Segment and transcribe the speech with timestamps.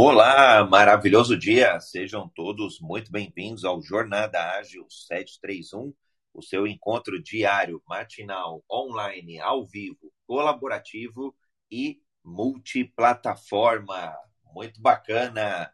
[0.00, 1.80] Olá, maravilhoso dia!
[1.80, 5.92] Sejam todos muito bem-vindos ao Jornada Ágil 731,
[6.32, 11.34] o seu encontro diário, matinal, online, ao vivo, colaborativo
[11.68, 14.14] e multiplataforma.
[14.54, 15.68] Muito bacana!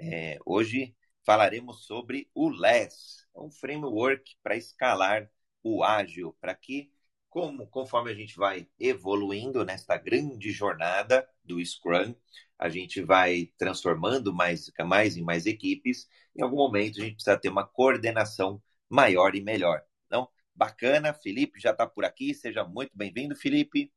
[0.00, 0.92] É, hoje
[1.24, 5.30] falaremos sobre o LESS, um framework para escalar
[5.62, 6.90] o ágil, para que,
[7.30, 12.16] como, conforme a gente vai evoluindo nesta grande jornada do Scrum,
[12.64, 16.08] a gente vai transformando mais, mais e mais equipes.
[16.34, 19.82] Em algum momento a gente precisa ter uma coordenação maior e melhor.
[20.06, 22.32] Então, bacana, Felipe já está por aqui.
[22.32, 23.92] Seja muito bem-vindo, Felipe.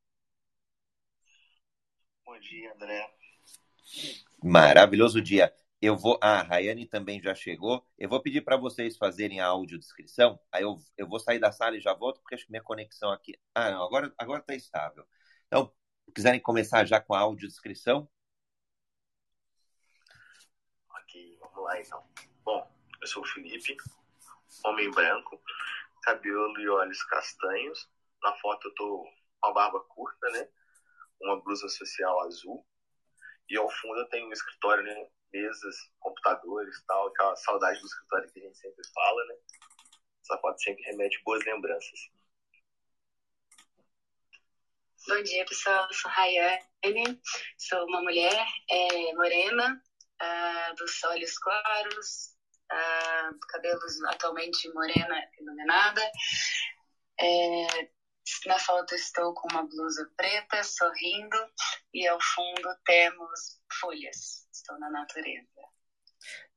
[2.26, 3.10] Bom dia, André.
[4.44, 5.54] Maravilhoso dia.
[5.82, 6.20] Eu vou.
[6.22, 7.88] Ah, a Rayane também já chegou.
[7.98, 10.38] Eu vou pedir para vocês fazerem a audiodescrição.
[10.52, 13.12] Aí eu, eu vou sair da sala e já volto, porque acho que minha conexão
[13.12, 13.34] aqui.
[13.56, 15.06] Ah, não, agora está agora tá estável.
[15.48, 15.72] Então,
[16.14, 18.10] quiserem começar já com a audiodescrição,
[21.68, 22.04] lá então.
[22.44, 23.76] Bom, eu sou o Felipe,
[24.64, 25.42] homem branco,
[26.02, 27.90] cabelo e olhos castanhos.
[28.24, 29.06] Na foto eu tô
[29.40, 30.50] com a barba curta, né?
[31.22, 32.66] Uma blusa social azul.
[33.50, 35.10] E ao fundo eu tenho um escritório, né?
[35.32, 39.36] Mesas, computadores tal, aquela saudade do escritório que a gente sempre fala, né?
[40.24, 42.00] Essa foto sempre remete boas lembranças.
[45.08, 45.86] Bom dia, pessoal.
[45.88, 47.22] Eu sou Rayane,
[47.58, 49.82] sou uma mulher é, morena,
[50.22, 52.36] uh, dos olhos claros,
[52.72, 56.02] uh, cabelos atualmente morena iluminada.
[57.20, 57.90] É,
[58.46, 61.38] na foto estou com uma blusa preta, sorrindo,
[61.94, 64.48] e ao fundo temos folhas.
[64.52, 65.48] Estou na natureza.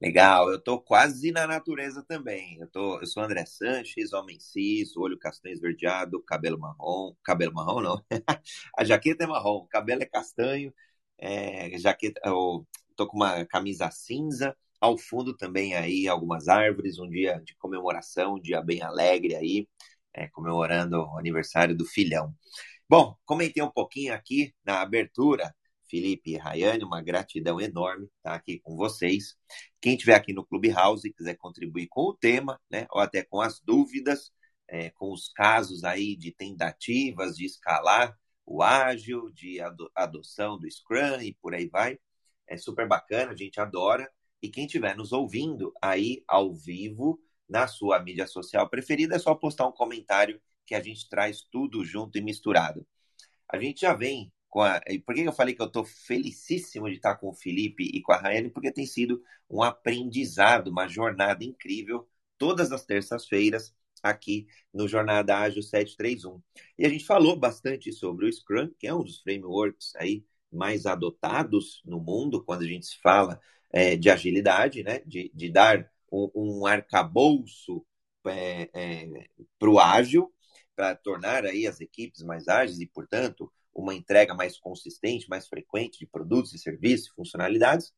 [0.01, 2.59] Legal, eu estou quase na natureza também.
[2.59, 7.15] Eu, tô, eu sou André Sanches, homem cis, olho castanho esverdeado, cabelo marrom.
[7.23, 8.05] Cabelo marrom não.
[8.77, 10.73] A jaqueta é marrom, cabelo é castanho,
[11.19, 12.67] é, jaqueta, o
[13.01, 14.55] Tô com uma camisa cinza.
[14.79, 19.67] Ao fundo também aí algumas árvores, um dia de comemoração, um dia bem alegre aí,
[20.13, 22.35] é, comemorando o aniversário do filhão.
[22.87, 25.51] Bom, comentei um pouquinho aqui na abertura,
[25.89, 29.35] Felipe e Rayane, uma gratidão enorme estar aqui com vocês.
[29.81, 33.41] Quem estiver aqui no Clubhouse e quiser contribuir com o tema, né, ou até com
[33.41, 34.31] as dúvidas,
[34.69, 39.59] é, com os casos aí de tentativas de escalar o ágil, de
[39.97, 41.99] adoção do Scrum e por aí vai,
[42.51, 44.11] é super bacana, a gente adora.
[44.43, 49.35] E quem estiver nos ouvindo aí ao vivo, na sua mídia social preferida, é só
[49.35, 52.87] postar um comentário que a gente traz tudo junto e misturado.
[53.49, 54.81] A gente já vem com a.
[55.07, 58.13] Por que eu falei que eu estou felicíssimo de estar com o Felipe e com
[58.13, 58.51] a Raiane?
[58.51, 62.09] Porque tem sido um aprendizado, uma jornada incrível,
[62.39, 66.41] todas as terças-feiras, aqui no Jornada Ágil 731.
[66.79, 70.87] E a gente falou bastante sobre o Scrum, que é um dos frameworks aí mais
[70.87, 73.41] adotados no mundo quando a gente se fala
[73.73, 75.01] é, de agilidade, né?
[75.07, 77.85] de, de dar um, um arcabouço
[78.27, 79.29] é, é,
[79.59, 80.33] para o ágil,
[80.75, 85.99] para tornar aí as equipes mais ágeis e, portanto, uma entrega mais consistente, mais frequente
[85.99, 87.93] de produtos e serviços e funcionalidades.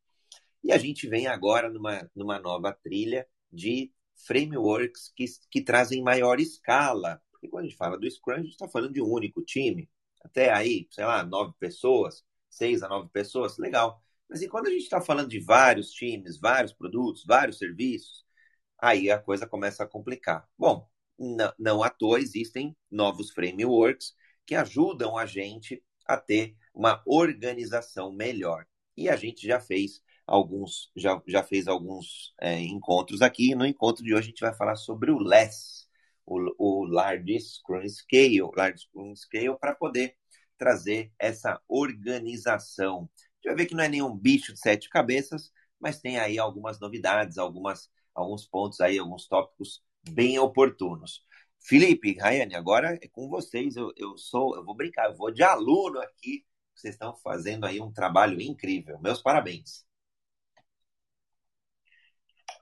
[0.63, 3.93] E a gente vem agora numa, numa nova trilha de
[4.27, 7.21] frameworks que, que trazem maior escala.
[7.31, 9.89] Porque quando a gente fala do Scrum, a gente está falando de um único time.
[10.23, 14.03] Até aí, sei lá, nove pessoas seis a nove pessoas, legal.
[14.29, 18.25] Mas e quando a gente está falando de vários times, vários produtos, vários serviços,
[18.79, 20.49] aí a coisa começa a complicar.
[20.59, 24.15] Bom, não, não à toa existem novos frameworks
[24.47, 28.67] que ajudam a gente a ter uma organização melhor.
[28.97, 33.55] E a gente já fez alguns, já, já fez alguns é, encontros aqui.
[33.55, 35.89] No encontro de hoje a gente vai falar sobre o LESS,
[36.27, 40.17] o, o Large Scrum Scale, Large Scrum Scale, para poder
[40.59, 43.09] trazer essa organização.
[43.15, 46.39] A gente vai ver que não é nenhum bicho de sete cabeças, mas tem aí
[46.39, 51.25] algumas novidades, algumas, alguns pontos aí, alguns tópicos bem oportunos.
[51.61, 53.77] Felipe, Rayane, agora é com vocês.
[53.77, 56.45] Eu, eu sou, eu vou brincar, eu vou de aluno aqui.
[56.75, 58.99] Vocês estão fazendo aí um trabalho incrível.
[59.01, 59.85] Meus parabéns.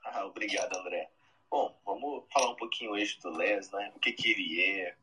[0.03, 1.09] Ah, obrigado, André.
[1.49, 3.91] Bom, vamos falar um pouquinho hoje do Les, né?
[3.95, 4.95] O que, que ele é,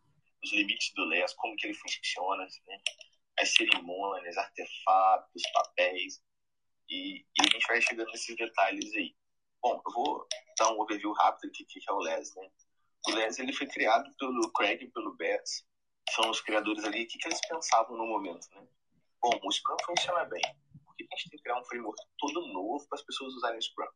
[0.43, 2.81] os limites do LES, como que ele funciona, né?
[3.39, 6.21] as cerimônias, artefatos, papéis,
[6.89, 9.15] e, e, a gente vai chegando nesses detalhes aí.
[9.63, 10.27] Bom, eu vou
[10.59, 12.35] dar um overview rápido aqui que é o LES.
[12.35, 12.49] Né?
[13.07, 15.65] O LES ele foi criado pelo Craig e pelo Betts,
[16.15, 18.47] são os criadores ali, o que, que eles pensavam no momento.
[18.55, 18.67] Né?
[19.21, 20.43] Bom, o Scrum funciona bem,
[20.85, 23.59] por que a gente tem que criar um framework todo novo para as pessoas usarem
[23.59, 23.89] o Scrum?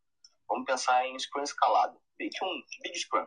[0.49, 3.27] Vamos pensar em Scrum escalado, meio que um Big Scrum.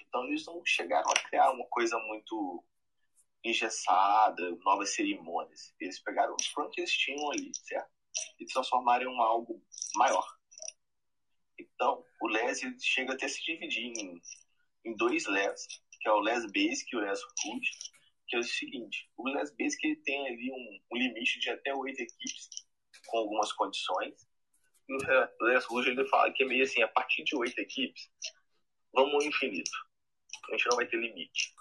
[0.00, 2.64] Então eles não chegaram a criar uma coisa muito
[3.44, 5.74] engessada, novas cerimônias.
[5.80, 7.98] Eles pegaram os Scrum que eles tinham ali, certo?
[8.38, 9.62] e transformar em algo
[9.96, 10.26] maior.
[11.58, 14.20] Então, o LES chega até se dividir em,
[14.84, 15.66] em dois LES,
[16.00, 17.70] que é o LES Basic e o LES Rouge,
[18.28, 21.74] que é o seguinte, o LES Basic ele tem ali um, um limite de até
[21.74, 22.48] oito equipes,
[23.06, 24.14] com algumas condições,
[24.88, 28.10] e o LES Rouge ele fala que é meio assim, a partir de oito equipes,
[28.92, 29.70] vamos ao infinito.
[30.48, 31.54] A gente não vai ter limite.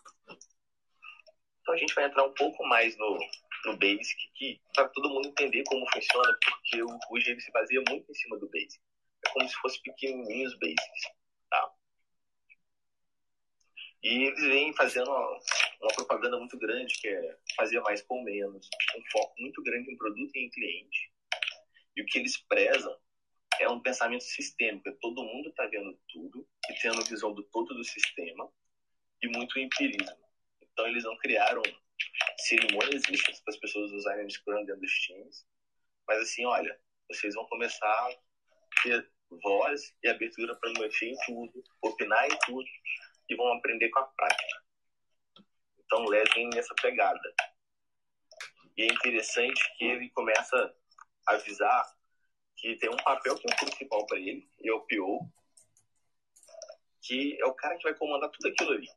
[1.62, 3.20] Então a gente vai entrar um pouco mais no,
[3.66, 7.84] no Basic, que para todo mundo entender como funciona, porque o Rouge ele se baseia
[7.90, 8.80] muito em cima do Basic.
[9.26, 11.02] É como se fosse pequenininhos Basics,
[11.50, 11.72] tá?
[14.04, 15.40] E eles vêm fazendo uma,
[15.82, 19.98] uma propaganda muito grande, que é fazer mais com menos, um foco muito grande em
[19.98, 21.12] produto e em cliente.
[21.96, 22.96] E o que eles prezam
[23.60, 27.74] é um pensamento sistêmico, é todo mundo está vendo tudo e tendo visão do todo
[27.74, 28.50] do sistema
[29.22, 30.18] e muito empirismo.
[30.62, 31.62] Então eles não criaram
[32.40, 35.48] cerimônias extras para as pessoas usarem o Scrum dentro dos times,
[36.08, 38.10] mas assim, olha, vocês vão começar a
[38.84, 39.12] ter
[39.44, 42.68] voz e abertura para mexer em tudo, opinar em tudo
[43.30, 44.64] e vão aprender com a prática.
[45.80, 47.34] Então levem nessa pegada.
[48.78, 50.76] E é interessante que ele começa
[51.28, 51.97] a avisar
[52.58, 55.32] que tem um papel que é o principal para ele, e é o PO,
[57.02, 58.88] que é o cara que vai comandar tudo aquilo ali.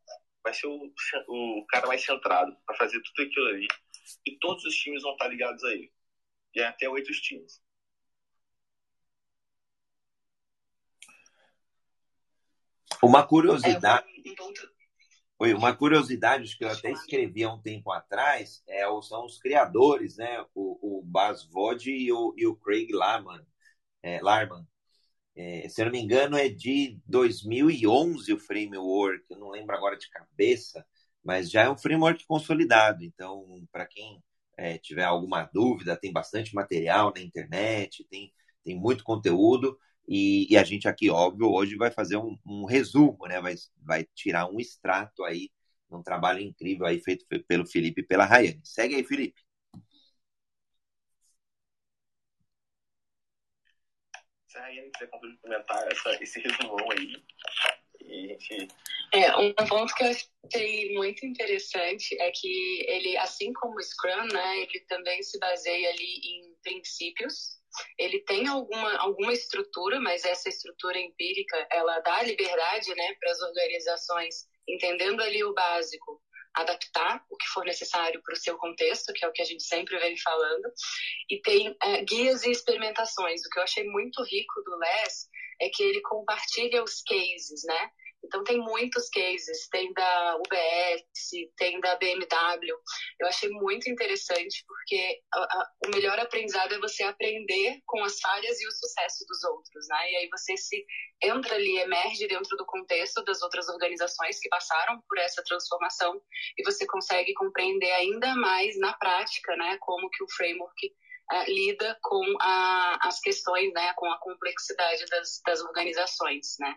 [0.43, 0.93] Vai ser o,
[1.29, 3.69] o cara mais centrado para fazer tudo aquilo ali.
[4.27, 5.93] E todos os times vão estar ligados a ele.
[6.55, 7.63] E é até oito times.
[13.03, 14.07] Uma curiosidade.
[15.39, 20.17] Oi, uma curiosidade que eu até escrevi há um tempo atrás é, são os criadores,
[20.17, 20.45] né?
[20.55, 23.47] O, o Bas Vod e o, e o Craig Larman.
[24.03, 24.67] É, Larman.
[25.37, 29.97] É, se eu não me engano, é de 2011 o framework, eu não lembro agora
[29.97, 30.85] de cabeça,
[31.25, 33.05] mas já é um framework consolidado.
[33.05, 34.23] Então, para quem
[34.57, 38.33] é, tiver alguma dúvida, tem bastante material na internet, tem,
[38.65, 39.79] tem muito conteúdo.
[40.09, 43.41] E, e, a gente aqui, óbvio, hoje vai fazer um, um, resumo, né?
[43.41, 45.51] Vai, vai tirar um extrato aí,
[45.91, 48.61] um trabalho incrível aí feito pelo Felipe e pela Rayane.
[48.65, 49.41] Segue aí, Felipe.
[54.61, 57.23] A Rayane quiser complementar essa, esse resumão aí.
[59.13, 64.27] É, um ponto que eu achei muito interessante é que ele, assim como o Scrum,
[64.33, 67.61] né, ele também se baseia ali em princípios
[67.99, 73.41] ele tem alguma, alguma estrutura, mas essa estrutura empírica, ela dá liberdade né, para as
[73.41, 76.21] organizações, entendendo ali o básico,
[76.55, 79.63] adaptar o que for necessário para o seu contexto, que é o que a gente
[79.63, 80.73] sempre vem falando,
[81.29, 83.41] e tem é, guias e experimentações.
[83.45, 85.29] O que eu achei muito rico do Les
[85.61, 87.91] é que ele compartilha os cases, né?
[88.25, 92.77] Então tem muitos cases, tem da UBS, tem da BMW.
[93.19, 98.21] Eu achei muito interessante porque a, a, o melhor aprendizado é você aprender com as
[98.21, 100.13] falhas e o sucesso dos outros, né?
[100.13, 100.85] E aí você se
[101.23, 106.21] entra ali, emerge dentro do contexto das outras organizações que passaram por essa transformação
[106.57, 110.93] e você consegue compreender ainda mais na prática, né, como que o framework
[111.33, 116.75] Uh, lida com a, as questões, né, com a complexidade das, das organizações, né.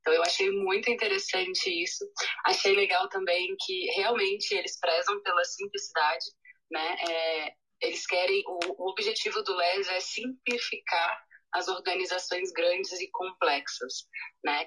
[0.00, 2.04] Então eu achei muito interessante isso.
[2.44, 6.26] Achei legal também que realmente eles prezam pela simplicidade,
[6.70, 6.96] né?
[7.08, 11.24] É, eles querem o, o objetivo do LES é simplificar
[11.54, 14.06] as organizações grandes e complexas,
[14.44, 14.66] né?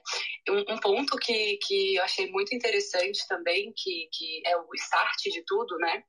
[0.49, 5.21] Um, um, ponto que, que eu achei muito interessante também, que, que é o start
[5.23, 6.03] de tudo, né?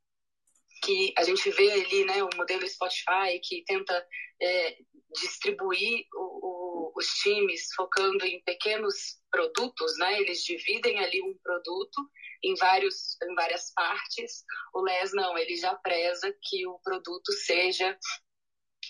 [0.83, 4.07] Que a gente vê ali, né, o modelo Spotify que tenta
[4.41, 4.77] é,
[5.21, 10.21] distribuir o, o, os times focando em pequenos produtos, né?
[10.21, 12.09] Eles dividem ali um produto
[12.43, 14.45] em, vários, em várias partes.
[14.75, 17.97] O LES não, ele já preza que o produto seja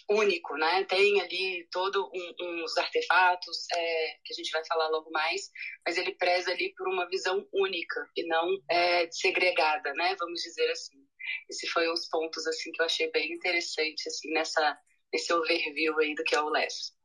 [0.09, 0.85] único, né?
[0.85, 5.51] Tem ali todo um, uns artefatos é, que a gente vai falar logo mais,
[5.87, 10.17] mas ele preza ali por uma visão única e não é, segregada, né?
[10.19, 11.08] Vamos dizer assim.
[11.49, 14.79] Esse foi uns pontos assim que eu achei bem interessante assim nessa
[15.13, 16.97] nesse overview aí do que é o LES.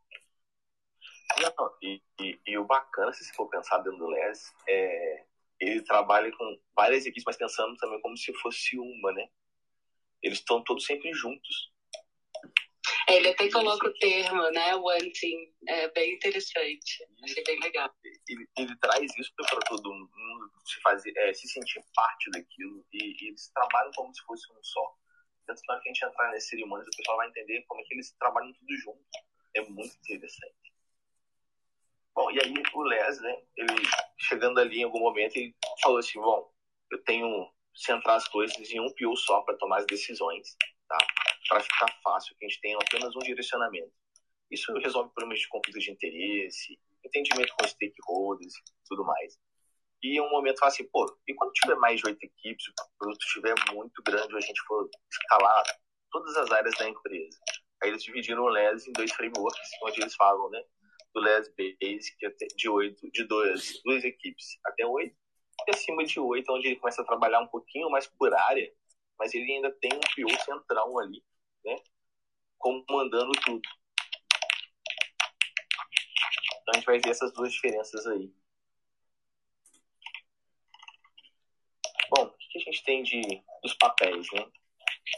[1.37, 5.25] Não, e, e, e, o bacana, se você for pensar dentro do LES, é
[5.59, 9.29] ele trabalha com várias equipes, mas pensando também como se fosse uma, né?
[10.21, 11.72] Eles estão todos sempre juntos.
[13.07, 14.71] É, ele até coloca o termo, né?
[15.19, 15.53] Team.
[15.67, 17.05] É bem interessante.
[17.23, 17.89] Achei bem legal.
[18.27, 20.11] Ele, ele traz isso para todo mundo
[20.65, 22.85] se, fazer, é, se sentir parte daquilo.
[22.93, 24.95] E, e, eles trabalham como se fosse um só.
[25.45, 27.81] Tanto que na hora que a gente entrar nas cerimônias, o pessoal vai entender como
[27.81, 29.03] é que eles trabalham tudo junto.
[29.55, 30.73] É muito interessante.
[32.15, 33.73] Bom, e aí o Les, né, ele
[34.19, 36.51] chegando ali em algum momento, ele falou assim, bom,
[36.91, 40.55] eu tenho centrar as coisas em um PO só para tomar as decisões,
[40.87, 40.97] tá?
[41.47, 43.91] Para ficar fácil, que a gente tenha apenas um direcionamento.
[44.51, 48.53] Isso resolve problemas de conflito de interesse, entendimento com stakeholders
[48.87, 49.37] tudo mais.
[50.01, 53.21] E um momento fala assim, pô, e quando tiver mais de oito equipes, o produto
[53.21, 55.63] estiver muito grande, a gente for escalar
[56.11, 57.39] todas as áreas da empresa.
[57.81, 60.61] Aí eles dividiram o LES em dois frameworks, onde eles falam, né,
[61.13, 62.17] do LES Basic
[62.55, 65.15] de oito, de duas, duas equipes até oito,
[65.67, 68.71] e acima de oito, onde ele começa a trabalhar um pouquinho mais por área,
[69.17, 71.23] mas ele ainda tem um PO central ali,
[71.65, 71.75] né,
[72.57, 73.61] comandando tudo.
[76.61, 78.33] Então a gente vai ver essas duas diferenças aí.
[82.09, 83.21] Bom, o que a gente tem de,
[83.61, 84.45] dos papéis, né?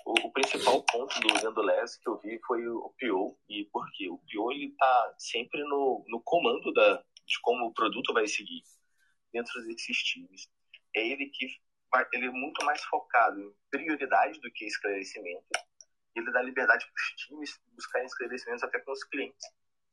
[0.05, 3.37] O, o principal ponto do Zendoless que eu vi foi o PO.
[3.49, 4.09] E por quê?
[4.09, 8.63] O PO ele está sempre no, no comando da, de como o produto vai seguir
[9.31, 10.49] dentro desses times.
[10.95, 11.47] É ele que
[12.13, 15.45] ele é muito mais focado em prioridade do que esclarecimento.
[16.15, 19.45] Ele dá liberdade para os times buscarem esclarecimentos até com os clientes,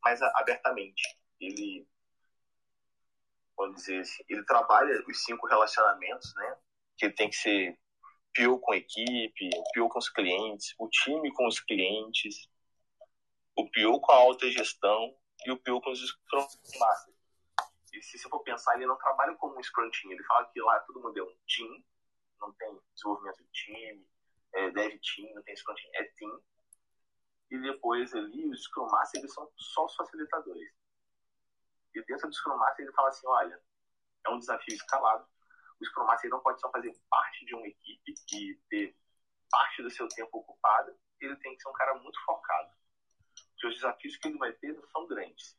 [0.02, 1.02] mais abertamente.
[1.40, 1.86] Ele,
[3.56, 6.56] vamos dizer assim, ele trabalha os cinco relacionamentos, né?
[6.96, 7.78] Que tem que ser
[8.34, 12.48] PO com a equipe, o PO com os clientes, o time com os clientes,
[13.56, 15.14] o PO com a alta gestão
[15.44, 16.46] e o PO com os Scrum
[16.78, 17.16] Masters.
[17.92, 20.60] E se você for pensar, ele não trabalha como um Scrum Team, ele fala que
[20.60, 21.84] lá todo mundo é um team,
[22.40, 24.06] não tem desenvolvimento de time,
[24.54, 26.42] é dev team, não tem Scrum Team, é team.
[27.50, 30.72] E depois ali, os Scrum Masters eles são só os facilitadores.
[31.94, 33.62] E dentro do Scrum Master ele fala assim, olha,
[34.26, 35.26] é um desafio escalado,
[35.80, 38.96] o Scrum Master não pode só fazer parte de uma equipe e ter
[39.50, 42.70] parte do seu tempo ocupado, ele tem que ser um cara muito focado.
[43.34, 45.56] Porque os desafios que ele vai ter são grandes.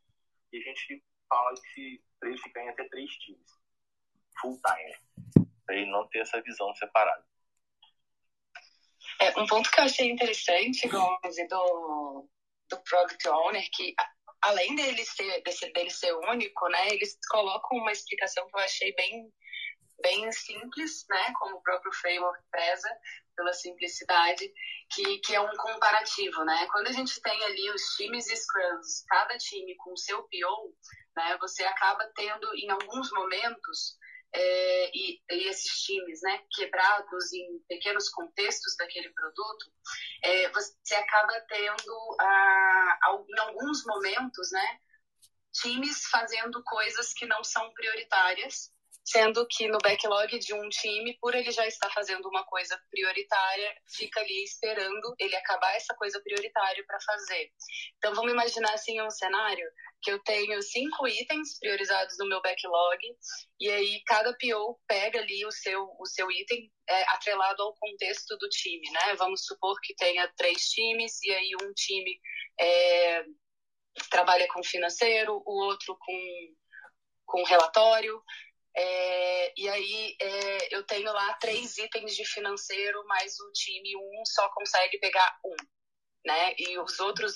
[0.52, 3.60] E a gente fala que para ele ficar em até três times,
[4.40, 7.24] full time, para ele não ter essa visão separada.
[9.20, 12.28] É, um ponto que eu achei interessante, Gonzi, do,
[12.68, 13.94] do Product Owner, que
[14.42, 18.94] além dele ser, desse, dele ser único, né, eles colocam uma explicação que eu achei
[18.94, 19.32] bem
[20.02, 22.88] bem simples, né, como o próprio framework preza
[23.34, 24.52] pela simplicidade,
[24.92, 26.66] que, que é um comparativo, né?
[26.70, 30.74] Quando a gente tem ali os times Scrums, cada time com o seu PO,
[31.16, 33.96] né, você acaba tendo em alguns momentos
[34.34, 39.72] é, e, e, esses times, né, quebrados em pequenos contextos daquele produto,
[40.22, 42.98] é, você acaba tendo ah,
[43.28, 44.80] em alguns momentos, né,
[45.52, 48.73] times fazendo coisas que não são prioritárias
[49.04, 53.76] sendo que no backlog de um time, por ele já estar fazendo uma coisa prioritária,
[53.86, 57.50] fica ali esperando ele acabar essa coisa prioritária para fazer.
[57.98, 59.66] Então vamos imaginar assim um cenário
[60.02, 62.98] que eu tenho cinco itens priorizados no meu backlog
[63.60, 68.36] e aí cada PO pega ali o seu o seu item é, atrelado ao contexto
[68.38, 69.14] do time, né?
[69.16, 72.20] Vamos supor que tenha três times e aí um time
[72.58, 73.24] é,
[74.10, 76.54] trabalha com financeiro, o outro com
[77.26, 78.22] com relatório,
[78.76, 84.22] é, e aí é, eu tenho lá três itens de financeiro, mas o time um
[84.26, 85.54] só consegue pegar um.
[86.26, 86.54] Né?
[86.58, 87.34] E os outros,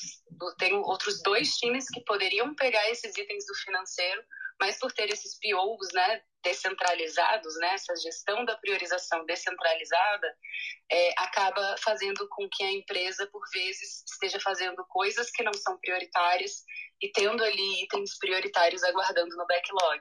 [0.58, 4.22] tenho outros dois times que poderiam pegar esses itens do financeiro,
[4.58, 10.34] mas por ter esses POs, né, descentralizados, né, essa gestão da priorização descentralizada,
[10.90, 15.78] é, acaba fazendo com que a empresa, por vezes, esteja fazendo coisas que não são
[15.78, 16.64] prioritárias
[17.00, 20.00] e tendo ali itens prioritários aguardando no backlog.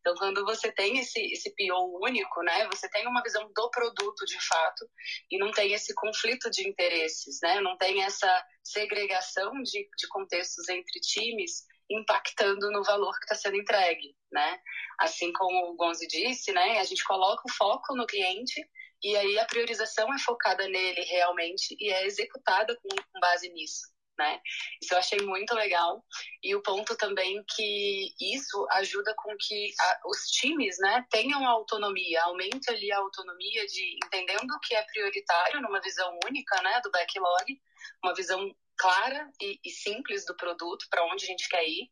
[0.00, 4.24] Então, quando você tem esse, esse PO único, né, você tem uma visão do produto
[4.26, 4.86] de fato
[5.30, 10.68] e não tem esse conflito de interesses, né, não tem essa segregação de, de contextos
[10.68, 14.58] entre times impactando no valor que está sendo entregue, né?
[14.98, 18.66] Assim como o Gonzi disse, né, a gente coloca o foco no cliente
[19.02, 23.92] e aí a priorização é focada nele realmente e é executada com, com base nisso
[24.22, 24.40] né?
[24.80, 26.04] Isso eu achei muito legal.
[26.42, 32.22] E o ponto também que isso ajuda com que a, os times, né, tenham autonomia,
[32.22, 36.90] aumente ali a autonomia de entendendo o que é prioritário numa visão única, né, do
[36.90, 37.60] backlog,
[38.02, 41.88] uma visão clara e, e simples do produto, para onde a gente quer ir,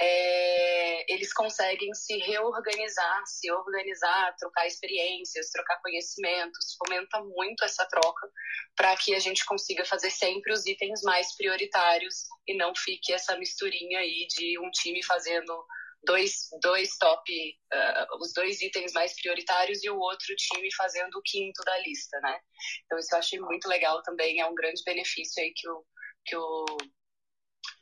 [0.00, 8.28] é, eles conseguem se reorganizar, se organizar, trocar experiências, trocar conhecimentos, fomenta muito essa troca
[8.76, 13.36] para que a gente consiga fazer sempre os itens mais prioritários e não fique essa
[13.38, 15.64] misturinha aí de um time fazendo
[16.04, 21.22] dois, dois top, uh, os dois itens mais prioritários e o outro time fazendo o
[21.22, 22.38] quinto da lista, né?
[22.84, 25.84] Então isso eu achei muito legal também, é um grande benefício aí que o,
[26.24, 26.64] que, o,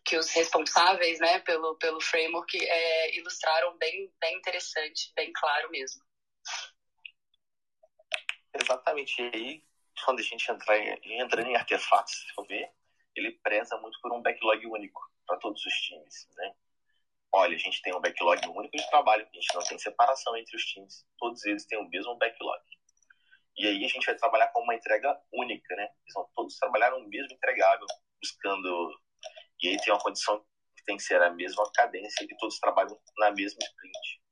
[0.04, 6.02] que os responsáveis né, pelo, pelo framework é, ilustraram bem, bem interessante, bem claro mesmo.
[8.54, 9.20] Exatamente.
[9.20, 9.64] E aí,
[10.04, 12.70] quando a gente entrar em, entra em artefatos, se for ver,
[13.14, 16.54] ele preza muito por um backlog único para todos os times, né?
[17.34, 20.54] Olha, a gente tem um backlog único de trabalho, a gente não tem separação entre
[20.54, 22.62] os times, todos eles têm o mesmo backlog.
[23.56, 25.84] E aí a gente vai trabalhar com uma entrega única, né?
[26.02, 27.86] Eles vão todos trabalhar no mesmo entregável,
[28.22, 28.90] buscando.
[29.62, 30.38] E aí tem uma condição
[30.76, 34.22] que tem que ser a mesma cadência e todos trabalham na mesma sprint.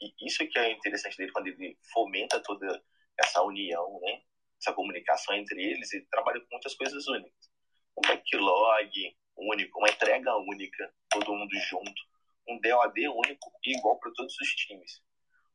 [0.00, 2.82] E isso é que é interessante dele quando ele fomenta toda
[3.18, 4.22] essa união, né?
[4.60, 7.50] Essa comunicação entre eles e trabalha com muitas coisas únicas.
[7.96, 12.02] Um backlog único, uma entrega única, todo mundo junto,
[12.48, 15.02] um DOD único e igual para todos os times.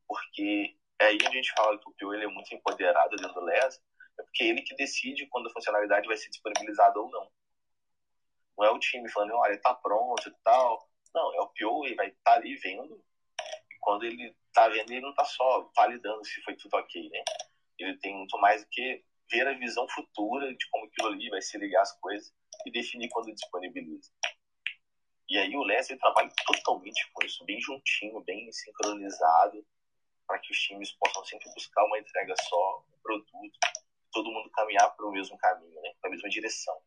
[0.06, 3.44] Porque é aí a gente fala que o Pio ele é muito empoderado dentro do
[3.44, 3.80] LES,
[4.18, 7.30] é porque é ele que decide quando a funcionalidade vai ser disponibilizada ou não.
[8.60, 10.86] Não é o time falando, olha, está pronto e tal.
[11.14, 13.02] Não, é o ele vai estar tá ali vendo.
[13.70, 17.24] E quando ele está vendo, ele não está só validando se foi tudo ok, né?
[17.78, 21.40] Ele tem muito mais do que ver a visão futura de como aquilo ali vai
[21.40, 22.34] se ligar as coisas
[22.66, 24.12] e definir quando disponibiliza.
[25.30, 29.64] E aí o Les trabalha totalmente com isso, bem juntinho, bem sincronizado
[30.26, 33.58] para que os times possam sempre buscar uma entrega só, um produto,
[34.12, 35.94] todo mundo caminhar para o mesmo caminho, né?
[35.98, 36.78] para a mesma direção.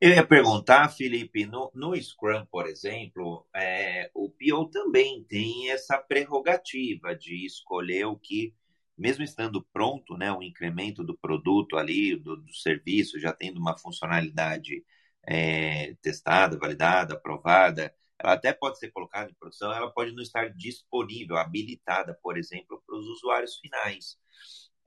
[0.00, 5.98] Eu ia perguntar, Felipe, no, no Scrum, por exemplo, é, o PO também tem essa
[5.98, 8.54] prerrogativa de escolher o que,
[8.96, 13.76] mesmo estando pronto, né, o incremento do produto ali, do, do serviço, já tendo uma
[13.76, 14.84] funcionalidade
[15.26, 20.48] é, testada, validada, aprovada, ela até pode ser colocada em produção, ela pode não estar
[20.50, 24.16] disponível, habilitada, por exemplo, para os usuários finais.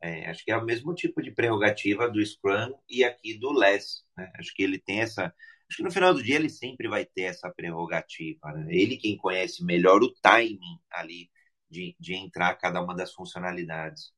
[0.01, 4.05] É, acho que é o mesmo tipo de prerrogativa do Scrum e aqui do LESS.
[4.17, 4.31] Né?
[4.37, 5.25] Acho que ele tem essa.
[5.67, 8.51] Acho que no final do dia ele sempre vai ter essa prerrogativa.
[8.53, 8.67] Né?
[8.73, 11.29] Ele quem conhece melhor o timing ali
[11.69, 14.13] de, de entrar cada uma das funcionalidades.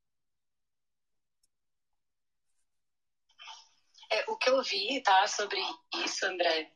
[4.12, 5.58] É, o que eu vi tá, sobre
[6.04, 6.70] isso, André,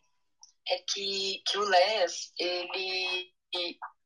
[0.68, 3.34] é que, que o Les, ele.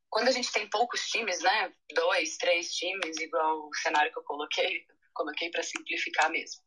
[0.09, 1.73] Quando a gente tem poucos times, né?
[1.93, 6.61] Dois, três times, igual o cenário que eu coloquei, coloquei para simplificar mesmo.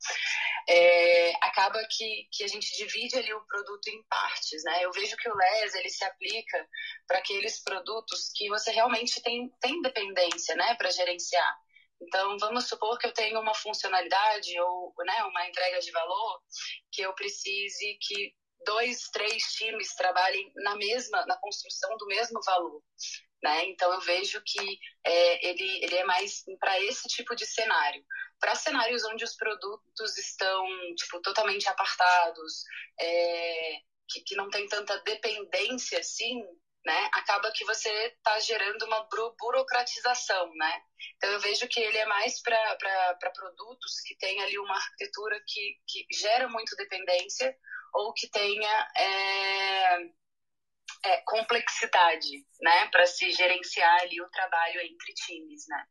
[0.69, 4.85] É, acaba que, que a gente divide ali o produto em partes, né?
[4.85, 6.69] Eu vejo que o LES ele se aplica
[7.07, 11.57] para aqueles produtos que você realmente tem, tem dependência, né, para gerenciar.
[12.01, 16.41] Então, vamos supor que eu tenho uma funcionalidade ou né, uma entrega de valor
[16.91, 22.83] que eu precise que dois, três times trabalhem na mesma, na construção do mesmo valor.
[23.43, 23.65] Né?
[23.67, 28.05] Então eu vejo que é, ele, ele é mais para esse tipo de cenário.
[28.39, 32.63] Para cenários onde os produtos estão tipo, totalmente apartados,
[33.01, 36.41] é, que, que não tem tanta dependência assim,
[36.85, 37.11] né?
[37.15, 39.07] Acaba que você está gerando uma
[39.41, 40.83] burocratização, né?
[41.17, 45.77] Então eu vejo que ele é mais para produtos que têm ali uma arquitetura que,
[45.87, 47.57] que gera muito dependência
[47.95, 49.99] ou que tenha é,
[51.05, 55.87] é, complexidade, né, para se gerenciar ali o trabalho entre times, né.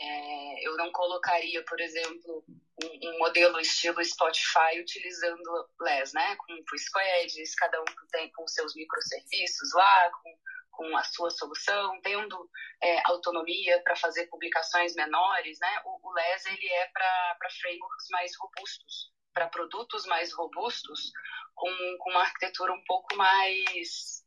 [0.00, 2.44] É, eu não colocaria, por exemplo,
[2.84, 8.46] um, um, modelo estilo Spotify utilizando LES, né, com, com squads, cada um tem com
[8.46, 10.38] seus microserviços lá, com,
[10.70, 12.48] com a sua solução, tendo
[12.80, 18.30] é, autonomia para fazer publicações menores, né, o, o LES ele é para frameworks mais
[18.38, 21.10] robustos, para produtos mais robustos,
[21.56, 24.17] com, com uma arquitetura um pouco mais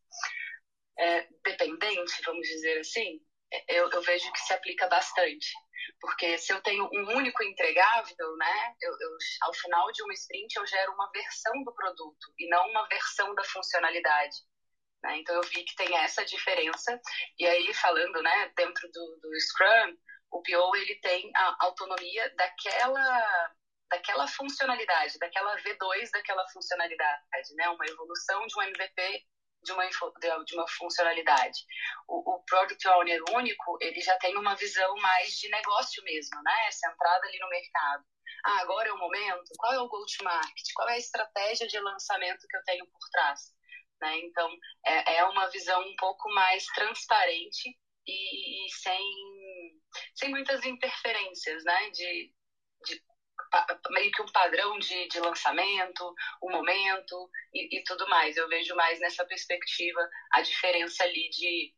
[0.97, 3.19] é, dependente, vamos dizer assim,
[3.67, 5.51] eu, eu, vejo que se aplica bastante.
[5.99, 10.55] Porque se eu tenho um único entregável, né, eu, eu, ao final de uma sprint
[10.55, 14.37] eu gero uma versão do produto e não uma versão da funcionalidade.
[15.03, 15.17] Né?
[15.17, 16.99] Então eu vi que tem essa diferença.
[17.37, 19.97] E aí, falando né, dentro do, do Scrum,
[20.31, 23.51] o PO ele tem a autonomia daquela
[23.89, 27.67] daquela funcionalidade, daquela V2 daquela funcionalidade, né?
[27.67, 29.25] Uma evolução de um MVP
[29.63, 31.59] de uma, de uma funcionalidade.
[32.07, 36.71] O, o Product Owner único, ele já tem uma visão mais de negócio mesmo, né?
[36.71, 38.03] Centrada ali no mercado.
[38.45, 39.51] Ah, agora é o momento?
[39.57, 40.73] Qual é o go-to-market?
[40.73, 43.39] Qual é a estratégia de lançamento que eu tenho por trás?
[44.01, 44.17] Né?
[44.19, 44.49] Então,
[44.85, 49.79] é, é uma visão um pouco mais transparente e, e sem,
[50.15, 51.89] sem muitas interferências, né?
[51.91, 52.33] De,
[53.91, 58.37] meio que um padrão de, de lançamento, o momento e, e, tudo mais.
[58.37, 59.99] Eu vejo mais nessa perspectiva
[60.31, 61.73] a diferença ali de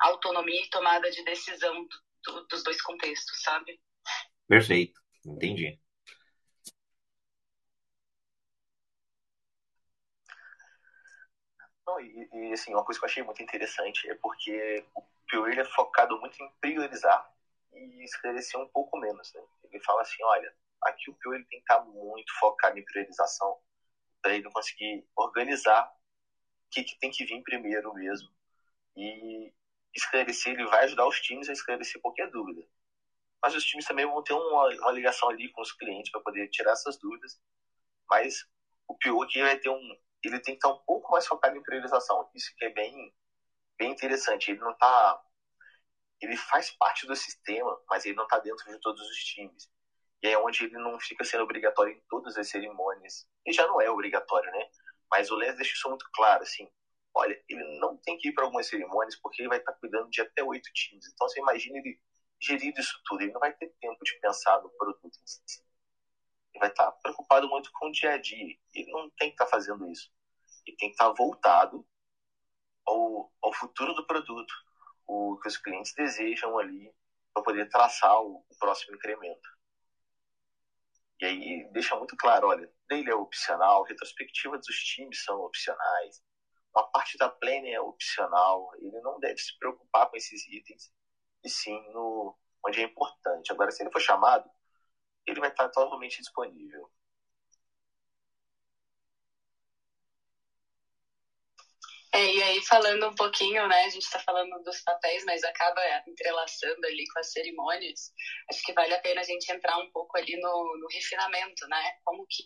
[0.00, 3.80] autonomia e tomada de decisão do, do, dos dois contextos, sabe?
[4.48, 5.78] Perfeito, entendi.
[11.86, 15.58] Não, e, e, assim, uma coisa que eu achei muito interessante é porque o Pure
[15.58, 17.30] é focado muito em priorizar
[17.72, 19.32] e esclarecer um pouco menos.
[19.34, 19.42] Né?
[19.74, 20.54] ele fala assim, olha,
[20.84, 23.58] aqui o PO ele tem que estar muito focado em priorização
[24.22, 28.28] para ele conseguir organizar o que, que tem que vir primeiro mesmo
[28.96, 29.52] e
[29.94, 32.66] esclarecer, ele vai ajudar os times a esclarecer qualquer dúvida.
[33.42, 36.48] Mas os times também vão ter uma, uma ligação ali com os clientes para poder
[36.48, 37.40] tirar essas dúvidas.
[38.08, 38.44] Mas
[38.88, 41.62] o PO aqui vai ter um, ele tem que estar um pouco mais focado em
[41.62, 42.28] priorização.
[42.34, 43.14] Isso que é bem,
[43.78, 44.50] bem interessante.
[44.50, 45.22] Ele não está
[46.20, 49.70] ele faz parte do sistema, mas ele não está dentro de todos os times.
[50.22, 53.26] E é onde ele não fica sendo obrigatório em todas as cerimônias.
[53.46, 54.68] E já não é obrigatório, né?
[55.10, 56.68] Mas o Les deixa isso muito claro, assim.
[57.14, 60.08] Olha, ele não tem que ir para algumas cerimônias porque ele vai estar tá cuidando
[60.10, 61.06] de até oito times.
[61.12, 62.00] Então você imagina ele
[62.40, 63.22] gerindo isso tudo.
[63.22, 65.62] Ele não vai ter tempo de pensar no produto em si.
[66.52, 68.56] Ele vai estar tá preocupado muito com o dia a dia.
[68.74, 70.10] Ele não tem que estar tá fazendo isso.
[70.66, 71.86] Ele tem que estar voltado
[72.86, 74.52] ao, ao futuro do produto
[75.06, 76.92] o que os clientes desejam ali
[77.32, 79.48] para poder traçar o, o, próximo incremento.
[81.24, 86.22] E aí deixa muito claro, olha, dele é opcional, retrospectiva dos times são opcionais,
[86.74, 90.92] uma parte da planning é opcional, ele não deve se preocupar com esses itens,
[91.42, 93.50] e sim no onde é importante.
[93.50, 94.50] Agora, se ele for chamado,
[95.26, 96.90] ele vai estar totalmente disponível.
[102.14, 105.80] É, e aí, falando um pouquinho, né, a gente está falando dos papéis, mas acaba
[106.06, 108.12] entrelaçando ali com as cerimônias.
[108.48, 111.98] Acho que vale a pena a gente entrar um pouco ali no, no refinamento, né?
[112.04, 112.44] Como que,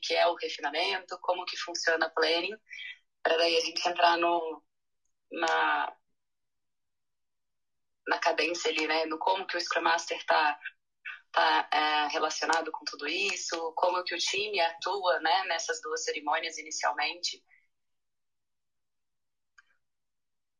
[0.00, 2.56] que é o refinamento, como que funciona a planning,
[3.22, 4.62] para daí a gente entrar no,
[5.32, 5.94] na,
[8.08, 9.04] na cadência ali, né?
[9.06, 10.58] No como que o Scrum Master está
[11.32, 16.58] tá, é, relacionado com tudo isso, como que o time atua, né, nessas duas cerimônias
[16.58, 17.42] inicialmente.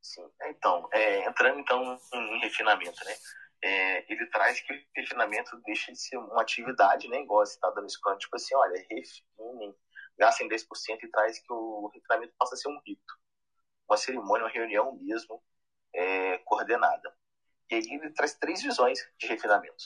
[0.03, 0.29] Sim.
[0.47, 3.15] Então, é, entrando então em refinamento, né?
[3.63, 7.21] É, ele traz que o refinamento deixa de ser uma atividade, né?
[7.21, 9.75] Igual está dando Scrum, tipo assim, olha, refinem,
[10.19, 13.15] gastem 10% e traz que o refinamento passa a ser um rito.
[13.89, 15.43] Uma cerimônia, uma reunião mesmo,
[15.95, 17.15] é, coordenada.
[17.71, 19.85] E aí ele traz três visões de refinamento.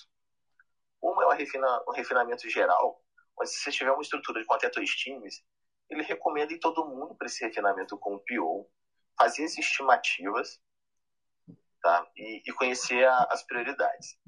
[1.02, 3.02] Uma é um, refina, um refinamento geral,
[3.38, 5.42] onde se você tiver uma estrutura de até dois times,
[5.90, 8.70] ele recomenda em todo mundo para esse refinamento com o PO,
[9.16, 10.60] fazer as estimativas
[11.82, 12.06] tá?
[12.16, 14.18] e, e conhecer a, as prioridades.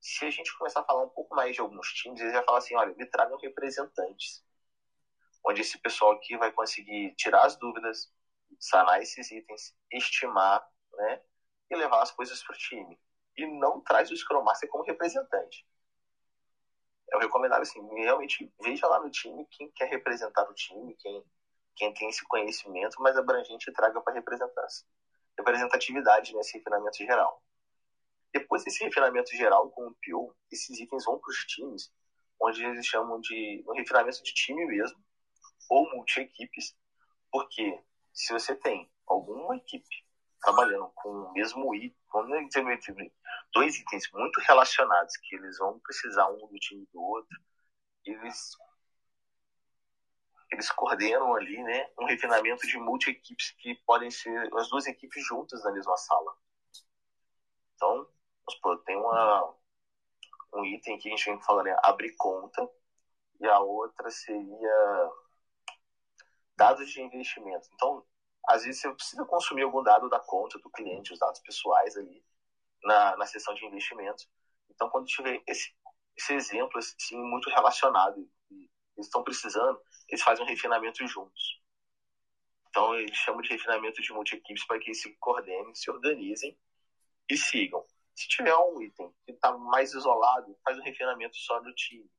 [0.00, 2.58] Se a gente começar a falar um pouco mais de alguns times, eles vão falar
[2.58, 4.44] assim, olha, me tragam representantes,
[5.44, 8.12] onde esse pessoal aqui vai conseguir tirar as dúvidas,
[8.58, 11.22] sanar esses itens, estimar, né,
[11.70, 12.98] e levar as coisas para o time.
[13.36, 15.66] E não traz o Scrum Master como representante.
[17.10, 21.24] Eu recomendava assim, realmente veja lá no time quem quer representar o time, quem
[21.76, 24.16] quem tem esse conhecimento mais abrangente traga para.
[25.38, 27.42] Representatividade nesse refinamento geral.
[28.32, 31.92] Depois desse refinamento geral com o PO, esses itens vão para os times,
[32.40, 34.98] onde eles chamam de um refinamento de time mesmo,
[35.68, 36.74] ou multi-equipes,
[37.30, 37.78] porque
[38.12, 40.04] se você tem alguma equipe
[40.40, 43.12] trabalhando com o mesmo item, vamos dizer,
[43.52, 47.38] dois itens muito relacionados, que eles vão precisar um do time do outro,
[48.04, 48.56] eles
[50.50, 55.62] eles coordenam ali, né, um refinamento de multi-equipes que podem ser as duas equipes juntas
[55.64, 56.36] na mesma sala.
[57.74, 58.08] Então,
[58.84, 59.54] tem uma,
[60.54, 62.68] um item que a gente vem falando, é abrir conta,
[63.40, 65.10] e a outra seria
[66.56, 67.68] dados de investimento.
[67.74, 68.04] Então,
[68.48, 72.24] às vezes você precisa consumir algum dado da conta do cliente, os dados pessoais ali,
[72.82, 74.28] na, na seção de investimentos.
[74.70, 75.74] Então, quando tiver esse,
[76.16, 81.60] esse exemplo, assim, muito relacionado, eles estão precisando, eles fazem um refinamento juntos.
[82.68, 86.58] Então, eles chamam de refinamento de multi-equipes para que eles se coordenem, se organizem
[87.28, 87.84] e sigam.
[88.14, 92.10] Se tiver um item que está mais isolado, faz um refinamento só no time.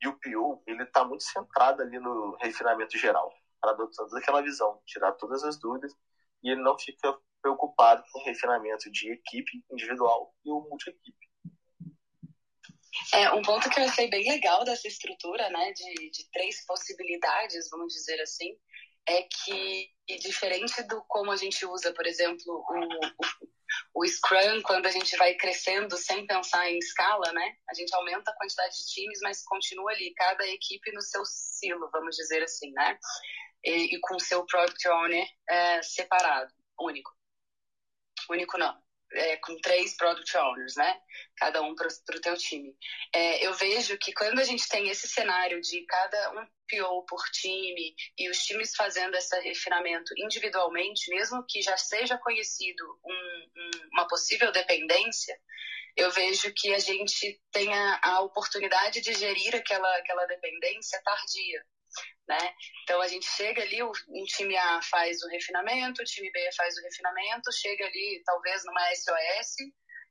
[0.00, 4.42] E o PO, ele está muito centrado ali no refinamento geral, para adotar toda aquela
[4.42, 5.92] visão, tirar todas as dúvidas,
[6.42, 11.31] e ele não fica preocupado com o refinamento de equipe individual e o multi-equipe.
[13.14, 17.68] É, um ponto que eu achei bem legal dessa estrutura, né, de, de três possibilidades,
[17.70, 18.54] vamos dizer assim,
[19.06, 24.86] é que, diferente do como a gente usa, por exemplo, o, o, o, Scrum, quando
[24.86, 27.56] a gente vai crescendo sem pensar em escala, né?
[27.68, 31.90] A gente aumenta a quantidade de times, mas continua ali, cada equipe no seu silo,
[31.90, 32.98] vamos dizer assim, né?
[33.64, 37.10] E, e com o seu Product Owner é, separado, único.
[38.30, 38.80] Único não
[39.14, 41.00] é, com três product owners, né?
[41.36, 42.74] Cada um para o teu time.
[43.14, 47.22] É, eu vejo que quando a gente tem esse cenário de cada um PO por
[47.30, 53.12] time e os times fazendo esse refinamento individualmente, mesmo que já seja conhecido um,
[53.56, 55.38] um, uma possível dependência,
[55.96, 61.62] eu vejo que a gente tem a, a oportunidade de gerir aquela, aquela dependência tardia.
[62.28, 62.54] Né?
[62.82, 63.92] Então a gente chega ali, o,
[64.26, 68.94] time A faz o refinamento, o time B faz o refinamento, chega ali talvez numa
[68.94, 69.56] SOS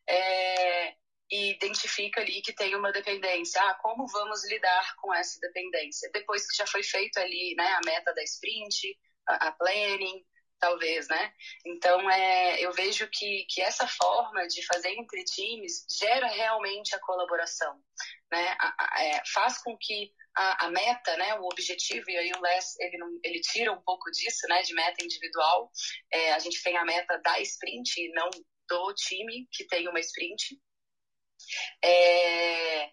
[0.08, 0.94] é,
[1.32, 3.62] e identifica ali que tem uma dependência.
[3.62, 6.10] Ah, como vamos lidar com essa dependência?
[6.14, 10.26] Depois que já foi feito ali né, a meta da sprint, a, a planning,
[10.62, 11.34] talvez, né?
[11.66, 17.00] Então, é, eu vejo que, que essa forma de fazer entre times gera realmente a
[17.00, 17.82] colaboração,
[18.32, 18.56] né?
[18.60, 22.42] A, a, é, faz com que a, a, meta, né, o objetivo, e aí o
[22.42, 25.72] Les, ele, não, ele tira um pouco disso, né, de meta individual.
[26.12, 28.30] É, a gente tem a meta da sprint e não
[28.68, 30.58] do time que tem uma sprint.
[31.84, 32.86] É,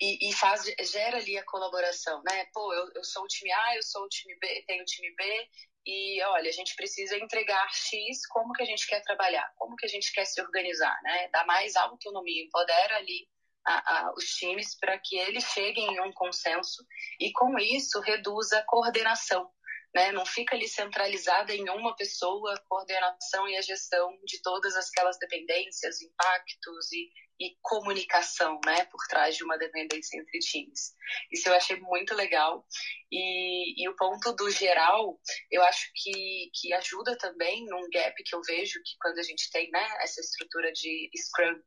[0.00, 2.46] e, e, faz, gera ali a colaboração, né?
[2.52, 5.14] Pô, eu, eu sou o time A, eu sou o time B, tenho o time
[5.14, 5.48] B,
[5.86, 9.86] e olha, a gente precisa entregar X, como que a gente quer trabalhar, como que
[9.86, 11.28] a gente quer se organizar, né?
[11.28, 13.26] Dar mais autonomia, empodera ali
[13.66, 16.84] a, a, os times para que eles cheguem em um consenso
[17.20, 19.50] e com isso reduza a coordenação,
[19.94, 20.12] né?
[20.12, 25.18] Não fica ali centralizada em uma pessoa a coordenação e a gestão de todas aquelas
[25.18, 30.94] dependências, impactos e e comunicação, né, por trás de uma dependência entre times.
[31.30, 32.66] Isso eu achei muito legal.
[33.12, 38.34] E, e o ponto do geral, eu acho que, que ajuda também num gap que
[38.34, 41.60] eu vejo que quando a gente tem, né, essa estrutura de Scrum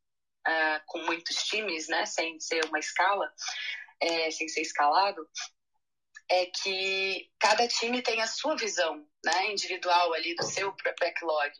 [0.48, 3.32] uh, com muitos times, né, sem ser uma escala,
[4.00, 5.28] é, sem ser escalado,
[6.30, 11.52] é que cada time tem a sua visão né, individual ali do seu backlog.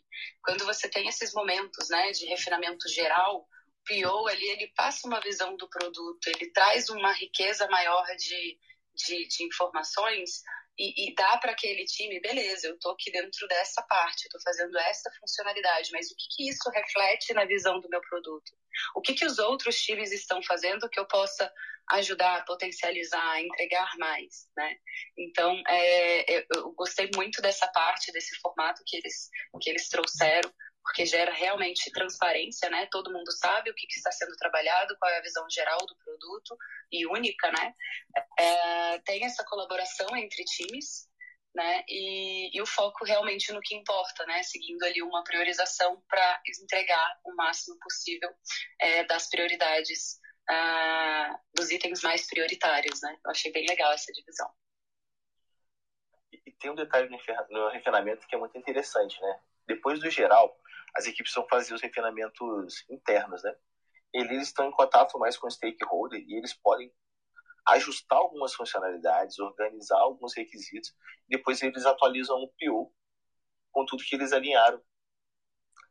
[0.44, 3.48] Quando você tem esses momentos né, de refinamento geral,
[3.88, 8.60] PO ali, ele passa uma visão do produto, ele traz uma riqueza maior de,
[8.94, 10.44] de, de informações
[10.80, 14.78] e, e dá para aquele time, beleza, eu estou aqui dentro dessa parte, estou fazendo
[14.80, 18.52] essa funcionalidade, mas o que, que isso reflete na visão do meu produto?
[18.96, 21.52] O que, que os outros times estão fazendo que eu possa
[21.92, 24.76] ajudar, potencializar, entregar mais, né?
[25.18, 30.50] Então, é, eu gostei muito dessa parte, desse formato que eles, que eles trouxeram,
[30.84, 32.88] porque gera realmente transparência, né?
[32.92, 35.96] Todo mundo sabe o que, que está sendo trabalhado, qual é a visão geral do
[35.98, 36.58] produto
[36.92, 37.74] e única, né?
[38.40, 41.08] É, tem essa colaboração entre times,
[41.54, 41.84] né?
[41.88, 44.44] E, e, o foco realmente no que importa, né?
[44.44, 48.30] Seguindo ali uma priorização para entregar o máximo possível
[48.80, 53.18] é, das prioridades, uh, dos itens mais prioritários, né?
[53.24, 54.50] Eu achei bem legal essa divisão.
[56.32, 57.10] E tem um detalhe
[57.50, 59.40] no refinamento que é muito interessante, né?
[59.68, 60.58] Depois do geral,
[60.96, 63.56] as equipes vão fazer os refinamentos internos, né?
[64.14, 66.92] Eles estão em contato mais com o stakeholder e eles podem
[67.68, 70.94] ajustar algumas funcionalidades, organizar alguns requisitos,
[71.28, 72.92] depois eles atualizam o PO
[73.72, 74.82] com tudo que eles alinharam.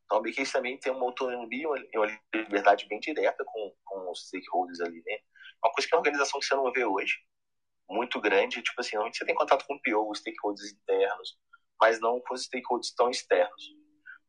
[0.04, 4.26] Então, que eles também têm uma autonomia e uma liberdade bem direta com, com os
[4.26, 5.18] stakeholders ali, né?
[5.62, 7.18] Uma coisa que é uma organização que você não vê hoje,
[7.88, 11.38] muito grande, tipo assim, você tem contato com o PO, os stakeholders internos,
[11.80, 13.78] mas não com os stakeholders tão externos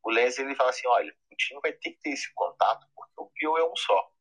[0.04, 3.14] o Leslie ele fala assim, olha, o time vai ter que ter esse contato, porque
[3.18, 4.12] o PO é um só.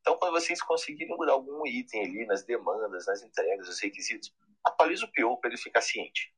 [0.00, 5.04] Então, quando vocês conseguirem mudar algum item ali nas demandas, nas entregas, nos requisitos, atualiza
[5.04, 6.34] o PO para ele ficar ciente.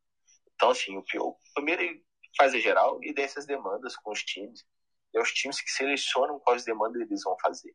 [0.54, 2.04] Então, assim, o PO, primeiro ele
[2.36, 4.66] faz a geral e desce as demandas com os times.
[5.14, 7.74] É os times que selecionam quais demandas eles vão fazer.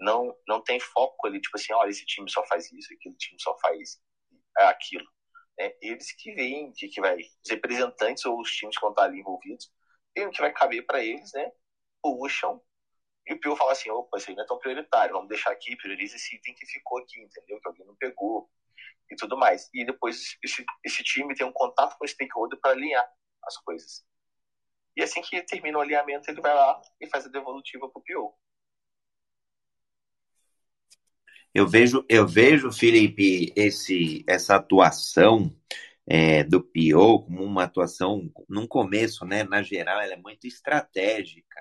[0.00, 3.40] Não, não tem foco ali, tipo assim, olha, esse time só faz isso, aquele time
[3.40, 4.00] só faz
[4.56, 5.06] aquilo
[5.58, 9.04] né, eles que veem que, que vai, os representantes ou os times que vão estar
[9.04, 9.70] ali envolvidos,
[10.14, 11.50] tem o que vai caber para eles, né,
[12.02, 12.60] puxam,
[13.26, 15.76] e o Pio fala assim, opa, isso aí não é tão prioritário, vamos deixar aqui,
[15.76, 18.50] prioriza esse item que ficou aqui, entendeu, que alguém não pegou,
[19.10, 19.68] e tudo mais.
[19.72, 23.06] E depois esse, esse time tem um contato com o stakeholder para alinhar
[23.44, 24.04] as coisas.
[24.96, 28.02] E assim que termina o alinhamento, ele vai lá e faz a devolutiva para o
[28.02, 28.38] PO.
[31.54, 35.54] Eu vejo, eu vejo, Felipe, esse, essa atuação
[36.06, 41.60] é, do PO como uma atuação, num começo, né, na geral, ela é muito estratégica.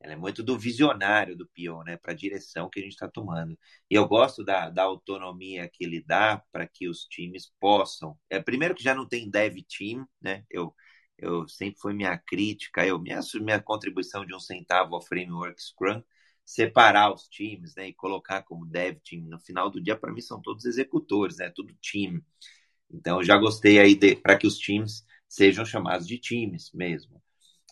[0.00, 3.08] Ela é muito do visionário do PO, né, para a direção que a gente está
[3.08, 3.58] tomando.
[3.90, 8.18] E eu gosto da, da autonomia que ele dá para que os times possam.
[8.30, 10.44] É, primeiro que já não tem dev team, né?
[10.50, 10.74] Eu,
[11.18, 16.02] eu sempre foi minha crítica, eu minha, minha contribuição de um centavo ao framework Scrum
[16.44, 20.20] separar os times, né, e colocar como dev team no final do dia, para mim
[20.20, 22.22] são todos executores, né, tudo time.
[22.90, 27.22] Então já gostei aí para que os times sejam chamados de times mesmo.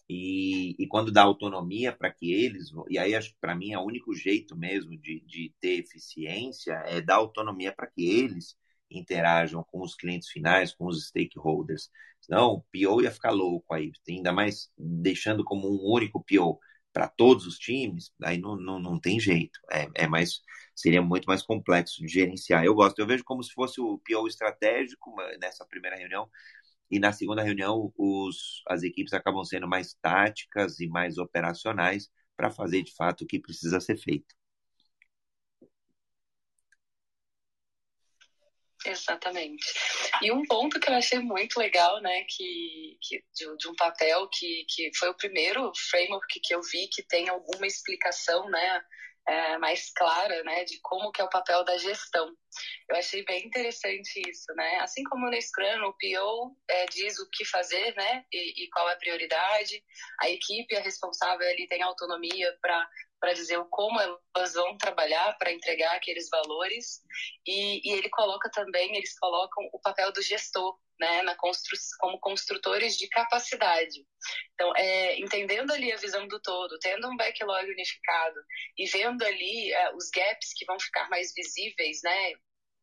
[0.08, 3.78] E, e quando dá autonomia para que eles, e aí acho que para mim é
[3.78, 8.56] o único jeito mesmo de, de ter eficiência é dar autonomia para que eles
[8.90, 11.90] interajam com os clientes finais, com os stakeholders.
[12.20, 16.58] Senão o PO ia ficar louco aí, ainda mais deixando como um único PO
[16.92, 19.58] para todos os times, aí não, não, não tem jeito.
[19.72, 20.40] É, é mais
[20.74, 22.64] seria muito mais complexo de gerenciar.
[22.64, 26.28] Eu gosto, eu vejo como se fosse o PO estratégico nessa primeira reunião,
[26.90, 32.50] e na segunda reunião os, as equipes acabam sendo mais táticas e mais operacionais para
[32.50, 34.34] fazer de fato o que precisa ser feito.
[38.92, 39.64] Exatamente.
[40.20, 44.28] E um ponto que eu achei muito legal, né, que, que de, de, um papel
[44.28, 48.82] que, que foi o primeiro framework que eu vi que tem alguma explicação, né,
[49.26, 52.34] é, mais clara, né, de como que é o papel da gestão.
[52.88, 54.78] Eu achei bem interessante isso, né?
[54.80, 58.88] Assim como no Scrum, o PO é, diz o que fazer, né, e, e, qual
[58.90, 59.82] é a prioridade.
[60.20, 62.88] A equipe responsável ali tem autonomia para
[63.22, 67.00] para dizer o como elas vão trabalhar para entregar aqueles valores.
[67.46, 72.18] E, e, ele coloca também eles colocam o papel do gestor né na constru como
[72.18, 74.04] construtores de capacidade.
[74.54, 78.40] Então é, entendendo ali a visão do todo tendo um backlog unificado
[78.76, 82.32] e vendo ali é, os gaps que vão ficar mais visíveis né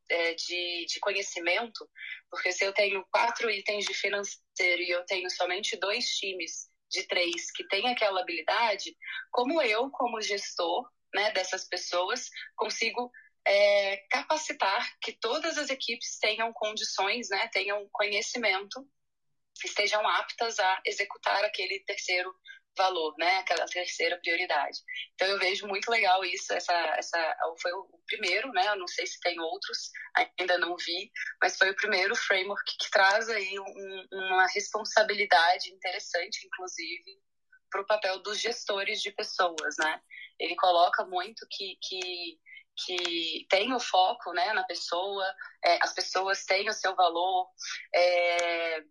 [0.09, 1.87] é, de, de conhecimento
[2.31, 7.07] porque se eu tenho quatro itens de financeiro e eu tenho somente dois times de
[7.07, 8.95] três que tem aquela habilidade,
[9.31, 13.11] como eu, como gestor né, dessas pessoas, consigo
[13.45, 18.87] é, capacitar que todas as equipes tenham condições, né, tenham conhecimento,
[19.63, 22.33] estejam aptas a executar aquele terceiro
[22.77, 23.37] valor, né?
[23.37, 24.79] Aquela terceira prioridade.
[25.13, 26.53] Então eu vejo muito legal isso.
[26.53, 28.67] Essa, essa foi o primeiro, né?
[28.69, 32.89] Eu não sei se tem outros, ainda não vi, mas foi o primeiro framework que
[32.89, 37.19] traz aí um, uma responsabilidade interessante, inclusive,
[37.69, 40.01] para o papel dos gestores de pessoas, né?
[40.39, 42.39] Ele coloca muito que, que
[42.85, 45.25] que tem o foco né, na pessoa,
[45.65, 47.49] é, as pessoas têm o seu valor,
[47.93, 48.83] é,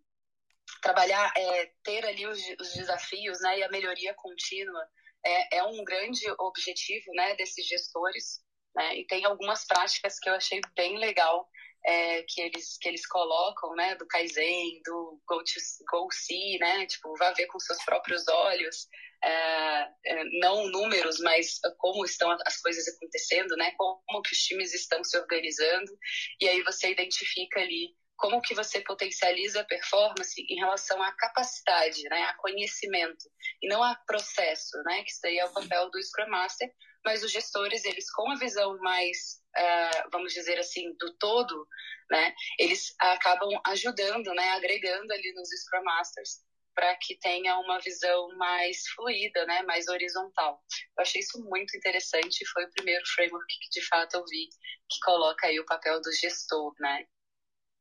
[0.80, 4.88] trabalhar, é, ter ali os, os, desafios né, e a melhoria contínua
[5.24, 8.40] é, é um grande objetivo né, desses gestores.
[8.74, 11.48] Né, e tem algumas práticas que eu achei bem legal
[11.84, 15.60] é, que, eles, que eles colocam, né, do Kaizen, do Go, to,
[15.90, 18.88] go See, né, tipo, vá ver com seus próprios olhos,
[19.22, 24.74] é, é, não números, mas como estão as coisas acontecendo, né, como que os times
[24.74, 25.98] estão se organizando,
[26.40, 32.02] e aí você identifica ali como que você potencializa a performance em relação à capacidade,
[32.10, 33.30] né, a conhecimento,
[33.62, 36.68] e não a processo, né, que seria o papel do Scrum Master,
[37.04, 41.66] mas os gestores, eles com a visão mais, uh, vamos dizer assim, do todo,
[42.10, 46.40] né, eles acabam ajudando, né, agregando ali nos Scrum Masters
[46.74, 50.60] para que tenha uma visão mais fluida, né, mais horizontal.
[50.96, 54.48] Eu achei isso muito interessante, foi o primeiro framework que de fato eu vi
[54.90, 57.06] que coloca aí o papel do gestor, né,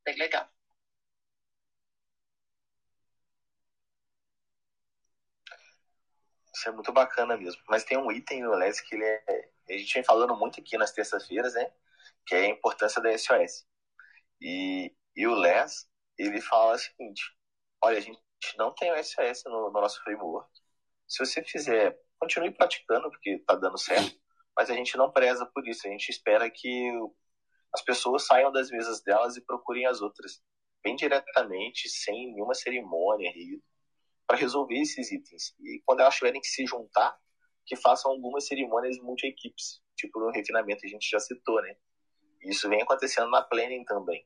[0.08, 0.50] bem legal.
[6.56, 7.62] Isso é muito bacana mesmo.
[7.68, 10.78] Mas tem um item no LES que ele é, a gente vem falando muito aqui
[10.78, 11.72] nas terças-feiras, né?
[12.26, 13.68] Que é a importância da SOS.
[14.42, 17.22] E, e o LES, ele fala o seguinte:
[17.84, 18.20] olha, a gente
[18.58, 20.50] não tem o SOS no, no nosso framework.
[21.08, 24.18] Se você fizer, continue praticando, porque está dando certo,
[24.56, 25.86] mas a gente não preza por isso.
[25.88, 26.92] A gente espera que
[27.78, 30.42] as pessoas saiam das mesas delas e procurem as outras,
[30.84, 33.32] bem diretamente, sem nenhuma cerimônia,
[34.26, 35.54] para resolver esses itens.
[35.60, 37.16] E quando elas tiverem que se juntar,
[37.68, 41.76] que façam algumas cerimônias multi-equipes, tipo no refinamento a gente já citou, né?
[42.42, 44.26] Isso vem acontecendo na planning também.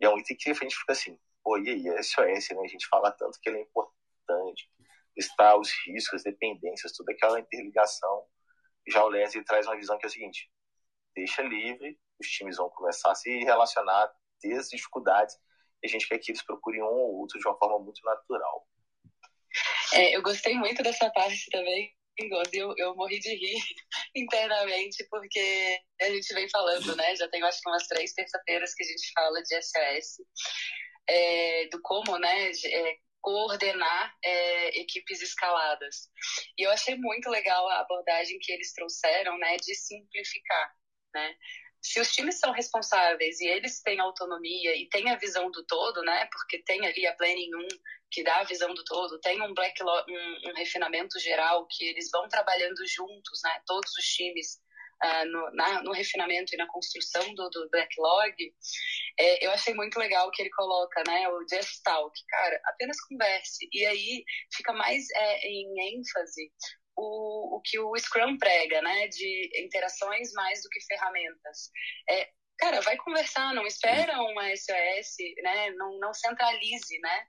[0.00, 2.62] E é um item que a gente fica assim, pô, e aí, SOS, né?
[2.64, 4.68] A gente fala tanto que ele é importante,
[5.16, 8.26] está os riscos, dependências, toda aquela interligação.
[8.88, 10.50] Já o Leslie traz uma visão que é o seguinte,
[11.16, 15.34] deixa livre, os times vão começar a se relacionar, ter as dificuldades,
[15.82, 18.68] e a gente quer que eles procurem um ou outro de uma forma muito natural.
[19.94, 21.96] É, eu gostei muito dessa parte também,
[22.52, 23.62] eu, eu morri de rir
[24.14, 27.14] internamente, porque a gente vem falando, né?
[27.16, 30.24] Já tem acho que umas três terça-feiras que a gente fala de SOS,
[31.08, 32.50] é, do como, né?
[32.50, 36.08] É, coordenar é, equipes escaladas.
[36.56, 40.72] E eu achei muito legal a abordagem que eles trouxeram, né, de simplificar,
[41.16, 41.34] né?
[41.86, 46.02] se os times são responsáveis e eles têm autonomia e têm a visão do todo,
[46.02, 46.28] né?
[46.32, 47.68] Porque tem ali a Planning 1
[48.10, 52.08] que dá a visão do todo, tem um, black um, um refinamento geral que eles
[52.10, 53.62] vão trabalhando juntos, né?
[53.66, 54.58] Todos os times
[55.04, 58.34] uh, no, na, no, refinamento e na construção do, do backlog.
[59.18, 61.28] É, eu achei muito legal que ele coloca, né?
[61.28, 63.68] O just talk, cara, apenas converse.
[63.72, 66.50] E aí fica mais é, em ênfase
[66.96, 69.08] o, o que o Scrum prega, né?
[69.08, 71.70] De interações mais do que ferramentas.
[72.08, 75.70] É, cara, vai conversar, não espera uma SOS, né?
[75.72, 77.26] Não, não centralize, né?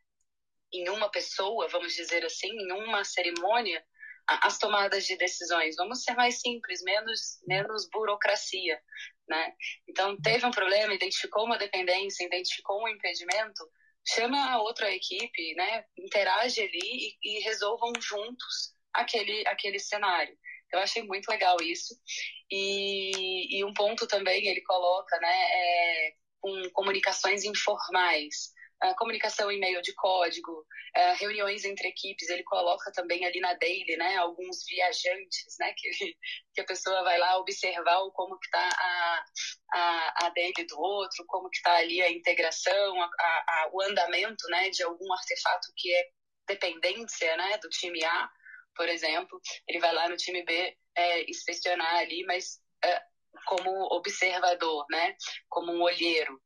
[0.72, 3.84] Em uma pessoa, vamos dizer assim, em uma cerimônia,
[4.28, 5.76] as tomadas de decisões.
[5.76, 8.82] Vamos ser mais simples, menos, menos burocracia,
[9.28, 9.54] né?
[9.88, 13.64] Então, teve um problema, identificou uma dependência, identificou um impedimento,
[14.06, 15.86] chama a outra equipe, né?
[15.98, 20.38] Interage ali e, e resolvam juntos aquele, aquele cenário.
[20.72, 21.96] Eu achei muito legal isso.
[22.52, 28.52] E, e um ponto também ele coloca, né, é, com comunicações informais
[28.84, 33.54] uh, comunicação em meio de código, uh, reuniões entre equipes, ele coloca também ali na
[33.54, 35.90] daily, né, alguns viajantes, né, que,
[36.54, 39.26] que a pessoa vai lá observar como que está a,
[39.74, 44.48] a, a daily do outro, como que está ali a integração, a, a, o andamento,
[44.50, 46.08] né, de algum artefato que é
[46.48, 48.30] dependência, né, do time A,
[48.78, 53.02] por exemplo, ele vai lá no time B é, inspecionar ali, mas é,
[53.46, 55.16] como observador, né,
[55.50, 56.40] como um olheiro.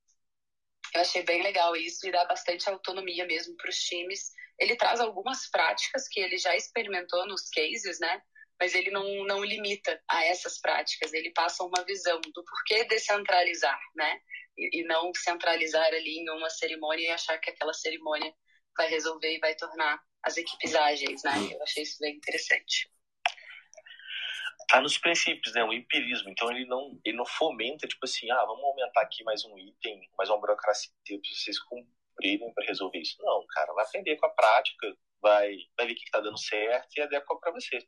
[0.94, 4.32] Eu achei bem legal isso e dá bastante autonomia mesmo para os times.
[4.60, 8.22] Ele traz algumas práticas que ele já experimentou nos cases, né?
[8.60, 13.80] Mas ele não, não limita a essas práticas, ele passa uma visão do porquê descentralizar,
[13.96, 14.20] né?
[14.58, 18.32] E, e não centralizar ali em uma cerimônia e achar que aquela cerimônia
[18.78, 21.34] vai resolver e vai tornar as equipes ágeis, né?
[21.51, 22.89] Eu achei isso bem interessante
[24.72, 25.63] tá nos princípios, né?
[25.65, 26.30] O empirismo.
[26.30, 30.09] Então ele não, ele não fomenta, tipo assim, ah, vamos aumentar aqui mais um item,
[30.17, 33.17] mais uma burocracia para vocês cumprirem para resolver isso.
[33.19, 36.88] Não, cara, vai aprender com a prática, vai, vai ver o que, está dando certo
[36.95, 37.86] e adequa para você.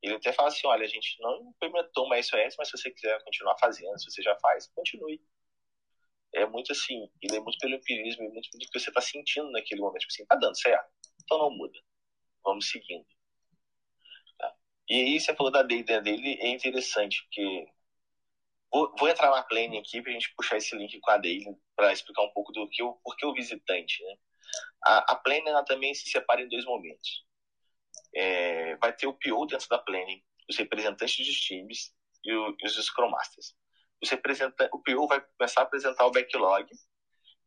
[0.00, 3.20] Ele até fala assim, olha, a gente não implementou uma SOS, mas se você quiser
[3.24, 5.20] continuar fazendo, se você já faz, continue.
[6.32, 9.50] É muito assim, ele é muito pelo empirismo, é muito do que você está sentindo
[9.50, 10.02] naquele momento.
[10.02, 10.88] Tipo assim, tá dando certo,
[11.28, 11.78] então não muda.
[12.42, 13.06] Vamos seguindo.
[14.88, 17.66] E aí você falou da data dele, é interessante, porque
[18.72, 21.54] vou, vou entrar na planning aqui para a gente puxar esse link com a dele
[21.76, 24.16] para explicar um pouco do que o porquê o visitante, né?
[24.82, 27.26] A, a planning ela também se separa em dois momentos.
[28.14, 32.66] É, vai ter o PO dentro da planning, os representantes dos times e, o, e
[32.66, 33.54] os Scrum Masters.
[34.02, 36.66] Os representantes, o PO vai começar a apresentar o backlog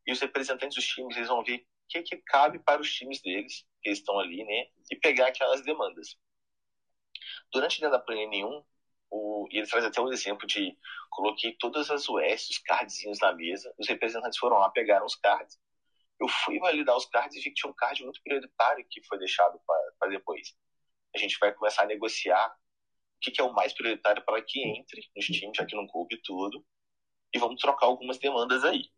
[0.05, 3.65] e os representantes dos times eles vão ver que, que cabe para os times deles,
[3.81, 4.67] que estão ali, né?
[4.89, 6.15] E pegar aquelas demandas.
[7.51, 8.63] Durante da Planning 1,
[9.11, 10.77] o, e ele traz até um exemplo de
[11.09, 15.59] coloquei todas as US, os cardzinhos na mesa, os representantes foram lá, pegaram os cards.
[16.19, 19.17] Eu fui validar os cards e vi que tinha um card muito prioritário que foi
[19.19, 19.59] deixado
[19.99, 20.55] para depois.
[21.13, 24.61] A gente vai começar a negociar o que, que é o mais prioritário para que
[24.61, 26.65] entre nos times, já que não coube tudo,
[27.33, 28.89] e vamos trocar algumas demandas aí.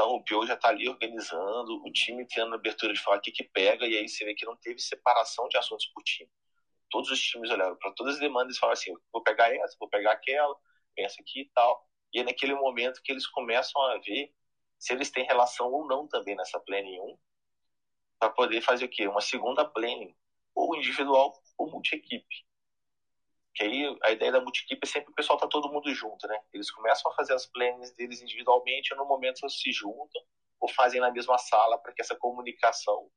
[0.00, 3.30] Então o Pio já está ali organizando, o time tendo abertura de falar o que,
[3.30, 6.30] que pega, e aí você vê que não teve separação de assuntos por time
[6.90, 9.88] todos os times olharam para todas as demandas e falaram assim: vou pegar essa, vou
[9.88, 10.54] pegar aquela,
[10.94, 11.88] pensa aqui e tal.
[12.12, 14.34] E é naquele momento que eles começam a ver
[14.78, 17.18] se eles têm relação ou não também nessa planning 1,
[18.18, 19.06] para poder fazer o quê?
[19.06, 20.14] Uma segunda planning,
[20.54, 22.44] ou individual ou multi-equipe.
[23.54, 26.38] Que aí a ideia da multi-equipe é sempre o pessoal tá todo mundo junto, né?
[26.52, 30.22] Eles começam a fazer as plannings deles individualmente e no momento eles se juntam
[30.60, 33.10] ou fazem na mesma sala para que essa comunicação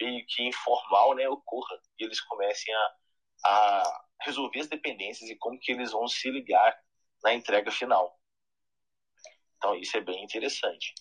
[0.00, 2.96] meio que informal né, ocorra e eles comecem a,
[3.44, 6.76] a resolver as dependências e como que eles vão se ligar
[7.22, 8.18] na entrega final.
[9.56, 10.94] Então isso é bem interessante.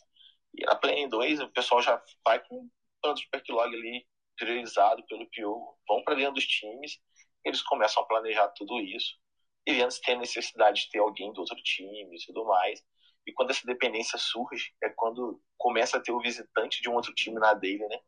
[0.53, 2.69] E na Plane 2 o pessoal já vai com o
[3.01, 6.99] plano de backlog ali priorizado pelo PO, vão para dentro dos times,
[7.43, 9.19] eles começam a planejar tudo isso
[9.65, 12.83] e se tem necessidade de ter alguém do outro time e tudo mais.
[13.25, 17.13] E quando essa dependência surge, é quando começa a ter o visitante de um outro
[17.13, 17.99] time na dele, né?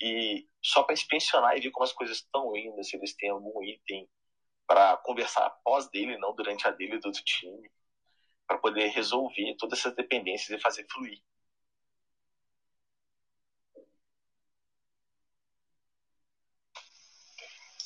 [0.00, 3.62] E só para inspecionar e ver como as coisas estão indo, se eles têm algum
[3.62, 4.08] item
[4.66, 7.70] para conversar após dele, não durante a dele do outro time,
[8.46, 11.20] para poder resolver todas essas dependências e fazer fluir.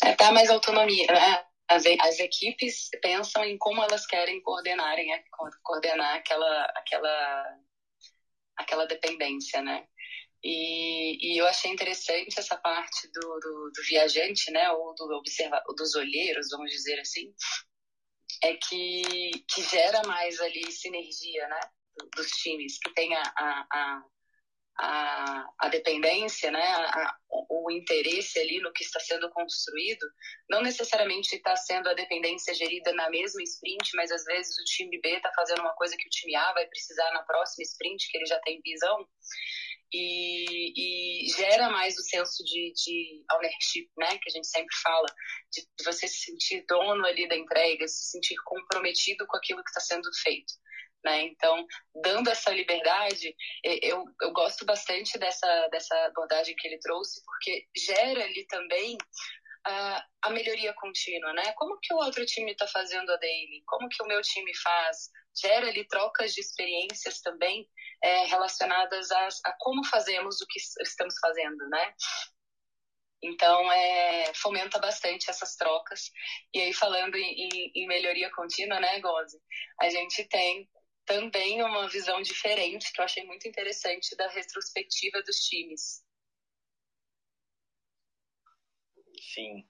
[0.04, 1.44] É, dá mais autonomia, né?
[1.68, 5.08] As, as equipes pensam em como elas querem coordenarem,
[5.62, 7.58] coordenar aquela, aquela,
[8.56, 9.86] aquela dependência, né?
[10.44, 15.62] E, e, eu achei interessante essa parte do, do, do viajante, né, ou do observa,
[15.76, 17.32] dos olheiros, vamos dizer assim,
[18.42, 21.60] é que, que gera mais ali sinergia, né,
[22.16, 24.04] dos times, que tem a, a, a,
[24.78, 27.14] a dependência, né, a,
[27.48, 30.06] o interesse ali no que está sendo construído,
[30.48, 35.00] não necessariamente está sendo a dependência gerida na mesma sprint, mas às vezes o time
[35.00, 38.18] B está fazendo uma coisa que o time A vai precisar na próxima sprint, que
[38.18, 39.06] ele já tem visão
[39.92, 44.18] e, e gera mais o senso de, de ownership, né?
[44.18, 45.06] Que a gente sempre fala,
[45.52, 49.80] de você se sentir dono ali da entrega, se sentir comprometido com aquilo que está
[49.80, 50.54] sendo feito.
[51.04, 51.22] Né?
[51.22, 51.66] Então,
[52.02, 53.34] dando essa liberdade,
[53.64, 58.96] eu, eu gosto bastante dessa, dessa abordagem que ele trouxe, porque gera ali também
[59.66, 61.52] uh, a melhoria contínua, né?
[61.54, 63.62] Como que o outro time está fazendo a daily?
[63.66, 65.10] Como que o meu time faz?
[65.40, 67.68] Gera ali trocas de experiências também
[68.02, 71.94] é, relacionadas a, a, como fazemos o que estamos fazendo, né?
[73.24, 76.10] Então, é, fomenta bastante essas trocas.
[76.52, 79.40] E aí, falando em, em melhoria contínua, né, Goze?
[79.80, 80.68] A gente tem
[81.04, 86.02] também uma visão diferente, que eu achei muito interessante, da retrospectiva dos times.
[89.34, 89.66] Sim,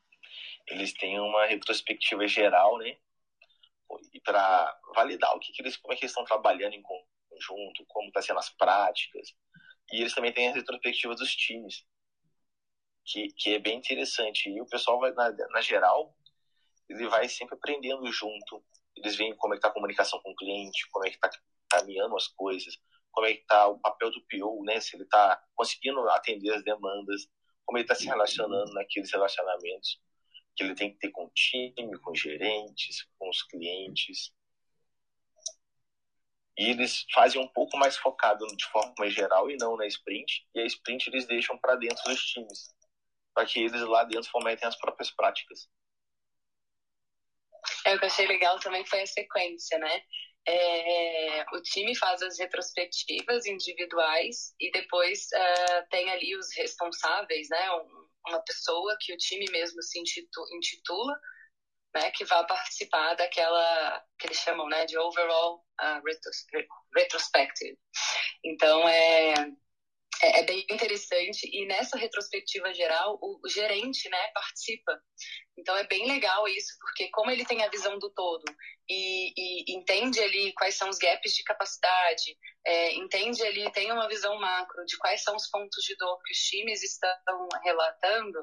[0.68, 2.96] eles têm uma retrospectiva geral, né?
[4.12, 7.84] E para validar o que, que, eles, como é que eles estão trabalhando em conjunto,
[7.86, 9.34] como estão tá sendo as práticas.
[9.92, 11.84] E eles também têm a retrospectiva dos times,
[13.04, 14.48] que, que é bem interessante.
[14.48, 16.16] E o pessoal vai, na, na geral,
[16.88, 18.64] ele vai sempre aprendendo junto.
[18.97, 21.30] Eles veem como é que está a comunicação com o cliente, como é que está
[21.68, 22.78] caminhando as coisas,
[23.11, 24.80] como é que está o papel do PO, né?
[24.80, 27.28] Se ele está conseguindo atender as demandas,
[27.64, 30.01] como ele está se relacionando naqueles relacionamentos
[30.55, 34.32] que ele tem que ter com o time, com os gerentes, com os clientes.
[36.59, 40.47] E eles fazem um pouco mais focado de forma geral e não na sprint.
[40.55, 42.74] E a sprint eles deixam para dentro dos times,
[43.34, 45.68] para que eles lá dentro fomentem as próprias práticas.
[47.84, 50.02] É, o que eu achei legal também foi a sequência, né?
[50.46, 57.70] É, o time faz as retrospectivas individuais e depois uh, tem ali os responsáveis, né?
[57.72, 61.20] Um, uma pessoa que o time mesmo se intitula,
[61.94, 62.10] né?
[62.10, 64.84] Que vai participar daquela que eles chamam, né?
[64.84, 66.02] De overall uh,
[66.94, 67.78] retrospective.
[68.44, 69.34] Então é
[70.22, 71.48] é, é, bem interessante.
[71.52, 74.98] E nessa retrospectiva geral o, o, gerente né participa.
[75.58, 78.44] Então é bem legal isso porque como ele tem a visão do todo
[78.88, 84.08] e, e entende ali quais são os gaps de capacidade é, entende ali tem uma
[84.08, 88.38] visão macro de quais são os pontos de dor que os times estão relatando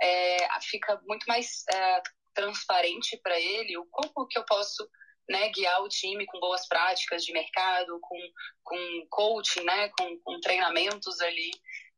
[0.00, 2.02] é, fica muito mais é,
[2.34, 4.88] transparente para ele o como que eu posso
[5.28, 8.18] né, guiar o time com boas práticas de mercado, com,
[8.62, 11.50] com coaching, né, com, com treinamentos ali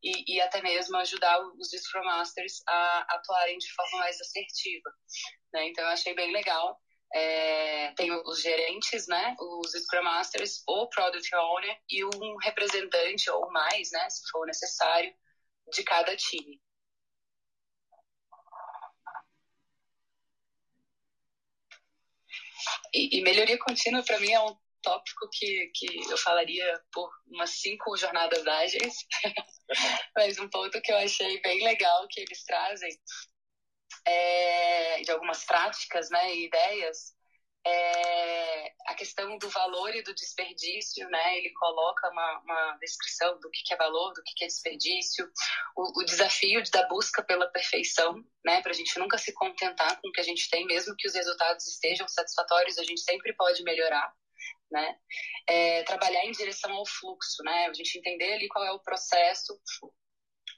[0.02, 4.90] e, e, até mesmo ajudar os Scrum Masters a atuarem de forma mais assertiva.
[5.52, 5.68] Né?
[5.68, 6.78] Então, eu achei bem legal.
[7.12, 13.50] É, tem os gerentes, né, os Scrum Masters, o Product Owner e um representante ou
[13.50, 15.12] mais, né, se for necessário,
[15.72, 16.60] de cada time.
[22.94, 27.50] E, e melhoria contínua, para mim, é um tópico que, que eu falaria por umas
[27.50, 28.94] cinco jornadas ágeis,
[30.16, 32.90] mas um ponto que eu achei bem legal que eles trazem
[34.06, 37.14] é, de algumas práticas né, e ideias
[37.66, 41.38] é, a questão do valor e do desperdício, né?
[41.38, 45.30] Ele coloca uma, uma descrição do que, é valor, do que, é desperdício,
[45.76, 48.62] o, o desafio da busca pela perfeição, né?
[48.62, 51.14] Para a gente nunca se contentar com o que a gente tem, mesmo que os
[51.14, 54.12] resultados estejam satisfatórios, a gente sempre pode melhorar.
[54.70, 54.96] Né?
[55.48, 57.66] É, trabalhar em direção ao fluxo, né?
[57.66, 59.60] A gente entender ali qual é o processo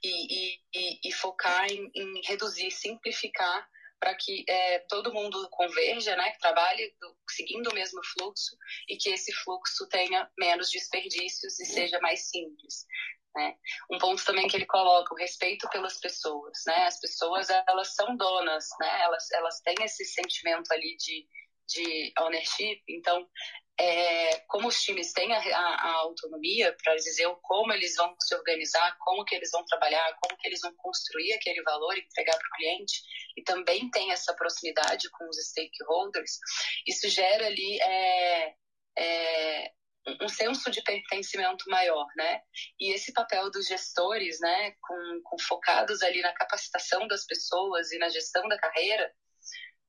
[0.03, 3.67] e, e, e focar em, em reduzir, simplificar
[4.03, 8.53] para que é, todo mundo converja, né, que trabalhe do, seguindo o mesmo fluxo
[8.89, 12.85] e que esse fluxo tenha menos desperdícios e seja mais simples.
[13.33, 13.55] Né?
[13.89, 16.63] Um ponto também que ele coloca, o respeito pelas pessoas.
[16.67, 16.85] Né?
[16.85, 19.03] As pessoas, elas são donas, né?
[19.03, 21.25] elas, elas têm esse sentimento ali de,
[21.67, 23.27] de ownership, então
[23.79, 28.95] é, como os times têm a, a, autonomia para dizer como eles vão se organizar,
[28.99, 32.47] como que eles vão trabalhar, como que eles vão construir aquele valor e entregar para
[32.47, 33.01] o cliente,
[33.35, 36.37] e também tem essa proximidade com os stakeholders,
[36.87, 38.55] isso gera ali é,
[38.95, 39.71] é,
[40.21, 42.41] um senso de pertencimento maior, né?
[42.79, 47.97] E esse papel dos gestores, né, com, com focados ali na capacitação das pessoas e
[47.97, 49.11] na gestão da carreira,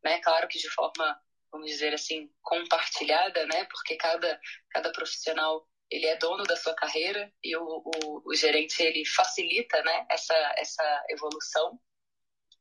[0.03, 0.21] né?
[0.21, 1.21] Claro que de forma
[1.55, 3.65] vamos dizer assim, compartilhada, né?
[3.67, 4.41] Porque cada,
[4.71, 9.81] cada profissional ele é dono da sua carreira e o, o, o gerente ele facilita,
[9.83, 10.07] né?
[10.11, 11.79] Essa, essa evolução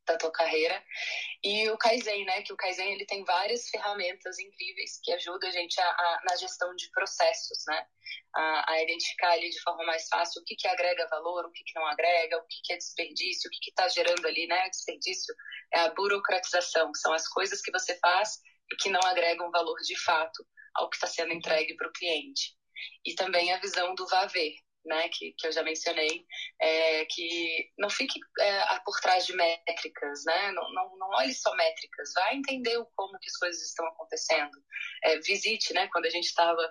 [0.06, 0.84] da tua carreira
[1.44, 2.44] e o Kaizen, né?
[2.44, 6.36] Que o Kaizen ele tem várias ferramentas incríveis que ajudam a gente a, a na
[6.36, 7.88] gestão de processos, né?
[8.36, 11.64] A, a, identificar ali de forma mais fácil o que que agrega valor, o que
[11.64, 14.70] que não agrega, o que que é desperdício, o que que está gerando ali, né?
[14.70, 15.34] Desperdício
[15.74, 18.40] é a burocratização, são as coisas que você faz
[18.80, 20.46] que não agregam valor de fato
[20.76, 22.56] ao que está sendo entregue para o cliente.
[23.06, 24.54] E também a visão do VAVER,
[24.86, 26.26] né, que, que eu já mencionei,
[26.60, 31.56] é, que não fique é, por trás de métricas, né, não, não, não olhe só
[31.56, 34.52] métricas, vá entender como que as coisas estão acontecendo.
[35.04, 36.68] É, visite, né, quando a gente estava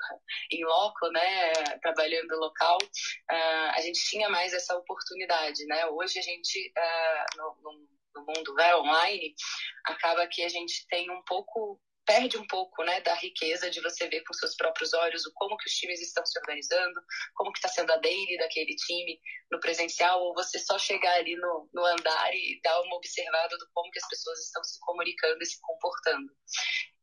[0.51, 6.23] em loco, né, trabalhando local, uh, a gente tinha mais essa oportunidade, né, hoje a
[6.23, 9.35] gente, uh, no, no no mundo né, online,
[9.87, 14.09] acaba que a gente tem um pouco perde um pouco né, da riqueza de você
[14.09, 17.01] ver com seus próprios olhos o como que os times estão se organizando,
[17.35, 21.37] como que está sendo a daily daquele time no presencial, ou você só chegar ali
[21.37, 25.43] no, no andar e dar uma observada do como que as pessoas estão se comunicando
[25.43, 26.33] e se comportando.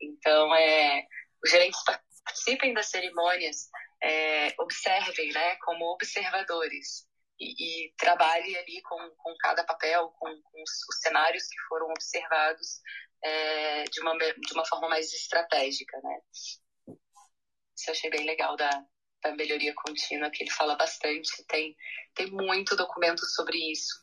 [0.02, 1.06] Então, é,
[1.44, 1.82] os gerentes
[2.26, 3.70] participem das cerimônias,
[4.02, 7.08] é, observem né, como observadores
[7.40, 11.88] e, e trabalhe ali com, com cada papel, com, com os, os cenários que foram
[11.88, 12.82] observados
[13.24, 16.20] é, de, uma, de uma forma mais estratégica, né?
[16.32, 18.86] Isso eu achei bem legal da,
[19.24, 21.76] da melhoria contínua, que ele fala bastante, tem,
[22.14, 23.94] tem muito documento sobre isso.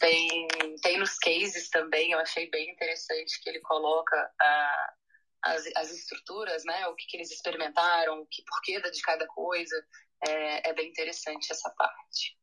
[0.00, 0.46] Tem,
[0.82, 4.94] tem nos cases também, eu achei bem interessante que ele coloca a,
[5.42, 6.86] as, as estruturas, né?
[6.88, 9.86] O que, que eles experimentaram, o que porquê de cada coisa.
[10.26, 12.36] É, é bem interessante essa parte.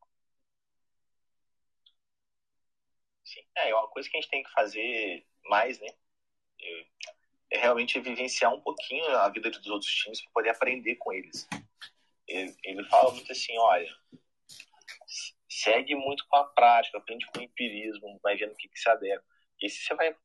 [3.24, 5.88] Sim, é, é uma coisa que a gente tem que fazer mais, né?
[7.52, 11.48] É realmente vivenciar um pouquinho a vida dos outros times para poder aprender com eles.
[12.28, 13.90] Ele, ele fala muito assim, olha,
[15.50, 18.90] segue muito com a prática, aprende com o empirismo, vai vendo o que, que se
[18.90, 19.24] adequa.
[19.62, 20.16] E se você vai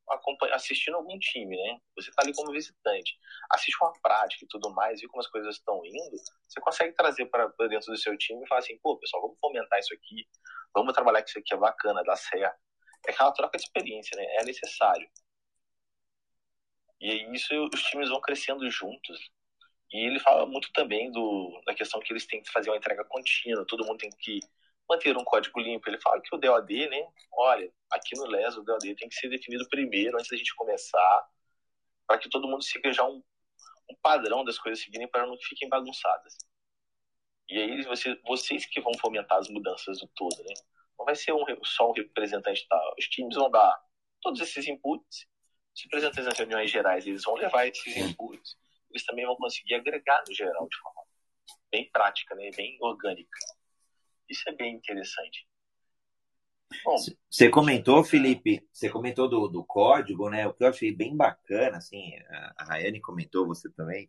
[0.52, 1.78] assistindo algum time, né?
[1.94, 3.16] Você está ali como visitante,
[3.52, 6.16] assiste com a prática e tudo mais, vê como as coisas estão indo,
[6.48, 9.78] você consegue trazer para dentro do seu time e falar assim, pô, pessoal, vamos fomentar
[9.78, 10.26] isso aqui,
[10.74, 12.58] vamos trabalhar que isso aqui é bacana, dá certo.
[13.06, 14.24] É aquela troca de experiência, né?
[14.40, 15.08] É necessário.
[17.00, 19.30] E aí isso os times vão crescendo juntos.
[19.92, 23.04] E ele fala muito também do, da questão que eles têm que fazer uma entrega
[23.04, 24.40] contínua, todo mundo tem que
[24.88, 25.88] manter um código limpo.
[25.88, 27.08] Ele fala que o DOD, né?
[27.32, 31.28] Olha, aqui no LES o DOD tem que ser definido primeiro, antes da gente começar,
[32.06, 33.22] para que todo mundo siga já um,
[33.90, 36.36] um padrão das coisas seguirem para não fiquem bagunçadas.
[37.48, 40.54] E aí você, vocês que vão fomentar as mudanças do todo, né?
[40.98, 42.94] Não vai ser um, só um representante tal.
[42.98, 43.80] Os times vão dar
[44.20, 45.26] todos esses inputs
[45.80, 48.56] os representantes das reuniões gerais eles vão levar esses inputs,
[48.90, 51.02] eles também vão conseguir agregar no geral de forma
[51.70, 53.38] bem prática, né, bem orgânica.
[54.28, 55.46] Isso é bem interessante.
[57.28, 60.46] você comentou, Felipe, você comentou do, do código, né?
[60.46, 62.12] O que eu achei bem bacana, assim,
[62.56, 64.08] a Rayane comentou, você também.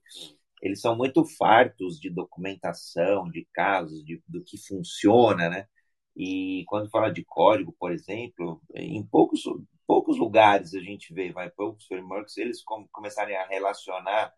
[0.61, 5.67] Eles são muito fartos de documentação, de casos, de, do que funciona, né?
[6.15, 9.43] E quando fala de código, por exemplo, em poucos,
[9.87, 14.33] poucos lugares a gente vê, vai poucos frameworks, eles com, começarem a relacionar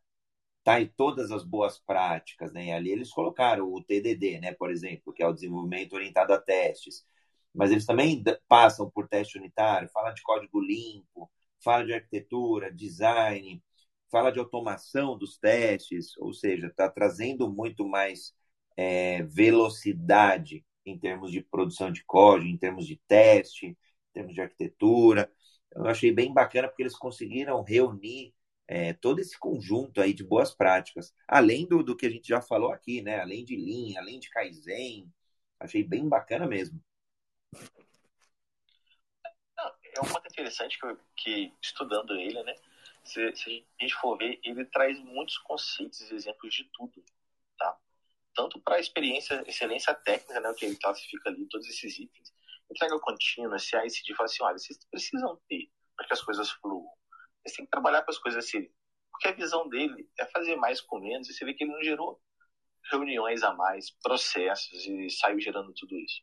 [0.63, 2.67] tá, e todas as boas práticas, né?
[2.67, 6.39] E ali eles colocaram o TDD, né, por exemplo, que é o desenvolvimento orientado a
[6.39, 7.05] testes.
[7.53, 11.29] Mas eles também passam por teste unitário, fala de código limpo,
[11.63, 13.61] fala de arquitetura, design,
[14.11, 18.33] fala de automação dos testes, ou seja, está trazendo muito mais
[18.77, 23.77] é, velocidade em termos de produção de código, em termos de teste, em
[24.13, 25.31] termos de arquitetura.
[25.71, 28.33] Eu achei bem bacana porque eles conseguiram reunir
[28.67, 32.41] é, todo esse conjunto aí de boas práticas, além do, do que a gente já
[32.41, 33.19] falou aqui, né?
[33.19, 35.11] Além de Lean, além de Kaizen,
[35.59, 36.81] achei bem bacana mesmo.
[39.95, 42.55] É um ponto interessante que, que estudando ele, né?
[43.03, 47.03] Se, se, a gente for ver, ele traz muitos conceitos e exemplos de tudo,
[47.57, 47.77] tá?
[48.35, 50.53] Tanto para a experiência, excelência técnica, né?
[50.57, 52.33] Que ele classifica ali todos esses itens,
[52.69, 56.49] entrega contínua, se a ICD fala assim, olha, vocês precisam ter para que as coisas
[56.51, 56.89] fluam.
[57.41, 58.67] Vocês têm que trabalhar para as coisas assim.
[59.11, 61.83] Porque a visão dele é fazer mais com menos, e você vê que ele não
[61.83, 62.19] gerou
[62.91, 66.21] reuniões a mais, processos, e saiu gerando tudo isso.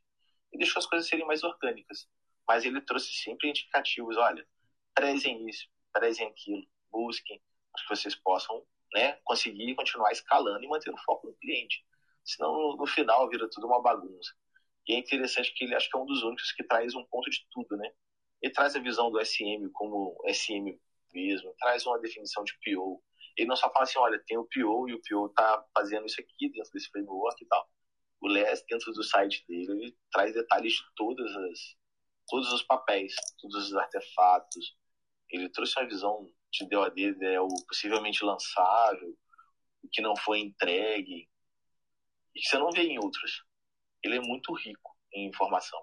[0.52, 2.08] E deixou as coisas serem mais orgânicas.
[2.46, 4.46] Mas ele trouxe sempre indicativos, olha,
[4.94, 7.40] prezem isso, prezem aquilo, busquem,
[7.72, 11.84] para que vocês possam né, conseguir continuar escalando e manter o foco no cliente.
[12.31, 14.33] Senão, no, no final, vira tudo uma bagunça.
[14.87, 17.28] E é interessante que ele acho que é um dos únicos que traz um ponto
[17.31, 17.91] de tudo, né?
[18.43, 20.78] Ele traz a visão do SM como SM
[21.12, 23.03] mesmo, traz uma definição de PO.
[23.37, 26.20] Ele não só fala assim, olha, tem o PO e o PO tá fazendo isso
[26.20, 27.68] aqui dentro desse framework e tal.
[28.20, 31.59] O Les, dentro do site dele, ele traz detalhes de todas as,
[32.28, 34.76] todos os papéis, todos os artefatos.
[35.31, 39.16] Ele trouxe uma visão de DOD, é o possivelmente lançável,
[39.83, 41.30] o que não foi entregue,
[42.35, 43.45] e que você não vê em outros
[44.03, 45.81] ele é muito rico em informação.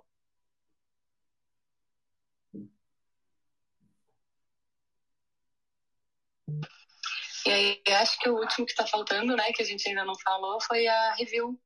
[7.46, 10.18] E aí, acho que o último que está faltando, né, que a gente ainda não
[10.20, 11.58] falou, foi a review.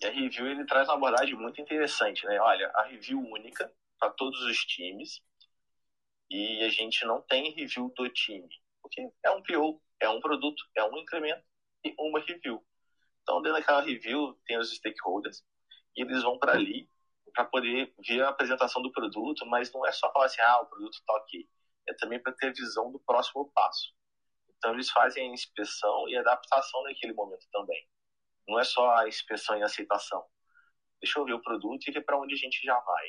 [0.00, 2.40] E a review ele traz uma abordagem muito interessante, né?
[2.40, 5.20] Olha, a review única para todos os times
[6.30, 8.48] e a gente não tem review do time,
[8.82, 11.42] porque é um PO, é um produto, é um incremento
[11.84, 12.64] e uma review.
[13.22, 15.42] Então, dentro daquela review, tem os stakeholders,
[15.96, 16.88] e eles vão para ali,
[17.34, 20.66] para poder ver a apresentação do produto, mas não é só falar assim, ah, o
[20.66, 21.48] produto está aqui.
[21.86, 23.92] É também para ter visão do próximo passo.
[24.56, 27.86] Então, eles fazem a inspeção e adaptação naquele momento também.
[28.46, 30.24] Não é só a inspeção e aceitação.
[31.00, 33.06] Deixa eu ver o produto e ver para onde a gente já vai.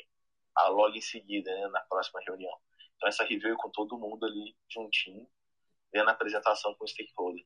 [0.56, 2.56] Ah, logo em seguida, né, na próxima reunião.
[2.96, 5.28] Então, essa review é com todo mundo ali juntinho,
[5.92, 7.46] vendo a apresentação com o stakeholder.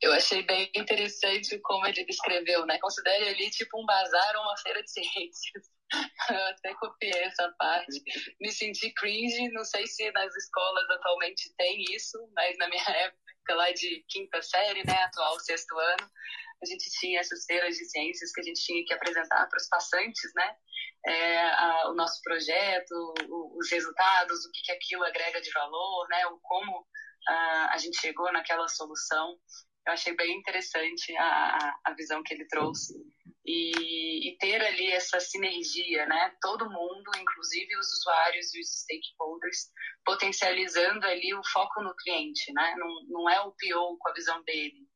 [0.00, 2.78] Eu achei bem interessante como ele descreveu, né?
[2.78, 5.70] Considere ali tipo um bazar ou uma feira de ciências.
[6.30, 8.02] Eu até copiei essa parte.
[8.40, 13.54] Me senti cringe, não sei se nas escolas atualmente tem isso, mas na minha época
[13.54, 16.10] lá de quinta série, né, atual sexto ano,
[16.62, 19.68] a gente tinha essas feiras de ciências que a gente tinha que apresentar para os
[19.68, 20.56] passantes, né,
[21.06, 22.92] é, a, o nosso projeto,
[23.28, 26.86] o, os resultados, o que, que aquilo agrega de valor, né, o como
[27.28, 29.38] a, a gente chegou naquela solução.
[29.86, 32.94] Eu achei bem interessante a, a visão que ele trouxe.
[33.46, 36.34] E, e, ter ali essa sinergia, né?
[36.40, 39.70] Todo mundo, inclusive os usuários e os stakeholders,
[40.02, 42.74] potencializando ali o foco no cliente, né?
[42.78, 44.88] Não, não é o PO com a visão dele,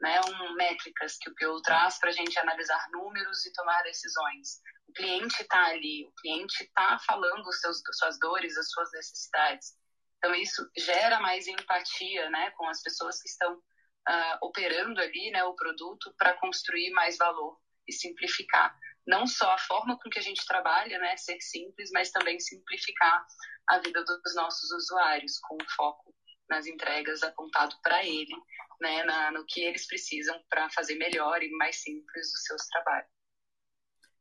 [0.00, 0.20] né?
[0.28, 4.60] Um métricas que o PO traz para a gente analisar números e tomar decisões.
[4.88, 9.74] O cliente está ali, o cliente está falando seus, suas dores, as suas necessidades.
[10.18, 12.50] Então isso gera mais empatia, né?
[12.52, 15.44] Com as pessoas que estão uh, operando ali, né?
[15.44, 18.76] O produto para construir mais valor e simplificar
[19.06, 23.24] não só a forma com que a gente trabalha, né, ser simples, mas também simplificar
[23.68, 26.12] a vida dos nossos usuários, com foco
[26.48, 28.34] nas entregas apontado para ele,
[28.80, 33.08] né, na, no que eles precisam para fazer melhor e mais simples os seus trabalhos.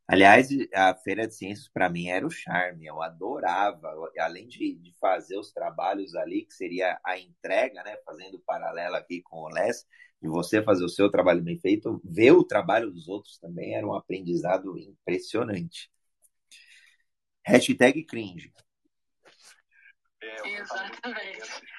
[0.07, 4.93] Aliás, a Feira de Ciências para mim era o charme, eu adorava, além de, de,
[4.99, 9.83] fazer os trabalhos ali, que seria a entrega, né, fazendo paralelo aqui com o Les,
[10.21, 13.85] de você fazer o seu trabalho bem feito, ver o trabalho dos outros também era
[13.85, 15.89] um aprendizado impressionante.
[17.43, 18.53] Hashtag cringe.
[20.21, 21.74] É, Exatamente.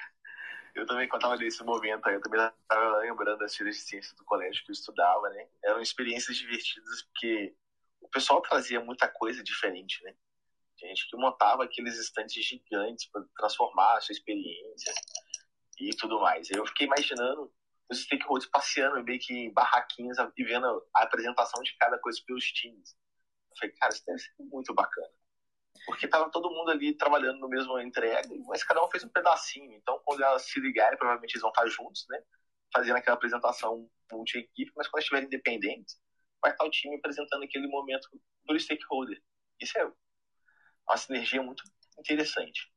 [0.77, 4.25] Eu também, quando estava nesse momento eu também estava lembrando das feiras de ciências do
[4.25, 5.49] colégio que eu estudava, né?
[5.65, 7.57] Eram experiências divertidas porque
[7.99, 10.15] o pessoal trazia muita coisa diferente, né?
[10.79, 14.93] Gente que montava aqueles estantes gigantes para transformar a sua experiência
[15.81, 16.51] e tudo mais.
[16.51, 17.51] Eu fiquei imaginando
[17.89, 22.45] os stakeholders passeando meio que em barraquinhas e vendo a apresentação de cada coisa pelos
[22.53, 22.95] times.
[23.51, 25.09] Eu falei, cara, isso deve ser muito bacana.
[25.85, 29.73] Porque tava todo mundo ali trabalhando no mesmo entrega, mas cada um fez um pedacinho.
[29.73, 32.19] Então, quando elas se ligarem, provavelmente eles vão estar juntos, né?
[32.73, 35.99] Fazendo aquela apresentação multi-equipe, mas quando estiverem independentes,
[36.41, 38.09] vai estar o time apresentando aquele momento
[38.45, 39.21] do stakeholder.
[39.61, 39.91] Isso é
[40.89, 41.63] uma sinergia muito
[41.99, 42.71] interessante.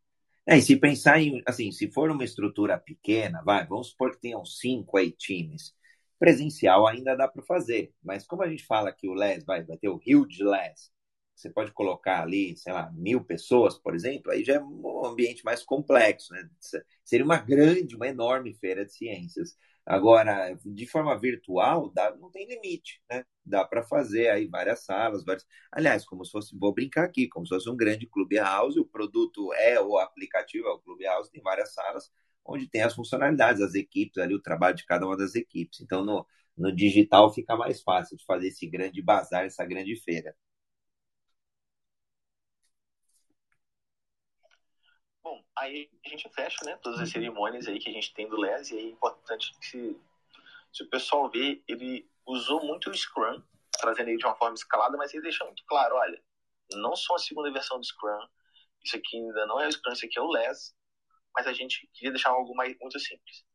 [0.48, 4.22] É, e se pensar em, assim, se for uma estrutura pequena, vai, vamos supor que
[4.22, 5.76] tenham cinco aí times,
[6.18, 9.78] presencial ainda dá para fazer, mas como a gente fala que o LES vai, vai
[9.78, 10.92] ter o Huge LES,
[11.40, 15.44] você pode colocar ali, sei lá, mil pessoas, por exemplo, aí já é um ambiente
[15.46, 16.50] mais complexo, né?
[17.04, 19.58] Seria uma grande, uma enorme feira de ciências.
[19.86, 23.24] Agora, de forma virtual, dá, não tem limite, né?
[23.46, 25.46] Dá para fazer aí várias salas, várias...
[25.72, 29.54] Aliás, como se fosse, vou brincar aqui, como se fosse um grande Clubhouse, o produto
[29.54, 32.12] é o aplicativo, é o Clubhouse, tem várias salas
[32.46, 35.82] onde tem as funcionalidades, as equipes ali, o trabalho de cada uma das equipes.
[35.82, 36.26] Então, no,
[36.58, 40.36] no digital fica mais fácil de fazer esse grande bazar, essa grande feira.
[45.60, 48.72] Aí a gente fecha, né, todas as cerimônias aí que a gente tem do Les,
[48.72, 50.02] e é importante que se,
[50.74, 53.42] se o pessoal ver, ele usou muito o Scrum,
[53.72, 56.22] trazendo ele de uma forma escalada, mas ele deixou muito claro, olha,
[56.72, 58.28] não sou a segunda versão do Scrum,
[58.84, 60.76] isso aqui ainda não é o Scrum, isso aqui é o Les,
[61.36, 63.46] mas a gente queria deixar algo mais, muito simples.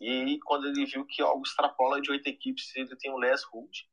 [0.00, 3.89] E quando ele viu que algo extrapola de oito equipes, ele tem o Les Hood,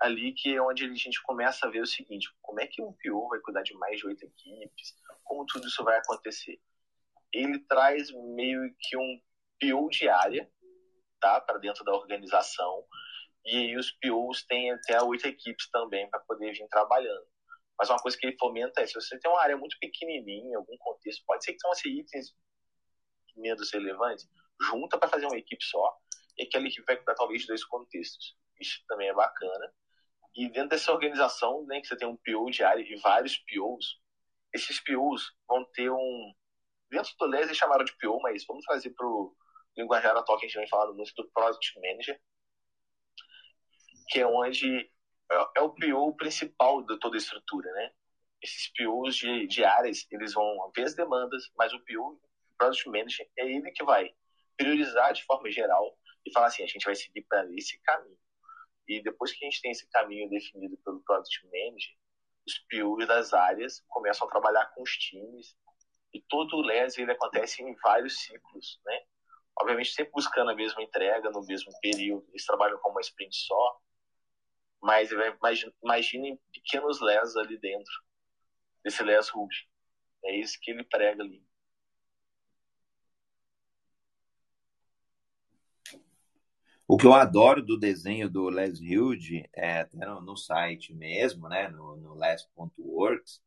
[0.00, 2.92] ali que é onde a gente começa a ver o seguinte, como é que um
[2.92, 4.94] PO vai cuidar de mais de oito equipes,
[5.24, 6.60] como tudo isso vai acontecer.
[7.32, 9.20] Ele traz meio que um
[9.60, 10.50] PO diária,
[11.20, 12.84] tá, para dentro da organização,
[13.44, 17.26] e aí os POs têm até oito equipes também para poder vir trabalhando.
[17.78, 20.76] Mas uma coisa que ele fomenta é, se você tem uma área muito pequenininha, algum
[20.78, 22.34] contexto, pode ser que são assim, itens
[23.36, 24.28] menos relevantes,
[24.60, 25.96] junta para fazer uma equipe só,
[26.36, 28.36] e aquela equipe vai cuidar talvez de dois contextos.
[28.60, 29.72] Isso também é bacana.
[30.38, 34.00] E dentro dessa organização, né, que você tem um PO diário e vários POs,
[34.54, 36.32] esses POs vão ter um.
[36.88, 39.34] Dentro do LES eles chamaram de PO, mas vamos trazer para o
[39.76, 42.20] linguajar atual que a gente vem falando muito do Project Manager,
[44.10, 44.88] que é onde
[45.32, 47.90] é, é o PO principal de toda a estrutura, né?
[48.40, 52.88] Esses POs de, de áreas, eles vão ver as demandas, mas o PO, o Project
[52.88, 54.08] Manager, é ele que vai
[54.56, 58.16] priorizar de forma geral e falar assim, a gente vai seguir para esse caminho.
[58.88, 61.94] E depois que a gente tem esse caminho definido pelo Product Manager,
[62.46, 65.54] os POs das áreas começam a trabalhar com os times
[66.14, 69.02] e todo o LES ele acontece em vários ciclos, né?
[69.60, 73.80] Obviamente sempre buscando a mesma entrega no mesmo período, eles trabalham com uma sprint só,
[74.80, 75.10] mas
[75.82, 77.92] imaginem pequenos LES ali dentro
[78.82, 79.68] desse Les Rouge.
[80.24, 81.44] É isso que ele prega ali.
[86.88, 91.46] O que eu adoro do desenho do Les Hilde, é, até no, no, site mesmo,
[91.46, 93.42] né, no, no les.works,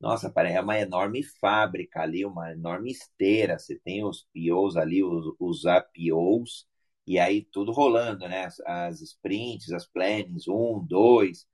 [0.00, 3.58] nossa, é uma enorme fábrica ali, uma enorme esteira.
[3.58, 6.66] Você tem os POs ali, os, os APOs,
[7.06, 8.46] e aí tudo rolando, né?
[8.46, 11.46] As, as sprints, as plannings, um, dois.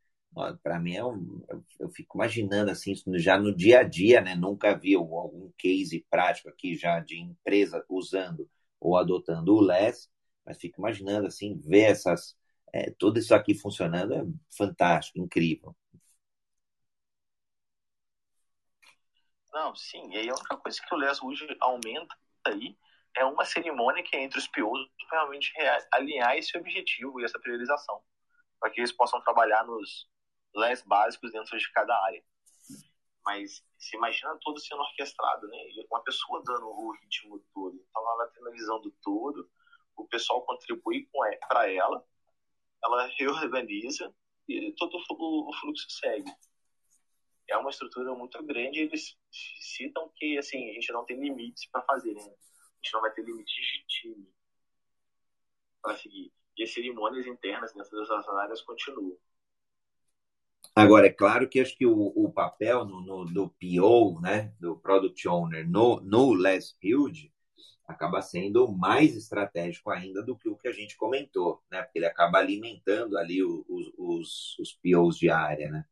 [0.63, 1.43] Para mim, é um,
[1.81, 4.35] eu fico imaginando assim, já no dia a dia, né?
[4.35, 8.49] Nunca vi algum case prático aqui já de empresa usando
[8.81, 10.09] ou adotando o LES,
[10.47, 12.37] mas fico imaginando assim, ver essas,
[12.73, 14.23] é, tudo isso aqui funcionando é
[14.57, 15.77] fantástico, incrível.
[19.53, 20.13] Não, sim.
[20.13, 22.79] E aí a única coisa que o Les hoje aumenta aí
[23.17, 25.53] é uma cerimônia que é entre os POs realmente
[25.91, 28.03] alinhar esse objetivo e essa priorização,
[28.61, 30.09] para que eles possam trabalhar nos
[30.55, 32.23] LES básicos dentro de cada área.
[33.25, 35.59] Mas se imagina tudo sendo orquestrado, né?
[35.91, 37.75] Uma pessoa dando o ritmo todo.
[37.75, 39.51] Então ela vai tendo a visão do todo,
[39.97, 41.09] o pessoal contribui
[41.49, 42.05] para ela,
[42.85, 44.15] ela reorganiza
[44.49, 46.31] e todo o fluxo segue
[47.49, 48.81] é uma estrutura muito grande.
[48.81, 52.23] Eles citam que assim a gente não tem limites para fazer, né?
[52.23, 54.29] A gente não vai ter limites de time
[55.83, 56.33] para seguir.
[56.57, 59.17] E as cerimônias internas dentro das áreas continuam.
[60.75, 64.77] Agora, é claro que acho que o, o papel no, no, do PO, né, do
[64.77, 67.33] Product Owner, no, no Les Build,
[67.87, 71.83] acaba sendo mais estratégico ainda do que o que a gente comentou, né?
[71.83, 73.65] Porque ele acaba alimentando ali os,
[73.99, 75.85] os, os POs de área, né?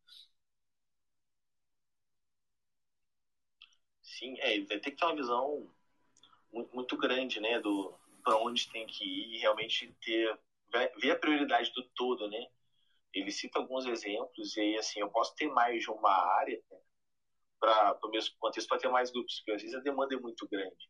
[4.01, 5.69] Sim, é, vai ter que ter uma visão
[6.73, 7.93] muito, grande, né, do
[8.23, 10.39] para onde tem que ir e realmente ter
[10.99, 12.47] ver a prioridade do todo, né?
[13.13, 16.61] Ele cita alguns exemplos e aí assim, eu posso ter mais de uma área
[17.59, 20.47] para o mesmo contexto para ter mais grupos, porque às vezes a demanda é muito
[20.47, 20.89] grande.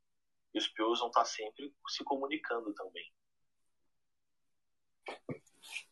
[0.56, 3.04] E os POs vão estar sempre se comunicando também.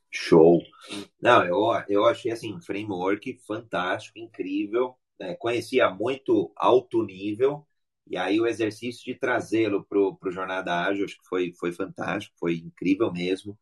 [0.09, 0.63] Show.
[1.21, 7.65] Não, eu, eu achei assim, um framework fantástico, incrível é, conhecia muito alto nível,
[8.07, 12.35] e aí o exercício de trazê-lo para o Jornada Ágil, acho que foi, foi fantástico,
[12.37, 13.57] foi incrível mesmo.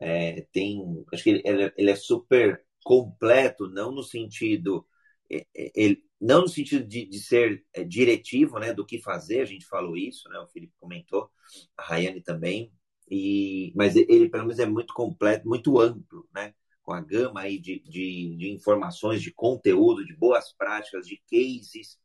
[0.00, 4.86] É, tem, acho que ele, ele, é super completo, não no sentido,
[5.30, 9.40] é, é, ele, não no sentido de, de ser é, diretivo, né, do que fazer,
[9.40, 11.30] a gente falou isso, né, o Felipe comentou,
[11.76, 12.72] a Rayane também,
[13.10, 17.58] e, mas ele pelo menos é muito completo, muito amplo, né, com a gama aí
[17.58, 21.98] de, de, de informações, de conteúdo, de boas práticas, de cases.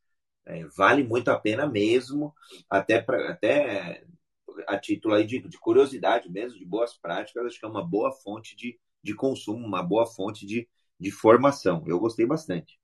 [0.43, 2.33] É, vale muito a pena mesmo,
[2.67, 4.03] até, pra, até
[4.67, 8.11] a título aí de, de, curiosidade mesmo, de boas práticas, acho que é uma boa
[8.11, 10.67] fonte de, de consumo, uma boa fonte de,
[10.99, 11.83] de formação.
[11.87, 12.81] Eu gostei bastante.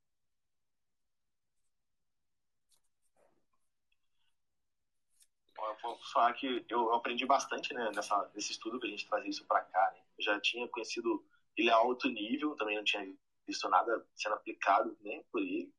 [5.82, 9.46] vou falar que eu aprendi bastante né, nessa, nesse estudo para a gente trazer isso
[9.46, 9.92] para cá.
[9.94, 10.02] Né?
[10.18, 11.26] Eu já tinha conhecido
[11.58, 13.12] ele é alto nível, também não tinha
[13.48, 15.74] visto nada sendo aplicado nem por ele.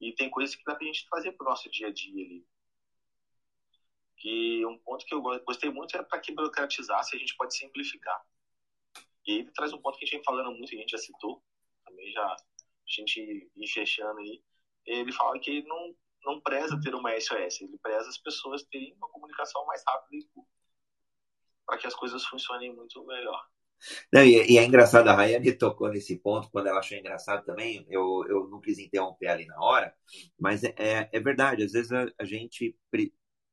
[0.00, 2.46] E tem coisas que dá pra gente fazer pro nosso dia a dia ali.
[4.16, 7.54] Que um ponto que eu gostei muito é para que burocratizar se a gente pode
[7.54, 8.24] simplificar.
[9.26, 11.42] E ele traz um ponto que a gente vem falando muito, a gente já citou,
[11.84, 12.36] também já a
[12.86, 14.42] gente ir fechando aí.
[14.86, 15.94] Ele fala que não,
[16.26, 20.28] não preza ter uma SOS, ele preza as pessoas terem uma comunicação mais rápida e
[21.64, 23.40] para que as coisas funcionem muito melhor.
[24.12, 27.86] Não, e, e, é engraçado, a Rayane tocou nesse ponto, quando ela achou engraçado também,
[27.88, 29.94] eu, eu não quis interromper ali na hora,
[30.38, 32.76] mas é, é, é verdade, às vezes a, a, gente.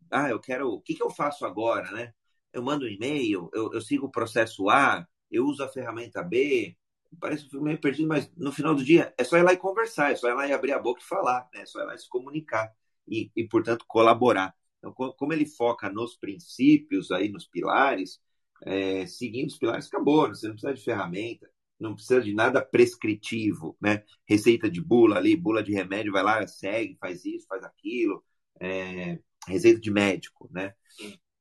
[0.10, 0.70] Ah, eu quero.
[0.70, 2.14] O que, que eu faço agora, né?
[2.54, 6.78] Eu mando um e-mail, eu, eu sigo o processo A, eu uso a ferramenta B,
[7.20, 10.16] parece meio perdido, mas no final do dia é só ir lá e conversar, é
[10.16, 11.62] só ir lá e abrir a boca e falar, né?
[11.62, 12.72] é só ir lá e se comunicar
[13.08, 14.56] e, e portanto, colaborar.
[14.78, 18.20] Então, como ele foca nos princípios, aí nos pilares,
[18.66, 20.28] é, seguindo os pilares, acabou.
[20.28, 21.50] Você não precisa de ferramenta,
[21.80, 24.04] não precisa de nada prescritivo, né?
[24.28, 28.24] Receita de bula ali, bula de remédio, vai lá, segue, faz isso, faz aquilo.
[28.60, 30.74] É, receita de médico, né?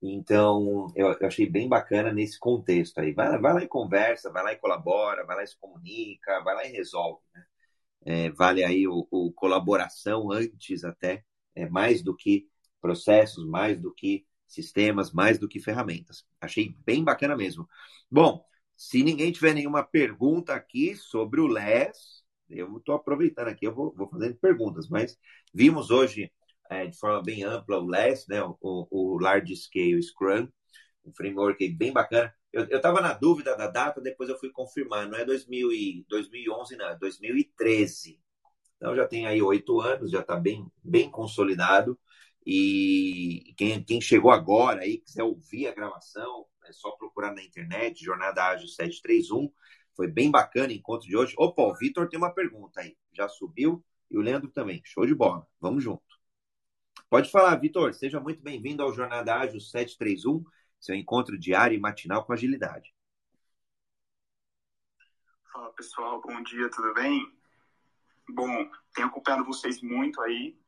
[0.03, 3.12] Então, eu, eu, achei bem bacana nesse contexto aí.
[3.12, 6.55] Vai, vai, lá e conversa, vai lá e colabora, vai lá e se comunica, vai
[6.57, 7.44] lá e resolve, né?
[8.05, 11.24] É, vale aí o, o, colaboração antes até,
[11.55, 12.48] é, mais do que
[12.80, 16.26] processos, mais do que sistemas mais do que ferramentas.
[16.40, 17.68] Achei bem bacana mesmo.
[18.11, 18.44] Bom,
[18.76, 23.94] Se ninguém tiver nenhuma pergunta aqui sobre o LES, eu estou aproveitando aqui, eu vou,
[23.94, 25.16] vou fazendo perguntas, mas
[25.55, 26.32] vimos hoje
[26.73, 30.49] é, de forma bem ampla o LES, né, o, o Large Scale Scrum,
[31.05, 32.35] um framework bem bacana.
[32.53, 35.09] Eu estava na dúvida da data, depois eu fui confirmar.
[35.09, 38.20] Não é 2000 e, 2011, não, é 2013.
[38.77, 41.99] Então já tem aí oito anos, já está bem, bem consolidado.
[42.45, 48.05] E quem, quem chegou agora aí, quiser ouvir a gravação, é só procurar na internet,
[48.05, 49.51] Jornada Ágil 731.
[49.97, 51.35] Foi bem bacana o encontro de hoje.
[51.39, 52.97] Opa, o Vitor tem uma pergunta aí.
[53.12, 54.83] Já subiu e o Leandro também.
[54.85, 55.47] Show de bola.
[55.61, 56.11] Vamos junto.
[57.12, 57.92] Pode falar, Vitor.
[57.92, 60.42] Seja muito bem-vindo ao Jornada Ágil 731
[60.80, 62.90] seu encontro diário e matinal com agilidade.
[65.52, 67.30] Fala pessoal, bom dia, tudo bem?
[68.30, 70.58] Bom, tenho acompanhado vocês muito aí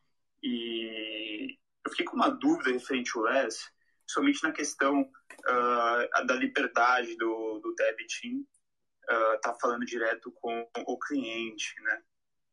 [0.43, 3.73] e eu fiquei com uma dúvida referente ao LES,
[4.07, 10.99] somente na questão uh, da liberdade do, do Team uh, tá falando direto com o
[10.99, 12.03] cliente, né?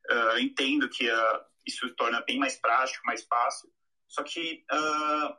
[0.09, 3.69] Uh, entendo que uh, isso torna bem mais prático, mais fácil,
[4.11, 5.33] só que uh,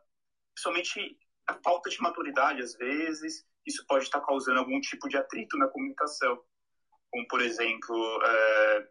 [0.58, 5.58] somente a falta de maturidade, às vezes, isso pode estar causando algum tipo de atrito
[5.58, 6.42] na comunicação.
[7.10, 8.88] Como, por exemplo, é,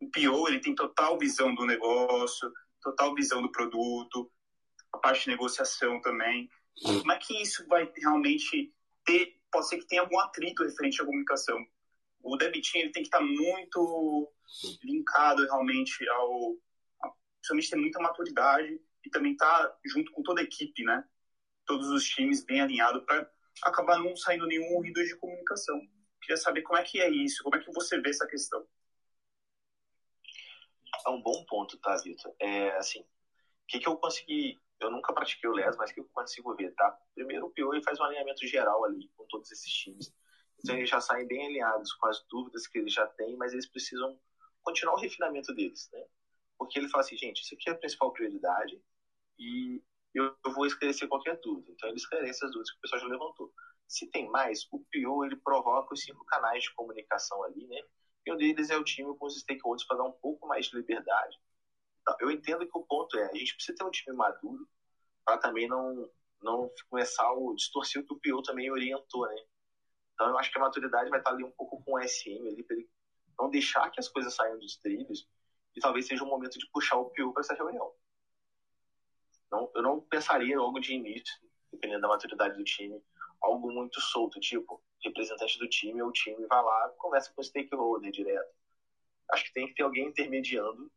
[0.00, 4.28] o PO ele tem total visão do negócio, total visão do produto,
[4.92, 6.50] a parte de negociação também.
[6.82, 8.74] Como é que isso vai realmente
[9.04, 9.38] ter?
[9.52, 11.64] Pode ser que tenha algum atrito referente à comunicação.
[12.20, 14.32] O debitinho ele tem que estar muito
[14.82, 16.56] linkado realmente ao,
[17.36, 21.04] principalmente ter muita maturidade e também tá junto com toda a equipe, né?
[21.68, 23.30] todos os times bem alinhados para
[23.62, 25.78] acabar não saindo nenhum ruído de comunicação.
[26.22, 28.66] Queria saber como é que é isso, como é que você vê essa questão.
[31.06, 32.34] É um bom ponto, tá, Vitor?
[32.40, 34.58] É, assim, o que, que eu consegui...
[34.80, 36.98] Eu nunca pratiquei o LES, mas o que eu consigo ver, tá?
[37.14, 40.14] Primeiro, o PO faz um alinhamento geral ali com todos esses times.
[40.62, 43.68] Então, eles já saem bem alinhados com as dúvidas que eles já têm, mas eles
[43.68, 44.18] precisam
[44.62, 46.04] continuar o refinamento deles, né?
[46.58, 48.80] Porque ele fala assim, gente, isso aqui é a principal prioridade
[49.38, 49.82] e
[50.14, 51.70] eu, vou esclarecer qualquer dúvida.
[51.70, 53.52] Então, ele esclarece as dúvidas que o pessoal já levantou.
[53.86, 57.80] Se tem mais, o PO ele provoca os cinco canais de comunicação ali, né?
[58.26, 60.76] E um deles é o time com os stakeholders para dar um pouco mais de
[60.76, 61.38] liberdade.
[62.02, 64.68] Então, eu entendo que o ponto é, a gente precisa ter um time maduro
[65.24, 66.10] para também não,
[66.42, 69.36] não começar a distorcer o que o PO também orientou, né?
[70.14, 72.62] Então, eu acho que a maturidade vai estar ali um pouco com o SM ali,
[72.64, 72.90] para ele
[73.38, 75.28] não deixar que as coisas saiam dos trilhos
[75.78, 77.92] e talvez seja o momento de puxar o PO para essa reunião.
[79.50, 81.34] Não, eu não pensaria logo de início,
[81.72, 83.00] dependendo da maturidade do time,
[83.40, 88.10] algo muito solto, tipo, representante do time ou time vai lá conversa com o stakeholder
[88.10, 88.52] direto.
[89.30, 90.90] Acho que tem que ter alguém intermediando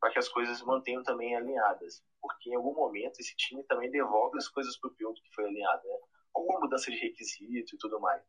[0.00, 2.02] para que as coisas mantenham também alinhadas.
[2.20, 5.46] Porque em algum momento esse time também devolve as coisas para o piloto que foi
[5.46, 5.96] alinhado, né?
[6.34, 8.22] Alguma mudança de requisito e tudo mais.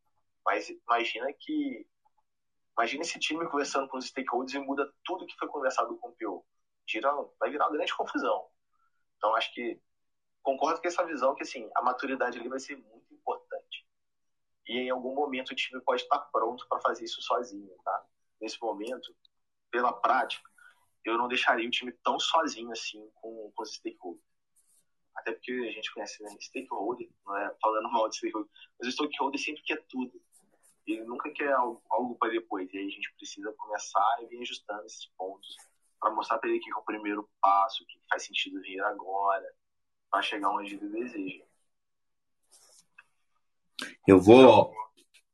[0.46, 1.88] Mas imagina que.
[2.78, 6.16] Imagina esse time conversando com os stakeholders e muda tudo que foi conversado com o
[6.16, 6.46] PO.
[7.40, 8.48] vai virar uma grande confusão.
[9.18, 9.80] Então, acho que
[10.44, 13.88] concordo com essa visão que assim, a maturidade ali vai ser muito importante.
[14.68, 18.06] E em algum momento o time pode estar pronto para fazer isso sozinho, tá?
[18.42, 19.16] Nesse momento,
[19.72, 20.50] pela prática,
[21.04, 24.26] eu não deixaria o time tão sozinho assim com, com os stakeholders.
[25.16, 28.92] Até porque a gente conhece né, stakeholder, não é falando mal de stakeholder, mas o
[28.92, 30.22] stakeholder sempre quer tudo.
[30.88, 32.72] Ele nunca quer algo, algo para depois.
[32.74, 35.56] E aí a gente precisa começar e vir ajustando esses pontos
[36.00, 39.52] para mostrar para ele que é o primeiro passo, que faz sentido vir agora,
[40.12, 41.44] para chegar onde ele deseja.
[44.08, 44.72] Eu vou,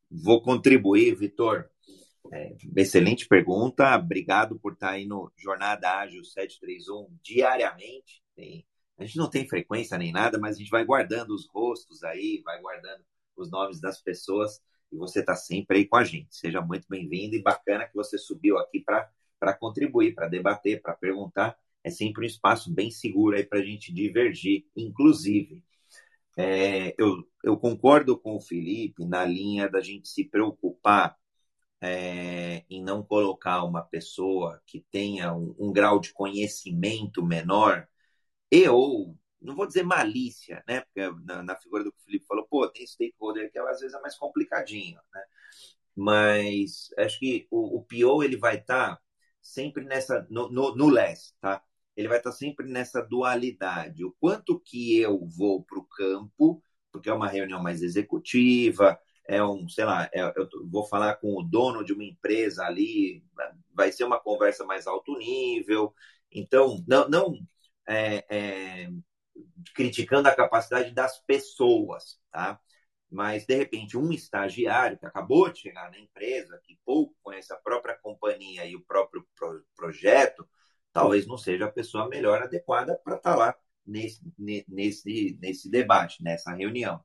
[0.10, 1.70] vou contribuir, Vitor.
[2.34, 3.95] É, excelente pergunta.
[3.95, 8.24] Obrigado por estar aí no Jornada Ágil 731 diariamente.
[8.34, 8.66] Tem,
[8.97, 12.41] a gente não tem frequência nem nada, mas a gente vai guardando os rostos aí,
[12.45, 13.04] vai guardando
[13.36, 14.62] os nomes das pessoas
[14.92, 16.36] e você está sempre aí com a gente.
[16.36, 21.58] Seja muito bem-vindo e bacana que você subiu aqui para contribuir, para debater, para perguntar.
[21.84, 24.66] É sempre um espaço bem seguro aí para a gente divergir.
[24.76, 25.64] Inclusive,
[26.38, 31.18] é, eu, eu concordo com o Felipe na linha da gente se preocupar
[31.82, 37.88] é, em não colocar uma pessoa que tenha um, um, grau de conhecimento menor
[38.52, 40.82] e ou, não vou dizer malícia, né?
[40.82, 43.96] Porque na, na figura do que o Felipe falou, pô, tem stakeholder que às vezes
[43.96, 45.24] é mais complicadinho, né?
[45.96, 49.02] Mas acho que o, o PO ele vai estar tá
[49.42, 51.62] sempre nessa no, no, no leste, tá?
[51.96, 54.06] Ele vai estar sempre nessa dualidade.
[54.06, 59.44] O quanto que eu vou para o campo, porque é uma reunião mais executiva, é
[59.44, 63.24] um, sei lá, é, eu vou falar com o dono de uma empresa ali,
[63.74, 65.94] vai ser uma conversa mais alto nível.
[66.32, 67.34] Então, não, não
[67.88, 68.89] é, é,
[69.76, 72.60] criticando a capacidade das pessoas, tá?
[73.12, 77.58] mas de repente um estagiário que acabou de chegar na empresa, que pouco conhece a
[77.58, 80.48] própria companhia e o próprio pro projeto,
[80.94, 83.56] talvez não seja a pessoa melhor adequada para estar tá lá
[83.86, 87.04] nesse, nesse, nesse debate, nessa reunião.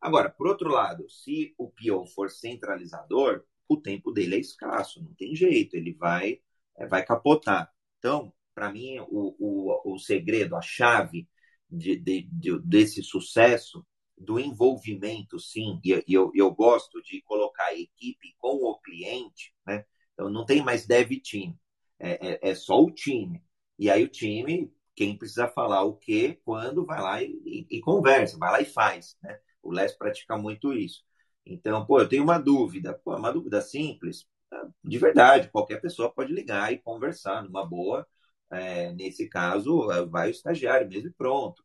[0.00, 5.14] Agora, por outro lado, se o PO for centralizador, o tempo dele é escasso, não
[5.14, 6.40] tem jeito, ele vai,
[6.76, 7.72] é, vai capotar.
[7.98, 11.28] Então, para mim, o, o, o segredo, a chave
[11.76, 13.84] de, de, de, desse sucesso,
[14.16, 19.84] do envolvimento, sim, e eu, eu gosto de colocar a equipe com o cliente, né?
[20.12, 21.58] Então, não tem mais dev team,
[21.98, 23.42] é, é, é só o time.
[23.78, 27.80] E aí o time, quem precisa falar o quê, quando, vai lá e, e, e
[27.80, 29.38] conversa, vai lá e faz, né?
[29.62, 31.02] O Les pratica muito isso.
[31.44, 34.26] Então, pô, eu tenho uma dúvida, pô, uma dúvida simples,
[34.82, 38.06] de verdade, qualquer pessoa pode ligar e conversar numa boa.
[38.50, 41.63] É, nesse caso, é, vai o estagiário mesmo e pronto,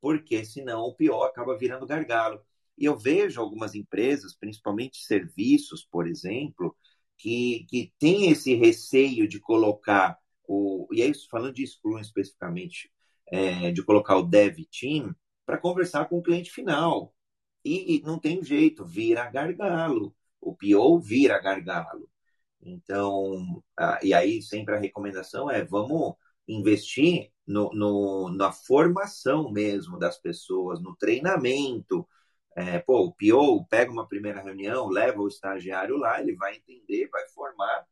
[0.00, 2.40] porque senão o pior acaba virando gargalo.
[2.78, 6.74] E eu vejo algumas empresas, principalmente serviços, por exemplo,
[7.16, 10.88] que, que tem esse receio de colocar o.
[10.92, 12.90] E é isso, falando de Scrum especificamente,
[13.26, 17.14] é, de colocar o dev team para conversar com o cliente final.
[17.64, 20.14] E, e não tem jeito, vira gargalo.
[20.40, 22.08] O PO vira gargalo.
[22.62, 26.14] Então, ah, e aí sempre a recomendação é vamos
[26.50, 32.06] investir no, no, na formação mesmo das pessoas, no treinamento.
[32.56, 37.08] É, pô, o PO pega uma primeira reunião, leva o estagiário lá, ele vai entender,
[37.10, 37.86] vai formar,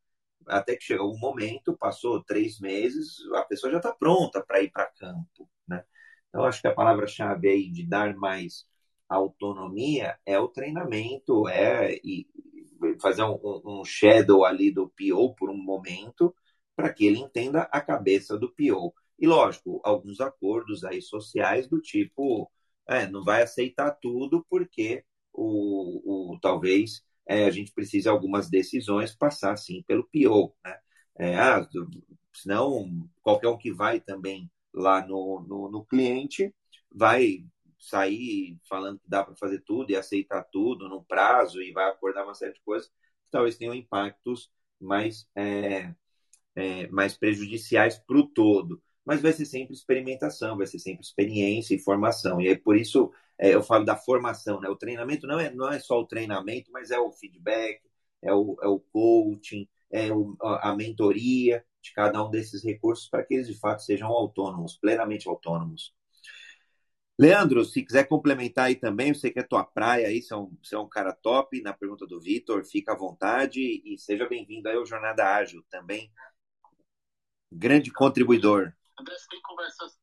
[0.46, 4.70] até que chega um momento, passou três meses, a pessoa já está pronta para ir
[4.70, 5.48] para campo.
[5.66, 5.84] Né?
[6.28, 8.66] Então, acho que a palavra-chave aí de dar mais
[9.08, 12.26] autonomia é o treinamento, é e
[13.00, 16.34] fazer um, um shadow ali do PO por um momento,
[16.78, 18.94] para que ele entenda a cabeça do PO.
[19.18, 22.48] E, lógico, alguns acordos aí sociais do tipo,
[22.86, 29.12] é, não vai aceitar tudo porque o, o talvez é, a gente precise algumas decisões
[29.12, 30.54] passar, sim, pelo PO.
[30.64, 30.78] Né?
[31.18, 31.68] É, ah,
[32.32, 36.54] senão, qualquer um que vai também lá no, no, no cliente
[36.92, 37.44] vai
[37.76, 42.22] sair falando que dá para fazer tudo e aceitar tudo no prazo e vai acordar
[42.24, 44.48] uma série de coisas que talvez tenham impactos
[44.80, 45.92] mais, é,
[46.58, 48.82] é, mais prejudiciais para o todo.
[49.04, 52.40] Mas vai ser sempre experimentação, vai ser sempre experiência e formação.
[52.40, 54.60] E é por isso é, eu falo da formação.
[54.60, 54.68] Né?
[54.68, 57.80] O treinamento não é, não é só o treinamento, mas é o feedback,
[58.20, 63.22] é o, é o coaching, é o, a mentoria de cada um desses recursos para
[63.24, 65.94] que eles de fato sejam autônomos, plenamente autônomos.
[67.20, 70.56] Leandro, se quiser complementar aí também, você que é tua praia aí, você é um,
[70.62, 74.68] você é um cara top na pergunta do Vitor, fica à vontade e seja bem-vindo
[74.68, 76.12] aí ao Jornada Ágil também.
[77.50, 78.72] Grande contribuidor.
[78.98, 79.98] André, você tem conversas,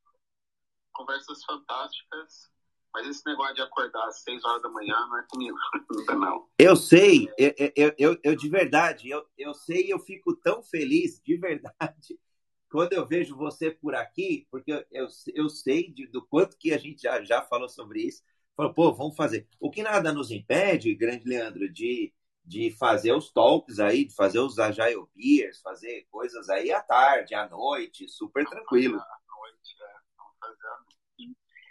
[0.91, 2.51] conversas fantásticas,
[2.93, 5.57] mas esse negócio de acordar às seis horas da manhã não é comigo,
[6.17, 6.47] não.
[6.57, 10.63] Eu sei, eu, eu, eu, eu de verdade, eu, eu sei e eu fico tão
[10.63, 12.19] feliz, de verdade,
[12.71, 16.73] quando eu vejo você por aqui, porque eu, eu, eu sei de, do quanto que
[16.73, 18.23] a gente já, já falou sobre isso,
[18.55, 19.47] falou, pô, vamos fazer.
[19.59, 22.13] O que nada nos impede, grande Leandro, de,
[22.45, 27.33] de fazer os talks aí, de fazer os Agile Beers, fazer coisas aí à tarde,
[27.33, 28.99] à noite, super tranquilo.
[28.99, 29.95] À noite, é.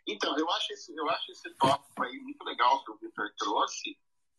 [0.07, 3.97] Então, eu acho esse, eu acho esse tópico aí muito legal que o Victor trouxe,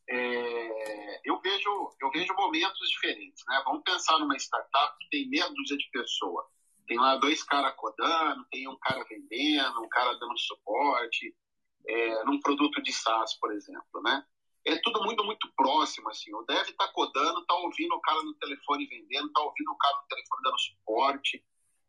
[0.07, 3.43] é, eu, vejo, eu vejo momentos diferentes.
[3.47, 3.61] Né?
[3.65, 6.45] Vamos pensar numa startup que tem meia dúzia de pessoas.
[6.87, 11.35] Tem lá dois caras codando, tem um cara vendendo, um cara dando suporte,
[11.87, 14.01] é, num produto de SaaS, por exemplo.
[14.03, 14.23] Né?
[14.65, 16.09] É tudo muito, muito próximo.
[16.09, 16.33] Assim.
[16.33, 19.97] O dev está codando, está ouvindo o cara no telefone vendendo, está ouvindo o cara
[19.97, 21.43] no telefone dando suporte.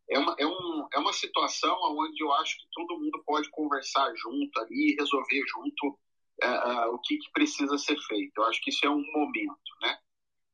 [0.09, 4.13] É uma, é, um, é uma situação onde eu acho que todo mundo pode conversar
[4.15, 5.99] junto ali, resolver junto
[6.45, 8.33] uh, o que, que, precisa ser feito.
[8.37, 9.99] Eu acho que isso é um momento, né?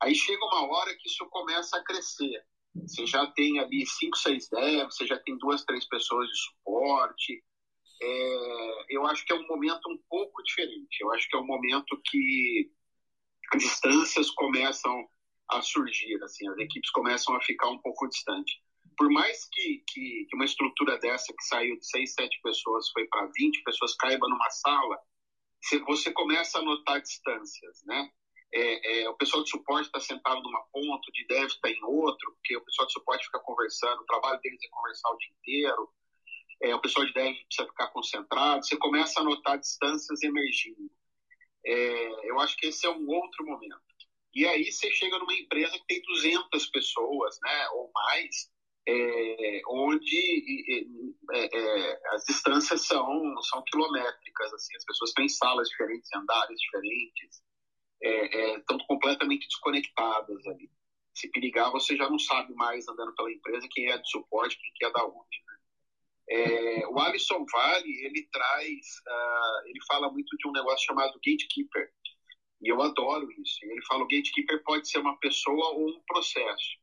[0.03, 2.43] Aí chega uma hora que isso começa a crescer.
[2.75, 7.45] Você já tem ali cinco, seis devs, você já tem duas, três pessoas de suporte.
[8.05, 11.01] É, eu acho que é um momento um pouco diferente.
[11.01, 12.71] Eu acho que é um momento que
[13.57, 15.09] distâncias começam
[15.49, 18.57] a surgir, assim, as equipes começam a ficar um pouco distantes.
[18.97, 23.07] Por mais que, que, que uma estrutura dessa que saiu de seis, sete pessoas foi
[23.07, 24.99] para 20 pessoas caiba numa sala,
[25.87, 28.11] você começa a notar distâncias, né?
[28.55, 31.83] É, é, o pessoal de suporte está sentado numa ponta, o de dev está em
[31.85, 35.31] outro, porque o pessoal de suporte fica conversando, o trabalho deles é conversar o dia
[35.31, 35.89] inteiro,
[36.63, 40.91] é, o pessoal de dev precisa ficar concentrado, você começa a notar distâncias emergindo.
[41.65, 43.81] É, eu acho que esse é um outro momento.
[44.35, 48.51] E aí você chega numa empresa que tem 200 pessoas, né, ou mais,
[48.89, 50.87] é, onde
[51.33, 54.53] é, é, as distâncias são, são quilométricas.
[54.55, 57.43] Assim, as pessoas têm salas diferentes, andares diferentes,
[58.03, 60.71] é, estão completamente desconectadas ali.
[61.15, 64.89] Se perigar, você já não sabe mais andando pela empresa quem é de suporte, quem
[64.89, 65.43] é da onde.
[65.47, 65.55] Né?
[66.33, 71.93] É, o Alisson Vale, ele traz, uh, ele fala muito de um negócio chamado gatekeeper,
[72.63, 73.59] e eu adoro isso.
[73.65, 76.81] Ele fala o gatekeeper pode ser uma pessoa ou um processo.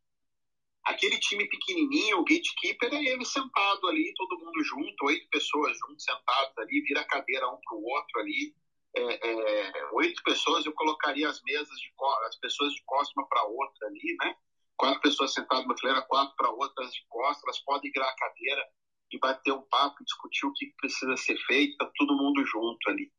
[0.85, 6.03] Aquele time pequenininho, o gatekeeper é ele sentado ali, todo mundo junto, oito pessoas juntos,
[6.03, 8.53] sentados ali, vira a cadeira um para o outro ali.
[8.95, 11.91] É, é, oito pessoas, eu colocaria as mesas, de
[12.27, 14.35] as pessoas de costas uma para outra ali, né?
[14.77, 18.69] Quatro pessoas sentadas numa fileira, quatro para outras de costas, elas podem virar a cadeira
[19.11, 23.11] e bater um papo, discutir o que precisa ser feito, tá todo mundo junto ali.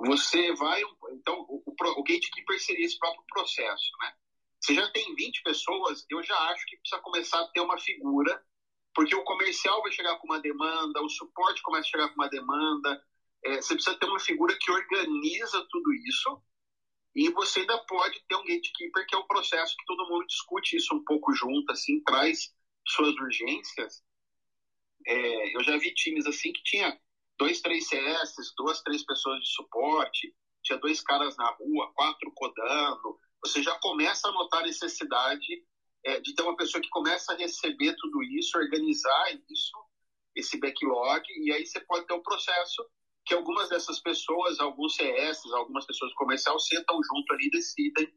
[0.00, 0.82] Você vai,
[1.12, 4.14] então, o, o, o gatekeeper seria esse próprio processo, né?
[4.60, 8.42] Você já tem 20 pessoas, eu já acho que precisa começar a ter uma figura,
[8.94, 12.28] porque o comercial vai chegar com uma demanda, o suporte começa a chegar com uma
[12.28, 13.02] demanda,
[13.44, 16.42] é, você precisa ter uma figura que organiza tudo isso,
[17.14, 20.76] e você ainda pode ter um gatekeeper, que é o processo que todo mundo discute
[20.76, 22.54] isso um pouco junto, assim, traz
[22.86, 24.02] suas urgências.
[25.06, 26.98] É, eu já vi times assim que tinha
[27.38, 33.18] dois, três CS, duas, três pessoas de suporte, tinha dois caras na rua, quatro codando,
[33.42, 35.64] você já começa a notar a necessidade
[36.04, 39.78] é, de ter uma pessoa que começa a receber tudo isso, organizar isso,
[40.34, 42.84] esse backlog, e aí você pode ter um processo
[43.24, 48.12] que algumas dessas pessoas, alguns CS, algumas pessoas comercial sentam junto ali e decidem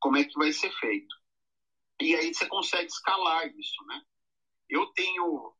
[0.00, 1.14] como é que vai ser feito.
[2.00, 4.02] E aí você consegue escalar isso, né?
[4.68, 5.54] Eu tenho,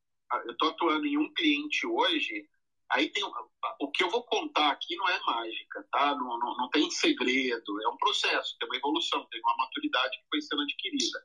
[0.47, 2.49] eu estou atuando em um cliente hoje
[2.91, 6.15] Aí tem o que eu vou contar aqui não é mágica, tá?
[6.15, 10.29] Não, não, não, tem segredo, é um processo, tem uma evolução, tem uma maturidade que
[10.31, 11.25] foi sendo adquirida.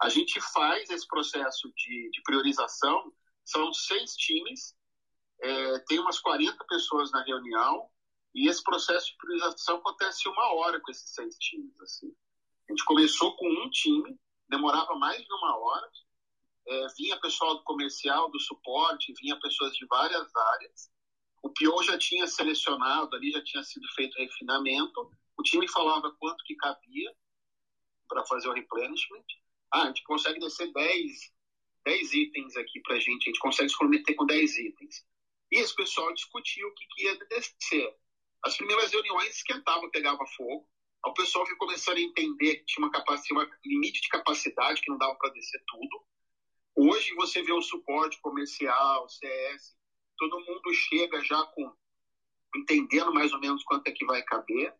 [0.00, 3.12] A gente faz esse processo de, de priorização,
[3.44, 4.74] são seis times,
[5.40, 7.88] é, tem umas 40 pessoas na reunião,
[8.34, 11.78] e esse processo de priorização acontece uma hora com esses seis times.
[11.80, 12.12] Assim.
[12.68, 14.18] A gente começou com um time,
[14.48, 15.88] demorava mais de uma hora,
[16.66, 20.90] é, vinha pessoal do comercial, do suporte, vinha pessoas de várias áreas.
[21.42, 25.10] O PO já tinha selecionado ali, já tinha sido feito refinamento.
[25.36, 27.14] O time falava quanto que cabia
[28.08, 29.24] para fazer o replenishment.
[29.72, 31.32] Ah, a gente consegue descer 10,
[31.84, 35.04] 10 itens aqui para a gente, a gente consegue se comprometer com 10 itens.
[35.52, 37.96] E esse pessoal discutia o que, que ia descer.
[38.42, 40.68] As primeiras reuniões esquentavam, pegava fogo.
[41.04, 44.90] O pessoal foi começando a entender que tinha uma, capacidade, um limite de capacidade, que
[44.90, 46.04] não dava para descer tudo.
[46.76, 49.74] Hoje você vê o suporte comercial, CS,
[50.18, 51.74] todo mundo chega já com
[52.54, 54.74] entendendo mais ou menos quanto é que vai caber.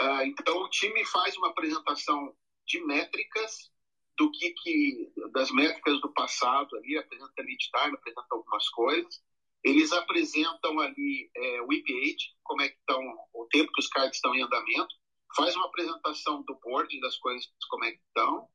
[0.00, 2.34] Uh, então o time faz uma apresentação
[2.64, 3.72] de métricas
[4.16, 9.20] do que, que das métricas do passado ali apresenta lead time, apresenta algumas coisas.
[9.64, 13.02] Eles apresentam ali é, o EPH, como é que estão
[13.32, 14.94] o tempo que os cards estão em andamento,
[15.34, 18.48] faz uma apresentação do boarding das coisas como é que estão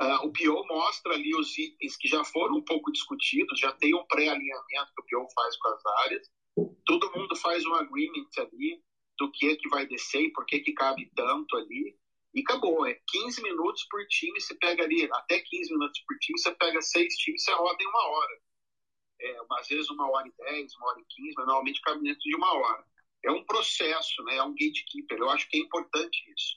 [0.00, 3.94] Uh, o PO mostra ali os itens que já foram um pouco discutidos, já tem
[3.94, 6.30] um pré-alinhamento que o PO faz com as áreas.
[6.86, 8.80] Todo mundo faz um agreement ali
[9.18, 11.96] do que é que vai descer e por que, que cabe tanto ali.
[12.34, 16.38] E acabou, é 15 minutos por time, você pega ali, até 15 minutos por time,
[16.38, 18.40] você pega seis times, você roda em uma hora.
[19.20, 22.20] É, às vezes uma hora e dez, uma hora e quinze, mas normalmente cabe dentro
[22.20, 22.84] de uma hora.
[23.24, 24.36] É um processo, né?
[24.36, 26.56] é um gatekeeper, eu acho que é importante isso.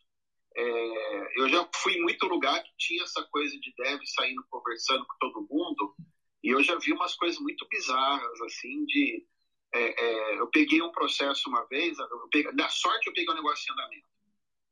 [0.56, 5.06] É, eu já fui em muito lugar que tinha essa coisa de dev saindo conversando
[5.06, 5.95] com todo mundo,
[6.44, 9.26] e eu já vi umas coisas muito bizarras, assim, de.
[9.73, 11.98] É, é, eu peguei um processo uma vez,
[12.30, 14.07] peguei, da sorte eu peguei um negócio em andamento.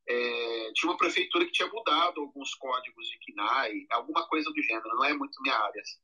[0.09, 4.89] É, tinha uma prefeitura que tinha mudado alguns códigos de KNAI, alguma coisa do gênero,
[4.89, 5.81] não é muito minha área.
[5.81, 5.99] Assim.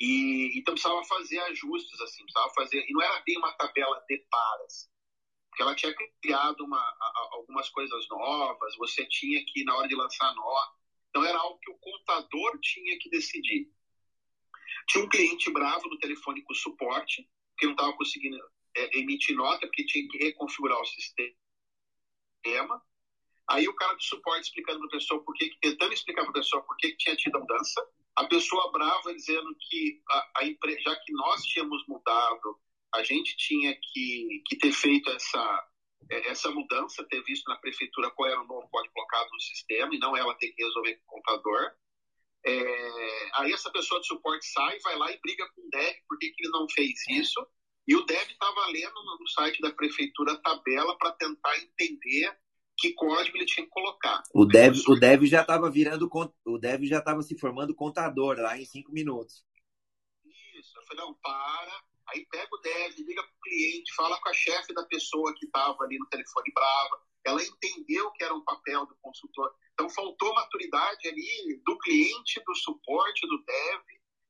[0.00, 2.84] E, então precisava fazer ajustes, assim, precisava fazer.
[2.86, 4.90] E não era bem uma tabela de paras
[5.58, 6.96] porque ela tinha criado uma,
[7.32, 10.72] algumas coisas novas, você tinha que, na hora de lançar nota,
[11.08, 13.68] então era algo que o contador tinha que decidir.
[14.88, 17.28] Tinha um cliente bravo no telefone com suporte,
[17.58, 18.38] que não estava conseguindo
[18.76, 22.80] é, emitir nota, porque tinha que reconfigurar o sistema.
[23.48, 26.34] Aí o cara do suporte explicando para a pessoa por que, tentando explicar para a
[26.34, 27.84] pessoa por que, que tinha tido a mudança.
[28.14, 32.60] A pessoa brava dizendo que a, a já que nós tínhamos mudado
[32.94, 35.68] a gente tinha que, que ter feito essa,
[36.10, 39.94] é, essa mudança, ter visto na prefeitura qual era o novo código colocado no sistema
[39.94, 41.72] e não ela ter que resolver com o computador.
[42.46, 46.18] É, aí essa pessoa de suporte sai, vai lá e briga com o Dev, por
[46.18, 47.46] que, que ele não fez isso?
[47.86, 52.36] E o Dev estava lendo no site da prefeitura a tabela para tentar entender
[52.78, 54.22] que código ele tinha que colocar.
[54.32, 56.08] O dev, o dev já estava virando,
[56.46, 59.44] o dev já estava se formando contador lá em cinco minutos.
[60.54, 64.28] Isso, eu falei, não, para, aí pega o dev, liga para o cliente, fala com
[64.28, 68.44] a chefe da pessoa que estava ali no telefone brava, ela entendeu que era um
[68.44, 69.52] papel do consultor.
[69.74, 73.82] Então faltou maturidade ali do cliente, do suporte, do dev,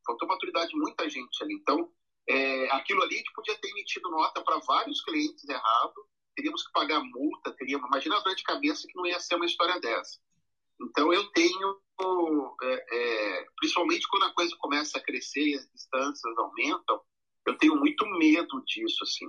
[0.04, 1.54] faltou maturidade de muita gente ali.
[1.54, 1.92] Então,
[2.28, 7.00] é, aquilo ali que podia ter emitido nota para vários clientes errado, teríamos que pagar
[7.00, 7.86] multa, teríamos.
[7.86, 10.18] Imagina a dor de cabeça que não ia ser uma história dessa.
[10.80, 11.80] Então eu tenho,
[12.62, 17.00] é, é, principalmente quando a coisa começa a crescer e as distâncias aumentam,
[17.48, 19.26] eu tenho muito medo disso, assim.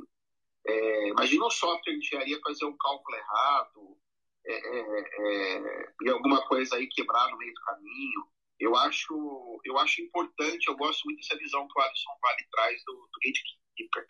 [0.68, 3.98] É, imagina um software de engenharia fazer um cálculo errado,
[4.46, 8.26] é, é, é, e alguma coisa aí quebrar no meio do caminho.
[8.60, 12.84] Eu acho, eu acho importante, eu gosto muito dessa visão que o Alisson Vale traz
[12.86, 14.06] do, do gatekeeper.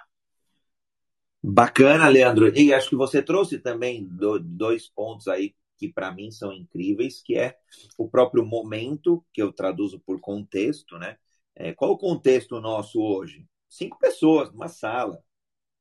[1.41, 2.57] Bacana, Leandro.
[2.57, 7.37] E acho que você trouxe também dois pontos aí que para mim são incríveis, que
[7.37, 7.57] é
[7.97, 11.17] o próprio momento, que eu traduzo por contexto, né?
[11.55, 13.45] É, qual o contexto nosso hoje?
[13.69, 15.23] Cinco pessoas numa sala.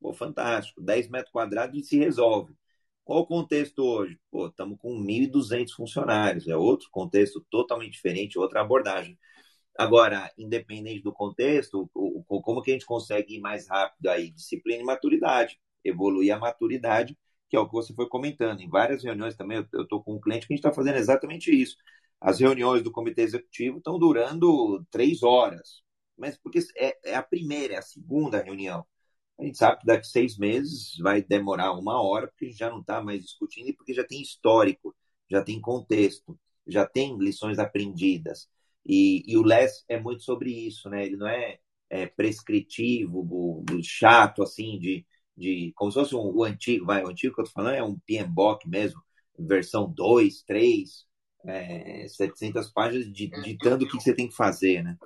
[0.01, 0.81] Pô, fantástico.
[0.82, 2.55] 10 metros quadrados e se resolve.
[3.05, 4.20] Qual o contexto hoje?
[4.31, 6.47] Pô, estamos com 1.200 funcionários.
[6.48, 9.19] É outro contexto totalmente diferente, outra abordagem.
[9.78, 14.31] Agora, independente do contexto, o, o, como que a gente consegue ir mais rápido aí?
[14.31, 15.59] Disciplina e maturidade.
[15.85, 17.16] Evoluir a maturidade,
[17.48, 18.60] que é o que você foi comentando.
[18.60, 21.51] Em várias reuniões também, eu estou com um cliente que a gente está fazendo exatamente
[21.51, 21.77] isso.
[22.20, 25.82] As reuniões do comitê executivo estão durando três horas.
[26.18, 28.84] Mas porque é, é a primeira, é a segunda reunião.
[29.38, 32.70] A gente sabe que daqui seis meses vai demorar uma hora, porque a gente já
[32.70, 34.94] não está mais discutindo e porque já tem histórico,
[35.30, 38.48] já tem contexto, já tem lições aprendidas.
[38.84, 41.06] E, e o Les é muito sobre isso, né?
[41.06, 41.58] Ele não é,
[41.90, 47.34] é prescritivo, chato, assim, de, de como se fosse um, o antigo, vai, o antigo
[47.34, 49.00] que eu tô falando é um PMBOK mesmo,
[49.38, 51.06] versão 2, 3,
[51.46, 54.96] é, 700 páginas, de, ditando o que você tem que fazer, né?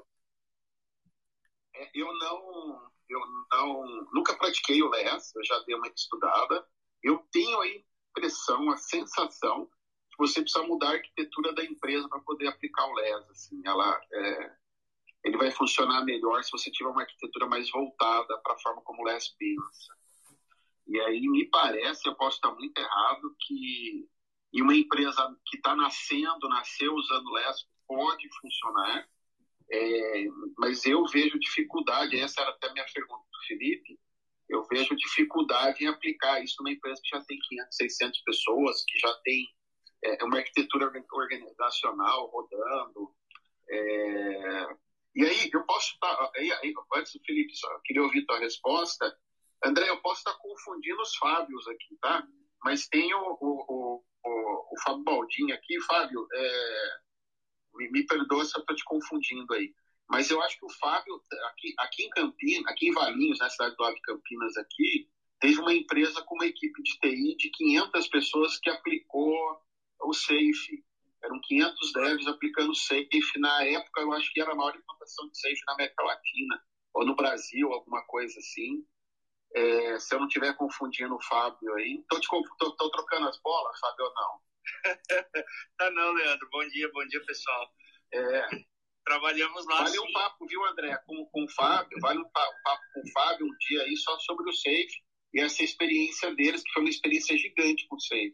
[1.74, 3.20] É, eu não, eu
[3.50, 6.66] não, nunca pratiquei o LES, eu já dei uma estudada.
[7.02, 9.68] Eu tenho a impressão, a sensação
[10.18, 13.30] você precisa mudar a arquitetura da empresa para poder aplicar o LES.
[13.30, 14.52] Assim, ela, é,
[15.24, 19.02] ele vai funcionar melhor se você tiver uma arquitetura mais voltada para a forma como
[19.02, 19.96] o LES pensa.
[20.86, 24.08] E aí me parece, eu posso estar muito errado, que
[24.52, 29.08] em uma empresa que está nascendo, nasceu usando o LES, pode funcionar,
[29.70, 30.24] é,
[30.58, 33.98] mas eu vejo dificuldade, essa era até a minha pergunta para o Felipe,
[34.48, 38.98] eu vejo dificuldade em aplicar isso numa empresa que já tem 500, 600 pessoas, que
[38.98, 39.48] já tem
[40.04, 43.14] é, é uma arquitetura organizacional rodando.
[43.70, 44.76] É...
[45.14, 46.30] E aí, eu posso estar.
[46.36, 46.50] Aí,
[46.94, 49.16] antes do Felipe, só queria ouvir tua resposta.
[49.64, 52.26] André, eu posso estar confundindo os Fábios aqui, tá?
[52.64, 55.80] Mas tem o, o, o, o, o Fábio Baldini aqui.
[55.82, 56.98] Fábio, é...
[57.74, 59.74] me, me perdoa se eu estou te confundindo aí.
[60.08, 63.74] Mas eu acho que o Fábio, aqui, aqui em Campinas, aqui em Valinhos, na cidade
[63.76, 65.08] do Ave Campinas, aqui,
[65.40, 69.34] teve uma empresa com uma equipe de TI de 500 pessoas que aplicou
[70.02, 70.84] o Safe.
[71.22, 73.38] Eram 500 devs aplicando Safe.
[73.38, 76.62] Na época, eu acho que era a maior implantação de Safe na América Latina,
[76.94, 78.84] ou no Brasil, alguma coisa assim.
[79.54, 82.04] É, se eu não estiver confundindo o Fábio aí.
[82.12, 84.51] Estou trocando as bolas, Fábio, ou não?
[85.78, 86.48] tá não, Leandro.
[86.50, 87.70] Bom dia, bom dia, pessoal.
[88.12, 88.46] É,
[89.04, 89.78] Trabalhamos lá.
[89.78, 90.00] Vale sim.
[90.00, 91.98] um papo, viu, André, com, com o Fábio.
[92.00, 95.02] Vale um papo, papo com o Fábio um dia aí só sobre o Safe
[95.34, 98.32] e essa experiência deles, que foi uma experiência gigante com o Safe.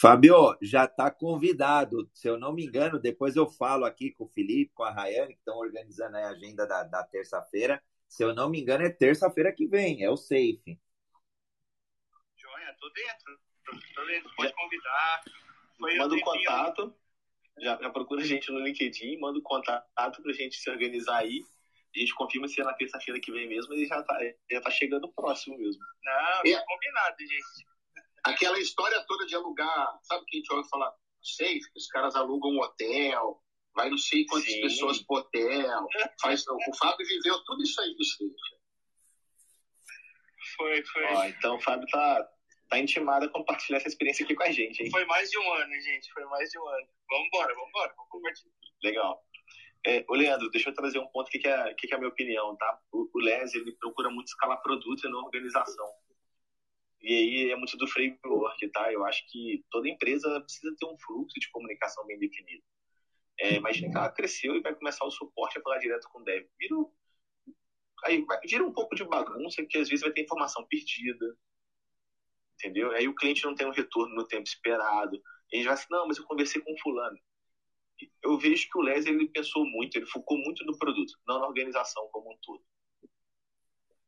[0.00, 2.10] Fabio, já está convidado.
[2.14, 5.34] Se eu não me engano, depois eu falo aqui com o Felipe, com a Rayane,
[5.34, 7.82] que estão organizando a agenda da, da terça-feira.
[8.08, 10.80] Se eu não me engano, é terça-feira que vem, é o Safe.
[12.36, 13.38] Joia, tô dentro.
[14.36, 15.24] Pode convidar.
[15.78, 16.94] Foi manda o um contato,
[17.58, 20.70] já, já, procura a gente no LinkedIn, manda o um contato para a gente se
[20.70, 21.42] organizar aí.
[21.94, 24.18] A gente confirma se é na terça-feira que vem mesmo, ele já está
[24.50, 25.80] já tá chegando próximo mesmo.
[26.02, 26.64] Não, é.
[26.64, 27.74] combinado, gente
[28.24, 30.92] aquela história toda de alugar, sabe o que a gente ouve falar?
[31.22, 33.40] Sei, os caras alugam um hotel,
[33.74, 34.62] vai não sei quantas Sim.
[34.62, 35.86] pessoas pro hotel,
[36.20, 38.64] faz, o Fábio viveu tudo isso aí do Seixas.
[40.56, 41.04] Foi, foi.
[41.04, 42.28] Ó, então o Fábio tá,
[42.68, 44.90] tá intimado a compartilhar essa experiência aqui com a gente, hein?
[44.90, 46.88] Foi mais de um ano, gente, foi mais de um ano.
[47.08, 48.52] Vamos embora, vamos embora, vamos compartilhar.
[48.82, 49.24] Legal.
[49.86, 51.98] É, ô Leandro, deixa eu trazer um ponto que, que, é, que, que é a
[51.98, 52.80] minha opinião, tá?
[52.90, 55.86] O, o Les, ele procura muito escalar produto na organização.
[57.02, 58.90] E aí é muito do framework, tá?
[58.90, 62.62] Eu acho que toda empresa precisa ter um fluxo de comunicação bem definido.
[63.38, 66.24] É, imagina que ela cresceu e vai começar o suporte a falar direto com o
[66.24, 66.46] dev.
[66.58, 66.76] Vira,
[68.04, 71.36] aí vira um pouco de bagunça, que às vezes vai ter informação perdida.
[72.54, 72.90] Entendeu?
[72.92, 75.16] Aí o cliente não tem um retorno no tempo esperado.
[75.52, 77.18] E a gente vai assim, não, mas eu conversei com fulano.
[78.22, 81.46] Eu vejo que o Les ele pensou muito, ele focou muito no produto, não na
[81.46, 82.62] organização como um todo.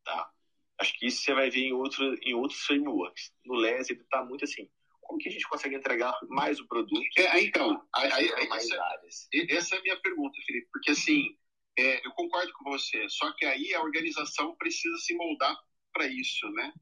[0.05, 0.31] Tá?
[0.79, 3.33] Acho que isso você vai ver em, outro, em outros frameworks.
[3.45, 4.69] No Les ele está muito assim,
[5.01, 7.01] como que a gente consegue entregar mais o produto?
[7.17, 9.29] É, então, aí, aí, mais essa, áreas?
[9.51, 11.37] essa é a minha pergunta, Felipe, porque assim,
[11.79, 15.57] é, eu concordo com você, só que aí a organização precisa se moldar
[15.93, 16.73] para isso, né?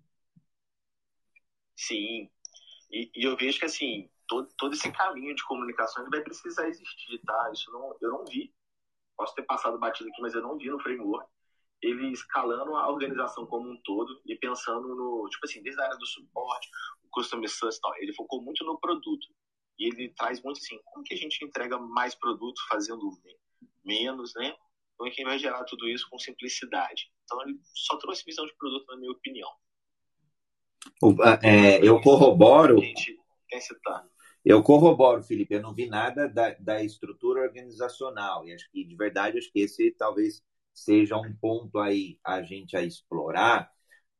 [1.77, 2.31] Sim,
[2.91, 7.21] e, e, eu vejo que assim, todo, todo esse caminho de comunicação vai precisar existir,
[7.27, 7.51] tá?
[7.53, 8.55] Isso não, eu não vi,
[9.17, 11.29] posso ter passado batido aqui, mas eu não vi no framework
[11.85, 15.99] ele escalando a organização como um todo e pensando no, tipo assim, desde a área
[15.99, 16.69] do suporte,
[17.03, 19.27] o customer success tal, ele focou muito no produto.
[19.79, 23.11] E ele traz muito assim, como que a gente entrega mais produto fazendo
[23.85, 24.57] menos, né?
[24.95, 27.11] Então, é quem vai gerar tudo isso com simplicidade.
[27.25, 29.51] Então, ele só trouxe visão de produto, na minha opinião.
[31.43, 32.81] É, eu corroboro.
[34.44, 35.55] Eu corroboro, Felipe.
[35.55, 38.47] Eu não vi nada da, da estrutura organizacional.
[38.47, 40.43] E acho que, de verdade, acho que esse talvez
[40.73, 43.70] seja um ponto aí a gente a explorar,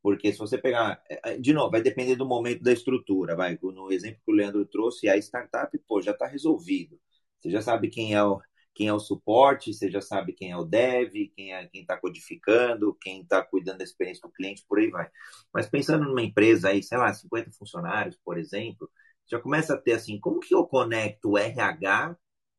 [0.01, 3.59] porque se você pegar, é, é, de novo, vai depender do momento da estrutura, vai,
[3.61, 7.01] no exemplo que o Leandro trouxe, a startup, pô, já está resolvido.
[7.41, 8.41] Você já sabe quem é o
[8.75, 11.97] quem é o suporte, você já sabe quem é o dev, quem é quem está
[11.97, 15.09] codificando, quem está cuidando da experiência do cliente, por aí vai.
[15.53, 18.91] Mas pensando numa empresa aí, sei lá, 50 funcionários, por exemplo,
[19.31, 22.17] já começa a ter assim, como que eu conecto o RH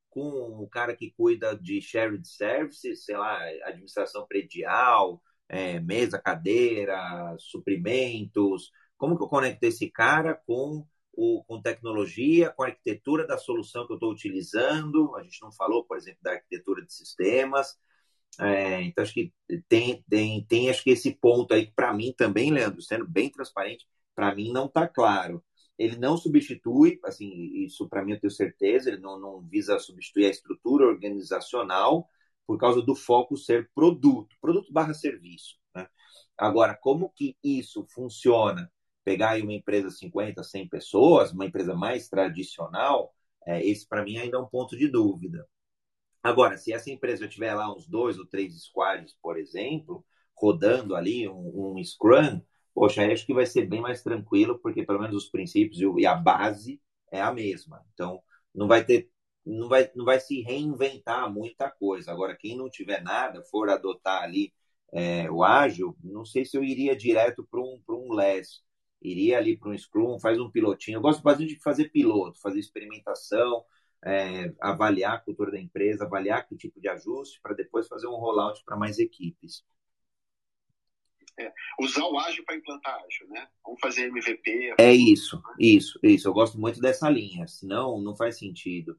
[0.09, 7.35] com o cara que cuida de shared services, sei lá, administração predial, é, mesa, cadeira,
[7.39, 8.71] suprimentos.
[8.97, 13.85] Como que eu conecto esse cara com, o, com tecnologia, com a arquitetura da solução
[13.85, 15.15] que eu estou utilizando?
[15.15, 17.77] A gente não falou, por exemplo, da arquitetura de sistemas.
[18.39, 19.33] É, então, acho que
[19.69, 23.87] tem, tem, tem acho que esse ponto aí, para mim também, Leandro, sendo bem transparente,
[24.13, 25.43] para mim não está claro
[25.77, 27.29] ele não substitui, assim,
[27.65, 32.09] isso para mim eu tenho certeza, ele não, não visa substituir a estrutura organizacional
[32.47, 35.57] por causa do foco ser produto, produto barra serviço.
[35.75, 35.87] Né?
[36.37, 38.71] Agora, como que isso funciona?
[39.05, 43.15] Pegar aí uma empresa 50, 100 pessoas, uma empresa mais tradicional,
[43.47, 45.47] é, esse para mim ainda é um ponto de dúvida.
[46.23, 50.03] Agora, se essa empresa tiver lá uns dois ou três squads, por exemplo,
[50.35, 52.41] rodando ali um, um Scrum,
[52.73, 56.15] poxa, acho que vai ser bem mais tranquilo, porque pelo menos os princípios e a
[56.15, 57.85] base é a mesma.
[57.93, 58.21] Então,
[58.53, 59.09] não vai ter,
[59.45, 62.11] não vai, não vai se reinventar muita coisa.
[62.11, 64.53] Agora, quem não tiver nada, for adotar ali
[64.91, 68.63] é, o ágil, não sei se eu iria direto para um, um LES.
[69.05, 70.97] Iria ali para um Scrum, faz um pilotinho.
[70.97, 73.63] Eu gosto bastante de fazer piloto, fazer experimentação,
[74.03, 78.15] é, avaliar a cultura da empresa, avaliar que tipo de ajuste, para depois fazer um
[78.15, 79.63] rollout para mais equipes.
[81.37, 81.51] É,
[81.81, 83.47] usar o ágil para implantar ágil, né?
[83.63, 84.75] Vamos fazer MVP.
[84.77, 85.55] É isso, né?
[85.59, 86.27] isso, isso.
[86.27, 88.97] Eu gosto muito dessa linha, senão não faz sentido.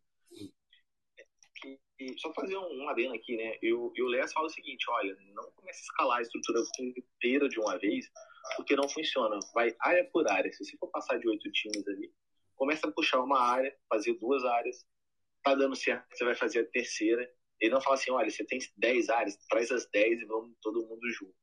[1.98, 3.56] E, só fazer um, um adendo aqui, né?
[3.62, 7.58] Eu, eu Léo fala o seguinte, olha, não comece a escalar a estrutura inteira de
[7.58, 8.10] uma vez,
[8.54, 9.38] porque não funciona.
[9.54, 10.52] Vai área por área.
[10.52, 12.12] Se você for passar de oito times ali,
[12.54, 14.86] começa a puxar uma área, fazer duas áreas,
[15.42, 17.28] tá dando certo, você vai fazer a terceira.
[17.60, 20.86] Ele não fala assim, olha, você tem dez áreas, traz as dez e vamos todo
[20.86, 21.34] mundo junto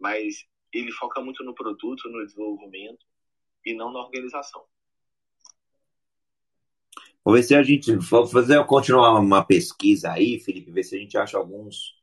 [0.00, 3.04] mas ele foca muito no produto, no desenvolvimento
[3.64, 4.64] e não na organização.
[7.22, 10.98] Vou ver se a gente vou fazer continuar uma pesquisa aí, Felipe, ver se a
[10.98, 11.99] gente acha alguns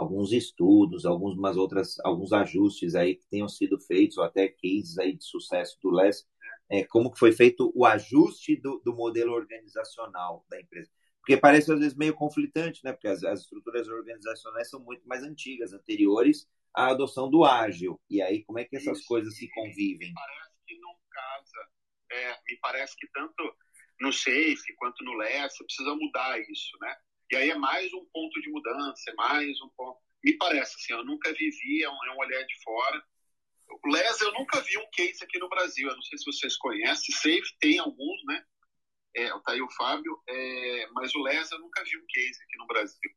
[0.00, 5.16] alguns estudos, algumas outras alguns ajustes aí que tenham sido feitos ou até cases aí
[5.16, 6.26] de sucesso do LES,
[6.70, 10.90] é, como que foi feito o ajuste do, do modelo organizacional da empresa.
[11.20, 12.92] Porque parece às vezes meio conflitante, né?
[12.92, 18.00] Porque as, as estruturas organizacionais são muito mais antigas, anteriores a adoção do ágil.
[18.08, 19.06] E aí, como é que essas Isso.
[19.06, 20.12] coisas se convivem?
[20.14, 21.68] Parece que não casa.
[22.12, 23.54] É, me parece que tanto
[24.00, 26.96] no SAFE quanto no LES precisa mudar isso, né?
[27.30, 29.98] E aí é mais um ponto de mudança, é mais um ponto.
[30.22, 33.02] Me parece assim, eu nunca vivi, é um, é um olhar de fora.
[33.84, 36.56] O LES eu nunca vi um case aqui no Brasil, eu não sei se vocês
[36.56, 37.14] conhecem.
[37.14, 38.44] SAFE tem alguns, né?
[39.14, 42.58] É, tá aí o Fábio, é, mas o LES eu nunca vi um case aqui
[42.58, 43.10] no Brasil.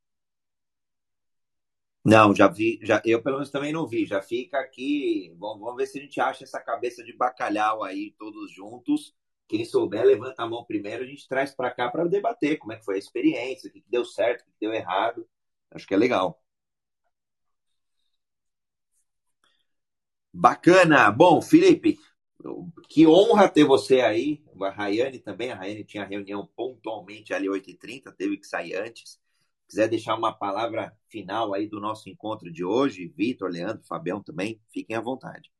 [2.06, 4.06] Não, já vi, já, eu pelo menos também não vi.
[4.06, 5.34] Já fica aqui.
[5.40, 9.15] Vamos, vamos ver se a gente acha essa cabeça de bacalhau aí, todos juntos.
[9.53, 12.77] Quem souber, levanta a mão primeiro, a gente traz para cá para debater como é
[12.77, 15.30] que foi a experiência, o que deu certo, o que deu errado.
[15.69, 16.43] Acho que é legal.
[20.34, 21.11] Bacana.
[21.11, 21.99] Bom, Felipe,
[22.89, 24.43] que honra ter você aí.
[24.59, 25.51] A Rayane também.
[25.51, 29.21] A Rayane tinha reunião pontualmente ali 8h30, teve que sair antes
[29.67, 34.59] quiser deixar uma palavra final aí do nosso encontro de hoje, Vitor, Leandro, Fabião também,
[34.71, 35.52] fiquem à vontade.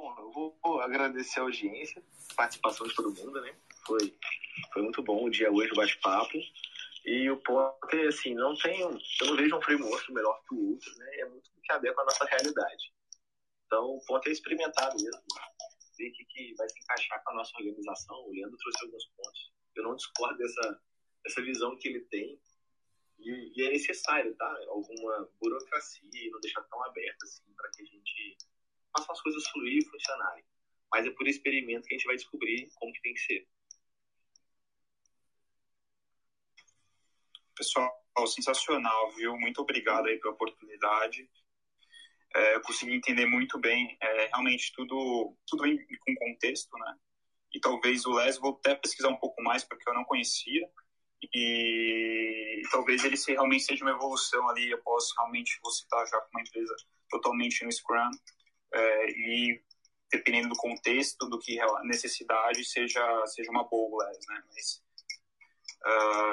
[0.00, 0.30] Bom, eu
[0.62, 2.00] vou agradecer a audiência,
[2.30, 3.52] a participação de todo mundo, né?
[3.84, 3.98] Foi,
[4.72, 6.38] foi muito bom o dia hoje, o bate-papo.
[7.04, 8.92] E o ponto é assim, não tem, eu
[9.26, 11.16] não vejo um framework melhor que o outro, né?
[11.16, 12.94] É muito que adequa à nossa realidade.
[13.66, 15.20] Então, o ponto é experimentar mesmo,
[15.98, 18.16] ver o que, que vai se encaixar com a nossa organização.
[18.24, 19.52] O Leandro trouxe alguns pontos.
[19.74, 20.80] Eu não discordo dessa,
[21.24, 22.40] dessa visão que ele tem.
[23.18, 24.58] E, e é necessário, tá?
[24.68, 28.38] Alguma burocracia, não deixar tão aberta assim, para que a gente
[28.96, 30.44] faça as coisas fluir e funcionarem.
[30.90, 33.48] Mas é por experimento que a gente vai descobrir como que tem que ser.
[37.54, 37.92] Pessoal,
[38.26, 39.36] sensacional, viu?
[39.36, 41.28] Muito obrigado aí pela oportunidade.
[42.34, 46.94] É, eu consegui entender muito bem, é, realmente tudo, tudo vem com contexto, né?
[47.52, 50.68] E talvez o Les, vou até pesquisar um pouco mais, porque eu não conhecia.
[51.34, 56.06] E, e talvez ele se, realmente seja uma evolução ali, eu posso realmente, vou citar
[56.06, 56.74] já com uma empresa
[57.08, 58.10] totalmente no Scrum,
[58.72, 59.62] é, e
[60.10, 64.42] dependendo do contexto, do que necessidade, seja, seja uma boa né?
[64.48, 64.82] Mas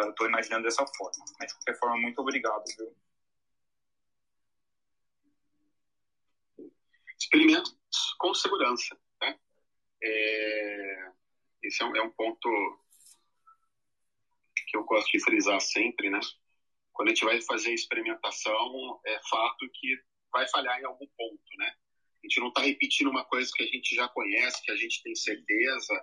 [0.10, 1.26] estou uh, imaginando dessa forma.
[1.40, 2.96] Mas de qualquer forma, muito obrigado, viu?
[7.18, 7.76] experimentos
[8.18, 8.98] com segurança.
[9.22, 9.40] Né?
[10.04, 11.12] É,
[11.64, 12.50] esse é um, é um, ponto
[14.68, 16.20] que eu gosto de frisar sempre, né?
[16.94, 20.02] Quando a gente vai fazer experimentação, é fato que
[20.32, 21.76] vai falhar em algum ponto, né?
[22.26, 25.04] A gente não está repetindo uma coisa que a gente já conhece, que a gente
[25.04, 25.94] tem certeza.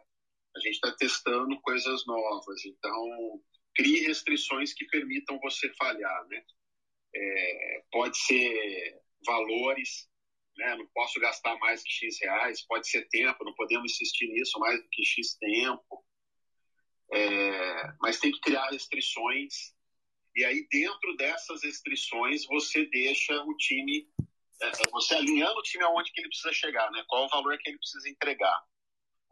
[0.55, 2.65] A gente está testando coisas novas.
[2.65, 3.43] Então,
[3.75, 6.45] crie restrições que permitam você falhar, né?
[7.13, 10.09] É, pode ser valores,
[10.57, 10.77] né?
[10.77, 14.81] não posso gastar mais que X reais, pode ser tempo, não podemos insistir nisso mais
[14.81, 16.05] do que X tempo.
[17.13, 19.75] É, mas tem que criar restrições,
[20.37, 24.09] e aí dentro dessas restrições você deixa o time,
[24.91, 27.05] você alinhando o time aonde que ele precisa chegar, né?
[27.09, 28.63] qual o valor que ele precisa entregar.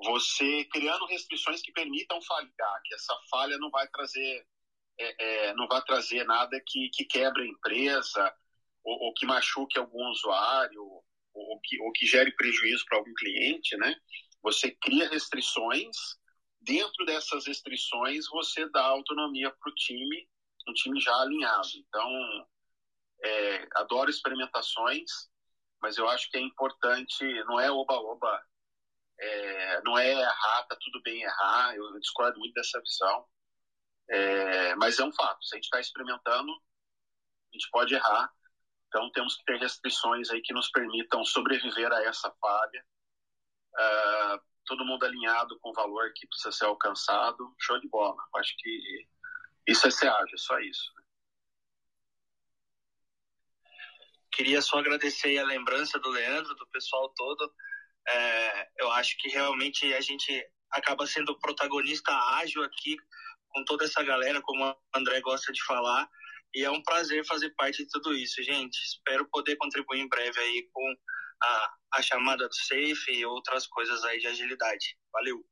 [0.02, 4.46] Você criando restrições que permitam falhar, que essa falha não vai trazer,
[4.98, 8.34] é, é não vai trazer nada que, que quebre a empresa,
[8.82, 10.82] ou, ou que machuque algum usuário,
[11.32, 13.94] ou que, ou que gere prejuízo para algum cliente, né?
[14.42, 15.96] Você cria restrições,
[16.60, 20.28] dentro dessas restrições você dá autonomia para o time,
[20.68, 21.68] um time já alinhado.
[21.76, 22.46] Então,
[23.22, 25.10] é, adoro experimentações,
[25.80, 28.42] mas eu acho que é importante, não é oba-oba,
[29.18, 33.26] é, não é errar, tá tudo bem errar, eu, eu discordo muito dessa visão,
[34.08, 38.32] é, mas é um fato, se a gente está experimentando, a gente pode errar,
[38.90, 42.84] então, temos que ter restrições aí que nos permitam sobreviver a essa falha.
[43.72, 47.54] Uh, todo mundo alinhado com o valor que precisa ser alcançado.
[47.60, 48.20] Show de bola.
[48.34, 49.06] Acho que
[49.68, 50.92] isso é ser ágil, é só isso.
[54.32, 57.52] Queria só agradecer a lembrança do Leandro, do pessoal todo.
[58.08, 62.96] É, eu acho que realmente a gente acaba sendo protagonista ágil aqui
[63.48, 66.08] com toda essa galera, como o André gosta de falar.
[66.54, 68.76] E é um prazer fazer parte de tudo isso, gente.
[68.76, 70.96] Espero poder contribuir em breve aí com
[71.42, 74.96] a, a chamada do Safe e outras coisas aí de agilidade.
[75.12, 75.44] Valeu!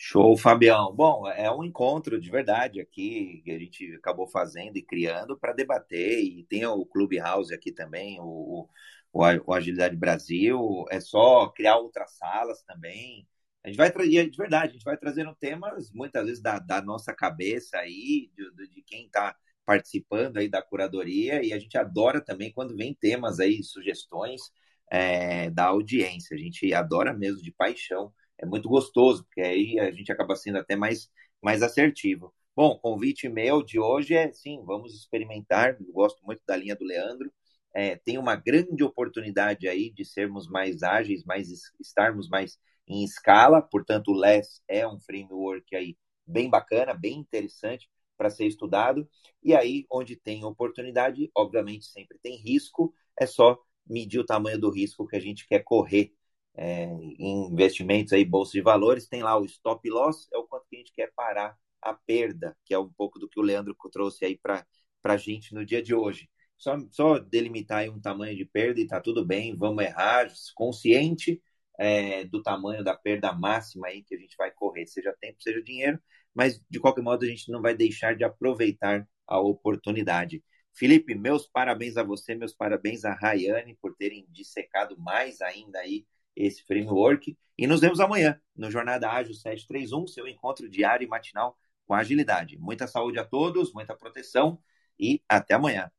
[0.00, 0.94] Show, Fabião.
[0.94, 5.52] Bom, é um encontro de verdade aqui que a gente acabou fazendo e criando para
[5.52, 6.20] debater.
[6.24, 8.68] E tem o Clubhouse aqui também, o,
[9.12, 10.84] o, o Agilidade Brasil.
[10.90, 13.26] É só criar outras salas também.
[13.64, 16.80] A gente vai trazer, de verdade, a gente vai trazendo temas muitas vezes da, da
[16.80, 19.34] nossa cabeça aí, de, de quem está
[19.66, 24.42] participando aí da curadoria, e a gente adora também quando vem temas aí, sugestões
[24.90, 26.36] é, da audiência.
[26.36, 30.58] A gente adora mesmo de paixão, é muito gostoso, porque aí a gente acaba sendo
[30.58, 31.10] até mais,
[31.42, 32.34] mais assertivo.
[32.56, 35.76] Bom, convite meu de hoje é sim, vamos experimentar.
[35.80, 37.32] Eu gosto muito da linha do Leandro.
[37.74, 41.48] É, tem uma grande oportunidade aí de sermos mais ágeis, mais
[41.80, 45.96] estarmos mais em escala, portanto, o LESS é um framework aí
[46.26, 49.08] bem bacana, bem interessante para ser estudado.
[49.42, 54.70] E aí, onde tem oportunidade, obviamente sempre tem risco, é só medir o tamanho do
[54.70, 56.12] risco que a gente quer correr.
[56.60, 56.86] É,
[57.20, 60.78] investimentos aí, bolsa de valores, tem lá o stop loss, é o quanto que a
[60.80, 64.36] gente quer parar a perda, que é um pouco do que o Leandro trouxe aí
[64.36, 64.66] para
[65.04, 66.28] a gente no dia de hoje.
[66.56, 70.26] Só, só delimitar aí um tamanho de perda e tá tudo bem, vamos errar,
[70.56, 71.40] consciente,
[71.78, 75.62] é, do tamanho da perda máxima aí que a gente vai correr, seja tempo, seja
[75.62, 76.00] dinheiro,
[76.34, 80.42] mas de qualquer modo a gente não vai deixar de aproveitar a oportunidade.
[80.74, 86.04] Felipe, meus parabéns a você, meus parabéns a Rayane por terem dissecado mais ainda aí
[86.38, 87.36] esse framework.
[87.58, 92.56] E nos vemos amanhã no Jornada Ágil 731, seu encontro diário e matinal com agilidade.
[92.58, 94.58] Muita saúde a todos, muita proteção
[94.98, 95.90] e até amanhã.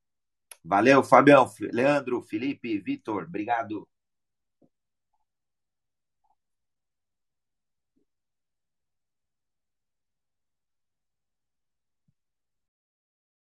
[0.64, 3.88] Valeu, Fabião, Leandro, Felipe, Vitor, obrigado.